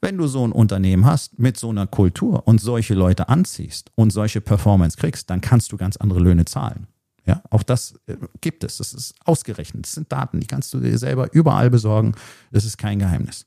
wenn 0.00 0.18
du 0.18 0.26
so 0.26 0.44
ein 0.44 0.50
Unternehmen 0.50 1.06
hast 1.06 1.38
mit 1.38 1.56
so 1.56 1.70
einer 1.70 1.86
Kultur 1.86 2.42
und 2.48 2.60
solche 2.60 2.94
Leute 2.94 3.28
anziehst 3.28 3.92
und 3.94 4.10
solche 4.10 4.40
Performance 4.40 4.96
kriegst, 4.96 5.30
dann 5.30 5.40
kannst 5.40 5.70
du 5.70 5.76
ganz 5.76 5.96
andere 5.96 6.18
Löhne 6.18 6.44
zahlen. 6.44 6.88
Ja, 7.24 7.40
auch 7.50 7.62
das 7.62 7.94
äh, 8.08 8.16
gibt 8.40 8.64
es. 8.64 8.78
Das 8.78 8.94
ist 8.94 9.14
ausgerechnet. 9.24 9.86
Das 9.86 9.92
sind 9.92 10.10
Daten, 10.10 10.40
die 10.40 10.48
kannst 10.48 10.74
du 10.74 10.80
dir 10.80 10.98
selber 10.98 11.32
überall 11.32 11.70
besorgen. 11.70 12.16
Das 12.50 12.64
ist 12.64 12.76
kein 12.76 12.98
Geheimnis. 12.98 13.46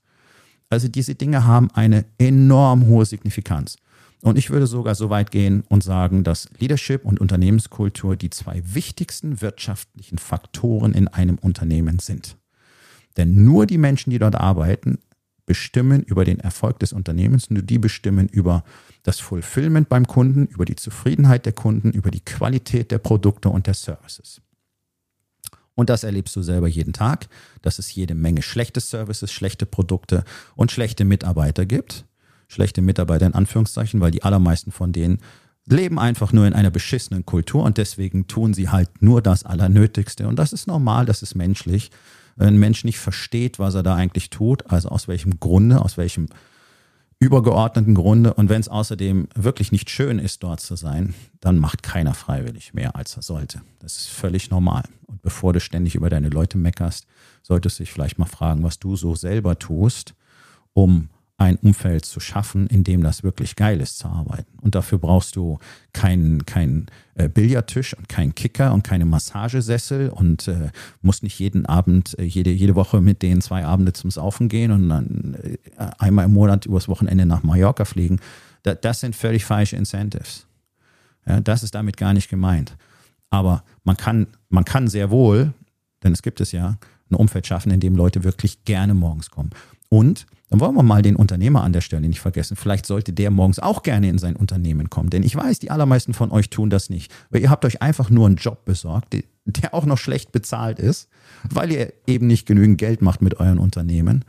Also 0.70 0.88
diese 0.88 1.16
Dinge 1.16 1.46
haben 1.46 1.70
eine 1.72 2.06
enorm 2.18 2.86
hohe 2.86 3.06
Signifikanz. 3.06 3.76
Und 4.22 4.38
ich 4.38 4.50
würde 4.50 4.66
sogar 4.66 4.96
so 4.96 5.10
weit 5.10 5.32
gehen 5.32 5.64
und 5.70 5.84
sagen, 5.84 6.24
dass 6.24 6.50
Leadership 6.58 7.06
und 7.06 7.22
Unternehmenskultur 7.22 8.16
die 8.16 8.32
zwei 8.32 8.62
wichtigsten 8.66 9.42
wirtschaftlichen 9.42 10.18
Faktoren 10.18 10.94
in 10.94 11.08
einem 11.08 11.38
Unternehmen 11.38 12.00
sind. 12.00 12.38
Denn 13.16 13.44
nur 13.44 13.66
die 13.66 13.78
Menschen, 13.78 14.10
die 14.10 14.20
dort 14.20 14.36
arbeiten, 14.36 15.00
bestimmen 15.46 16.04
über 16.04 16.26
den 16.26 16.40
Erfolg 16.40 16.80
des 16.80 16.94
Unternehmens, 16.94 17.50
nur 17.50 17.62
die 17.62 17.80
bestimmen 17.80 18.28
über 18.28 18.64
das 19.04 19.20
Fulfillment 19.20 19.88
beim 19.88 20.06
Kunden, 20.06 20.48
über 20.48 20.66
die 20.66 20.76
Zufriedenheit 20.76 21.46
der 21.46 21.54
Kunden, 21.54 21.92
über 21.92 22.12
die 22.12 22.20
Qualität 22.20 22.92
der 22.92 22.98
Produkte 22.98 23.50
und 23.50 23.68
der 23.68 23.76
Services. 23.76 24.42
Und 25.74 25.90
das 25.92 26.04
erlebst 26.04 26.36
du 26.36 26.42
selber 26.42 26.68
jeden 26.68 26.92
Tag, 26.92 27.30
dass 27.62 27.78
es 27.78 27.94
jede 27.94 28.16
Menge 28.16 28.42
schlechte 28.42 28.80
Services, 28.80 29.32
schlechte 29.32 29.68
Produkte 29.68 30.24
und 30.56 30.72
schlechte 30.72 31.06
Mitarbeiter 31.06 31.68
gibt 31.68 32.07
schlechte 32.48 32.82
Mitarbeiter 32.82 33.26
in 33.26 33.34
Anführungszeichen, 33.34 34.00
weil 34.02 34.12
die 34.12 34.24
allermeisten 34.24 34.72
von 34.72 34.94
denen 34.94 35.20
leben 35.66 36.00
einfach 36.00 36.32
nur 36.32 36.48
in 36.48 36.54
einer 36.54 36.72
beschissenen 36.72 37.26
Kultur 37.26 37.64
und 37.64 37.78
deswegen 37.78 38.28
tun 38.28 38.54
sie 38.54 38.70
halt 38.70 39.02
nur 39.02 39.22
das 39.22 39.44
Allernötigste. 39.44 40.28
Und 40.28 40.38
das 40.38 40.54
ist 40.54 40.68
normal, 40.68 41.06
das 41.06 41.22
ist 41.22 41.36
menschlich. 41.36 41.92
Wenn 42.38 42.50
ein 42.50 42.60
Mensch 42.60 42.84
nicht 42.84 43.00
versteht, 43.00 43.60
was 43.60 43.76
er 43.76 43.84
da 43.84 43.96
eigentlich 43.96 44.30
tut, 44.30 44.70
also 44.72 44.90
aus 44.90 45.08
welchem 45.08 45.40
Grunde, 45.40 45.82
aus 45.82 45.98
welchem 45.98 46.28
übergeordneten 47.20 47.96
Grunde 47.96 48.34
und 48.36 48.50
wenn 48.50 48.62
es 48.62 48.68
außerdem 48.68 49.28
wirklich 49.34 49.72
nicht 49.72 49.90
schön 49.90 50.20
ist, 50.20 50.44
dort 50.44 50.60
zu 50.60 50.76
sein, 50.76 51.16
dann 51.42 51.58
macht 51.58 51.82
keiner 51.82 52.14
freiwillig 52.14 52.74
mehr, 52.76 52.96
als 52.96 53.16
er 53.16 53.24
sollte. 53.24 53.62
Das 53.80 53.98
ist 53.98 54.08
völlig 54.08 54.52
normal. 54.52 54.84
Und 55.08 55.24
bevor 55.24 55.52
du 55.52 55.60
ständig 55.60 55.96
über 55.96 56.12
deine 56.12 56.30
Leute 56.30 56.60
meckerst, 56.60 57.08
solltest 57.42 57.80
du 57.80 57.84
dich 57.84 57.92
vielleicht 57.92 58.20
mal 58.20 58.26
fragen, 58.26 58.64
was 58.64 58.78
du 58.78 58.96
so 58.96 59.16
selber 59.16 59.58
tust, 59.58 60.14
um 60.74 61.10
ein 61.38 61.58
Umfeld 61.58 62.04
zu 62.04 62.20
schaffen, 62.20 62.66
in 62.66 62.84
dem 62.84 63.04
das 63.04 63.22
wirklich 63.22 63.56
geil 63.56 63.80
ist 63.80 64.00
zu 64.00 64.08
arbeiten. 64.08 64.58
Und 64.60 64.74
dafür 64.74 64.98
brauchst 64.98 65.36
du 65.36 65.60
keinen 65.94 66.48
kein, 66.48 66.88
äh, 67.14 67.30
Billardtisch 67.30 67.94
und 67.94 68.10
keinen 68.10 68.34
Kicker 68.34 68.74
und 68.74 68.84
keine 68.84 69.06
Massagesessel 69.06 70.10
und 70.10 70.48
äh, 70.48 70.72
musst 71.02 71.22
nicht 71.22 71.38
jeden 71.38 71.68
Abend, 71.68 72.18
äh, 72.18 72.24
jede, 72.24 72.50
jede 72.50 72.74
Woche 72.74 73.02
mit 73.02 73.22
denen 73.22 73.42
zwei 73.42 73.66
Abende 73.66 73.94
zum 73.94 74.10
Saufen 74.10 74.50
gehen 74.50 74.72
und 74.72 74.90
dann 74.90 75.36
äh, 75.44 75.58
einmal 76.00 76.26
im 76.26 76.34
Monat 76.34 76.66
übers 76.66 76.88
Wochenende 76.88 77.28
nach 77.28 77.44
Mallorca 77.44 77.86
fliegen. 77.86 78.20
Da, 78.64 78.74
das 78.74 79.02
sind 79.02 79.16
völlig 79.16 79.46
falsche 79.46 79.76
Incentives. 79.76 80.48
Ja, 81.28 81.40
das 81.40 81.62
ist 81.62 81.76
damit 81.76 81.98
gar 81.98 82.14
nicht 82.14 82.30
gemeint. 82.30 82.76
Aber 83.30 83.64
man 83.84 83.96
kann, 83.96 84.26
man 84.50 84.66
kann 84.66 84.88
sehr 84.88 85.12
wohl, 85.12 85.54
denn 86.04 86.14
es 86.14 86.24
gibt 86.24 86.42
es 86.42 86.52
ja, 86.52 86.78
ein 87.12 87.16
Umfeld 87.16 87.46
schaffen, 87.46 87.72
in 87.72 87.80
dem 87.80 87.96
Leute 87.96 88.24
wirklich 88.24 88.64
gerne 88.66 88.94
morgens 88.96 89.30
kommen. 89.30 89.52
Und 89.90 90.26
dann 90.50 90.60
wollen 90.60 90.76
wir 90.76 90.84
mal 90.84 91.02
den 91.02 91.16
Unternehmer 91.16 91.64
an 91.64 91.74
der 91.74 91.82
Stelle 91.82 92.08
nicht 92.08 92.22
vergessen. 92.22 92.56
Vielleicht 92.56 92.86
sollte 92.86 93.12
der 93.12 93.32
morgens 93.32 93.60
auch 93.60 93.84
gerne 93.84 94.10
in 94.10 94.18
sein 94.18 94.36
Unternehmen 94.36 94.90
kommen. 94.90 95.10
Denn 95.10 95.24
ich 95.24 95.36
weiß, 95.36 95.60
die 95.60 95.72
allermeisten 95.72 96.14
von 96.14 96.32
euch 96.32 96.50
tun 96.50 96.70
das 96.70 96.90
nicht. 96.90 97.12
Weil 97.30 97.42
ihr 97.42 97.50
habt 97.50 97.66
euch 97.66 97.82
einfach 97.82 98.10
nur 98.10 98.28
einen 98.28 98.38
Job 98.38 98.64
besorgt, 98.64 99.16
der 99.46 99.74
auch 99.74 99.86
noch 99.86 99.98
schlecht 99.98 100.32
bezahlt 100.32 100.80
ist, 100.80 101.10
weil 101.50 101.72
ihr 101.72 101.94
eben 102.06 102.28
nicht 102.28 102.46
genügend 102.46 102.78
Geld 102.78 103.02
macht 103.02 103.22
mit 103.22 103.40
euren 103.40 103.60
Unternehmen. 103.60 104.24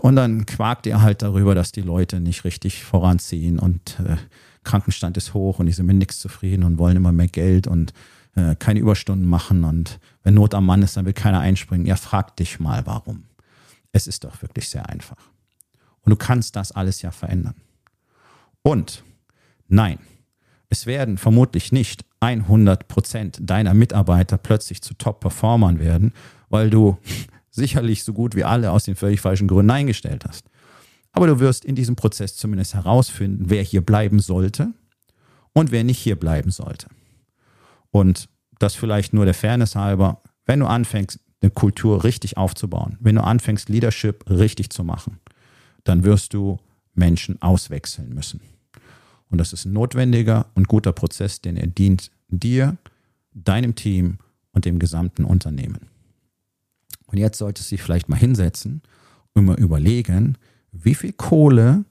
Und 0.00 0.16
dann 0.16 0.46
quakt 0.46 0.86
ihr 0.86 1.02
halt 1.02 1.22
darüber, 1.22 1.54
dass 1.54 1.72
die 1.72 1.82
Leute 1.82 2.20
nicht 2.20 2.44
richtig 2.44 2.84
voranziehen 2.84 3.58
und 3.58 3.98
äh, 4.00 4.16
Krankenstand 4.62 5.16
ist 5.16 5.34
hoch 5.34 5.58
und 5.58 5.66
die 5.66 5.72
sind 5.72 5.86
mit 5.86 5.96
nichts 5.96 6.18
zufrieden 6.20 6.64
und 6.64 6.78
wollen 6.78 6.96
immer 6.96 7.12
mehr 7.12 7.26
Geld 7.26 7.66
und 7.66 7.92
äh, 8.36 8.54
keine 8.56 8.78
Überstunden 8.78 9.26
machen. 9.26 9.64
Und 9.64 9.98
wenn 10.22 10.34
Not 10.34 10.54
am 10.54 10.66
Mann 10.66 10.82
ist, 10.82 10.96
dann 10.96 11.06
will 11.06 11.12
keiner 11.12 11.40
einspringen. 11.40 11.86
Ja, 11.86 11.96
fragt 11.96 12.38
dich 12.38 12.60
mal, 12.60 12.86
warum. 12.86 13.24
Es 13.92 14.06
ist 14.06 14.24
doch 14.24 14.40
wirklich 14.42 14.68
sehr 14.68 14.88
einfach. 14.88 15.30
Und 16.02 16.10
du 16.10 16.16
kannst 16.16 16.56
das 16.56 16.72
alles 16.72 17.02
ja 17.02 17.10
verändern. 17.10 17.56
Und 18.62 19.04
nein, 19.68 19.98
es 20.68 20.86
werden 20.86 21.18
vermutlich 21.18 21.72
nicht 21.72 22.04
100 22.20 22.88
Prozent 22.88 23.38
deiner 23.40 23.74
Mitarbeiter 23.74 24.38
plötzlich 24.38 24.82
zu 24.82 24.94
Top-Performern 24.94 25.78
werden, 25.78 26.12
weil 26.48 26.70
du 26.70 26.98
sicherlich 27.50 28.04
so 28.04 28.12
gut 28.12 28.36
wie 28.36 28.44
alle 28.44 28.70
aus 28.70 28.84
den 28.84 28.96
völlig 28.96 29.20
falschen 29.20 29.48
Gründen 29.48 29.70
eingestellt 29.70 30.24
hast. 30.26 30.46
Aber 31.12 31.26
du 31.26 31.40
wirst 31.40 31.64
in 31.64 31.74
diesem 31.74 31.96
Prozess 31.96 32.36
zumindest 32.36 32.74
herausfinden, 32.74 33.46
wer 33.48 33.62
hier 33.62 33.84
bleiben 33.84 34.20
sollte 34.20 34.72
und 35.52 35.72
wer 35.72 35.82
nicht 35.82 35.98
hier 35.98 36.16
bleiben 36.16 36.52
sollte. 36.52 36.86
Und 37.90 38.28
das 38.60 38.74
vielleicht 38.74 39.12
nur 39.12 39.24
der 39.24 39.34
Fairness 39.34 39.74
halber, 39.74 40.22
wenn 40.46 40.60
du 40.60 40.66
anfängst, 40.66 41.18
eine 41.40 41.50
Kultur 41.50 42.04
richtig 42.04 42.36
aufzubauen, 42.36 42.96
wenn 43.00 43.16
du 43.16 43.24
anfängst, 43.24 43.68
Leadership 43.68 44.28
richtig 44.28 44.70
zu 44.70 44.84
machen, 44.84 45.18
dann 45.84 46.04
wirst 46.04 46.34
du 46.34 46.58
Menschen 46.94 47.40
auswechseln 47.40 48.14
müssen. 48.14 48.40
Und 49.30 49.38
das 49.38 49.52
ist 49.52 49.64
ein 49.64 49.72
notwendiger 49.72 50.46
und 50.54 50.68
guter 50.68 50.92
Prozess, 50.92 51.40
denn 51.40 51.56
er 51.56 51.66
dient 51.66 52.10
dir, 52.28 52.76
deinem 53.32 53.74
Team 53.74 54.18
und 54.52 54.64
dem 54.64 54.78
gesamten 54.78 55.24
Unternehmen. 55.24 55.88
Und 57.06 57.18
jetzt 57.18 57.38
solltest 57.38 57.70
du 57.70 57.76
dich 57.76 57.82
vielleicht 57.82 58.08
mal 58.08 58.16
hinsetzen 58.16 58.82
und 59.32 59.44
mal 59.44 59.58
überlegen, 59.58 60.36
wie 60.72 60.94
viel 60.94 61.12
Kohle 61.12 61.84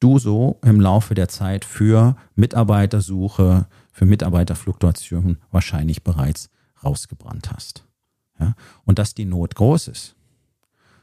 du 0.00 0.18
so 0.18 0.58
im 0.64 0.80
Laufe 0.80 1.14
der 1.14 1.28
Zeit 1.28 1.64
für 1.64 2.16
Mitarbeitersuche, 2.34 3.66
für 3.92 4.06
Mitarbeiterfluktuation 4.06 5.38
wahrscheinlich 5.50 6.02
bereits 6.02 6.50
rausgebrannt 6.82 7.52
hast. 7.52 7.84
Ja? 8.40 8.54
Und 8.84 8.98
dass 8.98 9.14
die 9.14 9.26
Not 9.26 9.54
groß 9.54 9.88
ist, 9.88 10.16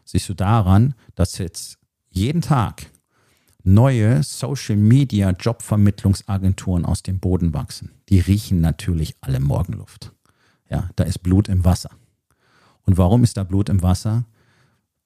siehst 0.03 0.27
du 0.27 0.33
daran, 0.33 0.95
dass 1.15 1.37
jetzt 1.37 1.77
jeden 2.09 2.41
Tag 2.41 2.89
neue 3.63 4.23
Social 4.23 4.77
Media 4.77 5.31
Jobvermittlungsagenturen 5.31 6.85
aus 6.85 7.03
dem 7.03 7.19
Boden 7.19 7.53
wachsen. 7.53 7.91
Die 8.09 8.19
riechen 8.19 8.61
natürlich 8.61 9.15
alle 9.21 9.41
Morgenluft. 9.41 10.13
Ja, 10.69 10.89
da 10.95 11.03
ist 11.03 11.19
Blut 11.19 11.49
im 11.49 11.65
Wasser. 11.65 11.91
Und 12.83 12.97
warum 12.97 13.23
ist 13.23 13.35
da 13.35 13.43
Blut 13.43 13.67
im 13.67 13.83
Wasser? 13.83 14.23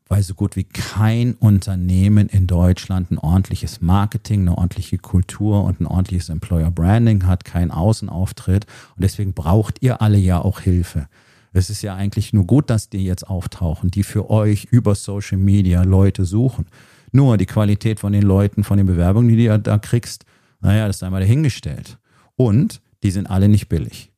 Weil 0.08 0.22
so 0.22 0.36
gut 0.36 0.56
wie 0.56 0.66
kein 0.66 1.34
Unternehmen 1.36 2.28
in 2.28 2.46
Deutschland 2.46 3.10
ein 3.12 3.18
ordentliches 3.18 3.82
Marketing, 3.82 4.42
eine 4.42 4.58
ordentliche 4.58 4.98
Kultur 5.00 5.64
und 5.64 5.80
ein 5.80 5.88
ordentliches 5.88 6.30
Employer 6.30 6.70
Branding 6.70 7.26
hat, 7.26 7.46
kein 7.46 7.72
Außenauftritt. 7.72 8.66
Und 8.96 9.04
deswegen 9.04 9.34
braucht 9.34 9.82
ihr 9.82 10.02
alle 10.02 10.18
ja 10.18 10.40
auch 10.40 10.60
Hilfe. 10.60 11.08
Es 11.54 11.70
ist 11.70 11.82
ja 11.82 11.96
eigentlich 11.96 12.34
nur 12.34 12.46
gut, 12.46 12.70
dass 12.70 12.90
die 12.90 13.04
jetzt 13.04 13.28
auftauchen, 13.28 13.92
die 13.92 14.04
für 14.04 14.30
euch 14.30 14.66
über 14.66 14.96
Social 14.96 15.38
Media 15.38 15.84
Leute 15.84 16.26
suchen. 16.26 16.66
Nur 17.12 17.38
die 17.38 17.46
Qualität 17.46 18.00
von 18.00 18.14
den 18.14 18.24
Leuten, 18.24 18.64
von 18.64 18.78
den 18.78 18.88
Bewerbungen, 18.88 19.30
die 19.30 19.46
du 19.46 19.60
da 19.60 19.78
kriegst, 19.78 20.26
naja, 20.62 20.88
das 20.88 20.98
ist 20.98 21.04
einmal 21.04 21.22
dahingestellt. 21.22 21.98
Und 22.36 22.82
die 23.04 23.12
sind 23.12 23.28
alle 23.28 23.50
nicht 23.50 23.68
billig. 23.68 24.12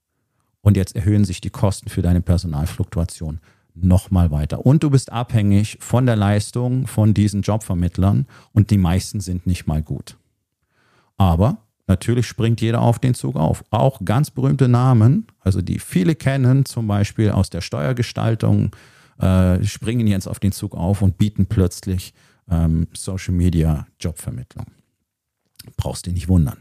Und 0.61 0.77
jetzt 0.77 0.95
erhöhen 0.95 1.25
sich 1.25 1.41
die 1.41 1.49
Kosten 1.49 1.89
für 1.89 2.01
deine 2.01 2.21
Personalfluktuation 2.21 3.39
nochmal 3.75 4.29
weiter. 4.29 4.65
Und 4.65 4.83
du 4.83 4.89
bist 4.89 5.11
abhängig 5.11 5.77
von 5.81 6.05
der 6.05 6.15
Leistung 6.15 6.85
von 6.85 7.13
diesen 7.13 7.41
Jobvermittlern 7.41 8.27
und 8.51 8.69
die 8.69 8.77
meisten 8.77 9.19
sind 9.19 9.47
nicht 9.47 9.65
mal 9.65 9.81
gut. 9.81 10.17
Aber 11.17 11.57
natürlich 11.87 12.27
springt 12.27 12.61
jeder 12.61 12.81
auf 12.81 12.99
den 12.99 13.13
Zug 13.13 13.35
auf. 13.35 13.63
Auch 13.69 14.01
ganz 14.03 14.31
berühmte 14.31 14.67
Namen, 14.67 15.27
also 15.39 15.61
die 15.61 15.79
viele 15.79 16.15
kennen, 16.15 16.65
zum 16.65 16.87
Beispiel 16.87 17.31
aus 17.31 17.49
der 17.49 17.61
Steuergestaltung, 17.61 18.75
äh, 19.19 19.63
springen 19.63 20.07
jetzt 20.07 20.27
auf 20.27 20.39
den 20.39 20.51
Zug 20.51 20.75
auf 20.75 21.01
und 21.01 21.17
bieten 21.17 21.45
plötzlich 21.45 22.13
ähm, 22.49 22.87
Social 22.93 23.33
Media 23.33 23.87
Jobvermittlung. 23.99 24.65
Brauchst 25.77 26.07
du 26.07 26.11
nicht 26.11 26.27
wundern. 26.27 26.57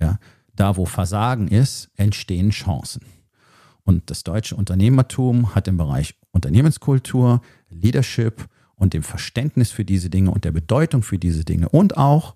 Ja? 0.00 0.18
Da, 0.54 0.76
wo 0.76 0.84
Versagen 0.84 1.48
ist, 1.48 1.90
entstehen 1.96 2.50
Chancen. 2.50 3.02
Und 3.84 4.10
das 4.10 4.22
deutsche 4.22 4.56
Unternehmertum 4.56 5.54
hat 5.54 5.68
im 5.68 5.76
Bereich 5.76 6.14
Unternehmenskultur, 6.30 7.40
Leadership 7.68 8.48
und 8.76 8.94
dem 8.94 9.02
Verständnis 9.02 9.70
für 9.70 9.84
diese 9.84 10.10
Dinge 10.10 10.30
und 10.30 10.44
der 10.44 10.52
Bedeutung 10.52 11.02
für 11.02 11.18
diese 11.18 11.44
Dinge 11.44 11.68
und 11.68 11.96
auch 11.96 12.34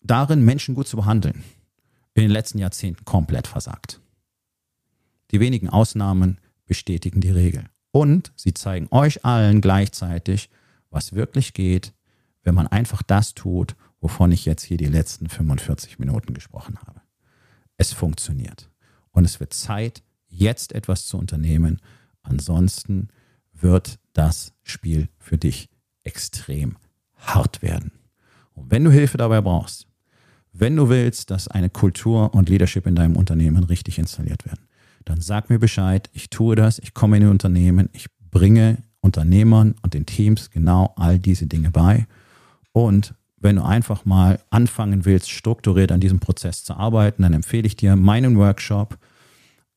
darin, 0.00 0.44
Menschen 0.44 0.74
gut 0.74 0.88
zu 0.88 0.96
behandeln, 0.96 1.44
in 2.14 2.22
den 2.22 2.30
letzten 2.30 2.58
Jahrzehnten 2.58 3.04
komplett 3.04 3.46
versagt. 3.46 4.00
Die 5.30 5.40
wenigen 5.40 5.68
Ausnahmen 5.68 6.38
bestätigen 6.64 7.20
die 7.20 7.30
Regel. 7.30 7.64
Und 7.90 8.32
sie 8.36 8.54
zeigen 8.54 8.88
euch 8.90 9.24
allen 9.24 9.60
gleichzeitig, 9.60 10.50
was 10.90 11.12
wirklich 11.12 11.54
geht, 11.54 11.94
wenn 12.42 12.54
man 12.54 12.66
einfach 12.66 13.02
das 13.02 13.34
tut, 13.34 13.76
wovon 14.00 14.32
ich 14.32 14.44
jetzt 14.44 14.62
hier 14.62 14.76
die 14.76 14.86
letzten 14.86 15.28
45 15.28 15.98
Minuten 15.98 16.34
gesprochen 16.34 16.78
habe. 16.86 17.00
Es 17.76 17.92
funktioniert. 17.92 18.70
Und 19.10 19.24
es 19.24 19.40
wird 19.40 19.52
Zeit, 19.52 20.02
jetzt 20.28 20.72
etwas 20.72 21.06
zu 21.06 21.18
unternehmen. 21.18 21.80
Ansonsten 22.22 23.08
wird 23.52 23.98
das 24.12 24.52
Spiel 24.62 25.08
für 25.18 25.38
dich 25.38 25.68
extrem 26.04 26.76
hart 27.16 27.62
werden. 27.62 27.92
Und 28.54 28.70
wenn 28.70 28.84
du 28.84 28.90
Hilfe 28.90 29.18
dabei 29.18 29.40
brauchst, 29.40 29.87
wenn 30.52 30.76
du 30.76 30.88
willst, 30.88 31.30
dass 31.30 31.48
eine 31.48 31.70
Kultur 31.70 32.34
und 32.34 32.48
Leadership 32.48 32.86
in 32.86 32.94
deinem 32.94 33.16
Unternehmen 33.16 33.64
richtig 33.64 33.98
installiert 33.98 34.44
werden, 34.44 34.66
dann 35.04 35.20
sag 35.20 35.50
mir 35.50 35.58
Bescheid. 35.58 36.10
Ich 36.12 36.30
tue 36.30 36.56
das. 36.56 36.78
Ich 36.78 36.94
komme 36.94 37.16
in 37.16 37.22
die 37.22 37.28
Unternehmen. 37.28 37.88
Ich 37.92 38.06
bringe 38.30 38.78
Unternehmern 39.00 39.74
und 39.82 39.94
den 39.94 40.06
Teams 40.06 40.50
genau 40.50 40.92
all 40.96 41.18
diese 41.18 41.46
Dinge 41.46 41.70
bei. 41.70 42.06
Und 42.72 43.14
wenn 43.40 43.56
du 43.56 43.64
einfach 43.64 44.04
mal 44.04 44.40
anfangen 44.50 45.04
willst, 45.04 45.30
strukturiert 45.30 45.92
an 45.92 46.00
diesem 46.00 46.18
Prozess 46.18 46.64
zu 46.64 46.74
arbeiten, 46.74 47.22
dann 47.22 47.32
empfehle 47.32 47.66
ich 47.66 47.76
dir 47.76 47.94
meinen 47.96 48.36
Workshop 48.36 48.98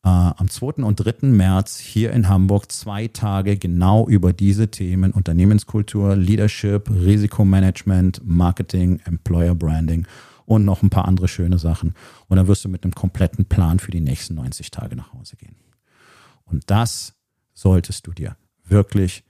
äh, 0.03 0.09
am 0.09 0.49
2. 0.49 0.83
und 0.83 0.95
3. 0.95 1.27
März 1.27 1.77
hier 1.77 2.11
in 2.11 2.27
Hamburg 2.27 2.71
zwei 2.71 3.07
Tage 3.07 3.57
genau 3.57 4.07
über 4.07 4.33
diese 4.33 4.69
Themen 4.69 5.11
Unternehmenskultur, 5.11 6.15
Leadership, 6.15 6.89
Risikomanagement, 6.89 8.21
Marketing, 8.25 8.99
Employer 9.05 9.53
Branding 9.53 10.07
und 10.51 10.65
noch 10.65 10.83
ein 10.83 10.89
paar 10.89 11.05
andere 11.05 11.29
schöne 11.29 11.57
Sachen. 11.57 11.95
Und 12.27 12.35
dann 12.35 12.47
wirst 12.47 12.65
du 12.65 12.69
mit 12.69 12.83
einem 12.83 12.93
kompletten 12.93 13.45
Plan 13.45 13.79
für 13.79 13.91
die 13.91 14.01
nächsten 14.01 14.35
90 14.35 14.69
Tage 14.69 14.97
nach 14.97 15.13
Hause 15.13 15.37
gehen. 15.37 15.55
Und 16.43 16.69
das 16.69 17.13
solltest 17.53 18.05
du 18.05 18.11
dir 18.11 18.35
wirklich 18.65 19.23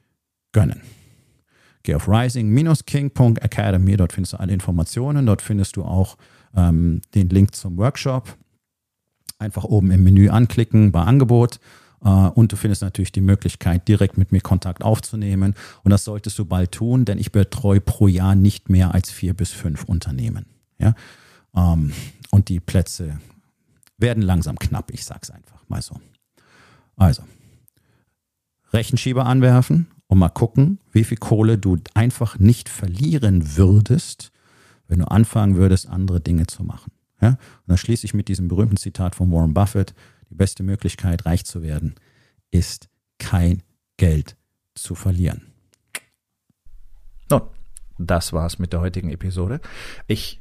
gönnen. 0.52 0.82
Geh 1.84 1.94
auf 1.94 2.08
rising-king.academy, 2.08 3.98
dort 3.98 4.14
findest 4.14 4.34
du 4.34 4.40
alle 4.40 4.52
Informationen, 4.52 5.28
dort 5.28 5.44
findest 5.44 5.76
du 5.76 5.84
auch 5.84 6.18
ähm, 6.56 7.04
den 7.14 7.30
Link 7.30 7.54
zum 7.54 7.78
Workshop. 7.78 8.36
Einfach 9.38 9.64
oben 9.64 9.92
im 9.92 10.04
Menü 10.04 10.30
anklicken 10.30 10.92
bei 10.92 11.04
Angebot 11.04 11.60
äh, 12.04 12.10
und 12.10 12.52
du 12.52 12.56
findest 12.56 12.82
natürlich 12.82 13.12
die 13.12 13.22
Möglichkeit, 13.22 13.88
direkt 13.88 14.18
mit 14.18 14.32
mir 14.32 14.42
Kontakt 14.42 14.84
aufzunehmen. 14.84 15.54
Und 15.84 15.92
das 15.92 16.04
solltest 16.04 16.40
du 16.40 16.46
bald 16.46 16.72
tun, 16.72 17.06
denn 17.06 17.20
ich 17.20 17.32
betreue 17.32 17.80
pro 17.80 18.08
Jahr 18.08 18.34
nicht 18.34 18.70
mehr 18.70 18.96
als 18.96 19.12
vier 19.12 19.36
bis 19.36 19.52
fünf 19.52 19.84
Unternehmen. 19.84 20.61
Ja? 20.82 20.96
Ähm, 21.56 21.94
und 22.32 22.50
die 22.50 22.60
Plätze 22.60 23.20
werden 23.98 24.24
langsam 24.24 24.58
knapp, 24.58 24.92
ich 24.92 25.06
sag's 25.06 25.30
einfach 25.30 25.64
mal 25.68 25.82
so. 25.82 26.00
Also, 26.96 27.24
Rechenschieber 28.74 29.26
anwerfen 29.26 29.88
und 30.08 30.18
mal 30.20 30.30
gucken, 30.30 30.80
wie 30.92 31.04
viel 31.04 31.18
Kohle 31.18 31.58
du 31.58 31.78
einfach 31.94 32.40
nicht 32.40 32.70
verlieren 32.70 33.58
würdest, 33.58 34.32
wenn 34.88 35.00
du 35.00 35.10
anfangen 35.10 35.56
würdest, 35.56 35.88
andere 35.88 36.20
Dinge 36.20 36.48
zu 36.48 36.64
machen. 36.64 36.92
Ja? 37.22 37.30
Und 37.30 37.38
dann 37.68 37.78
schließe 37.78 38.06
ich 38.06 38.14
mit 38.14 38.28
diesem 38.28 38.48
berühmten 38.48 38.78
Zitat 38.78 39.16
von 39.16 39.32
Warren 39.32 39.54
Buffett, 39.54 39.94
die 40.30 40.36
beste 40.36 40.64
Möglichkeit, 40.64 41.26
reich 41.26 41.46
zu 41.46 41.62
werden, 41.62 41.96
ist 42.50 42.90
kein 43.20 43.64
Geld 43.98 44.36
zu 44.76 44.96
verlieren. 44.96 45.44
Nun, 47.30 47.44
das 47.98 48.34
war's 48.34 48.60
mit 48.60 48.74
der 48.74 48.82
heutigen 48.82 49.10
Episode. 49.10 49.62
Ich 50.08 50.41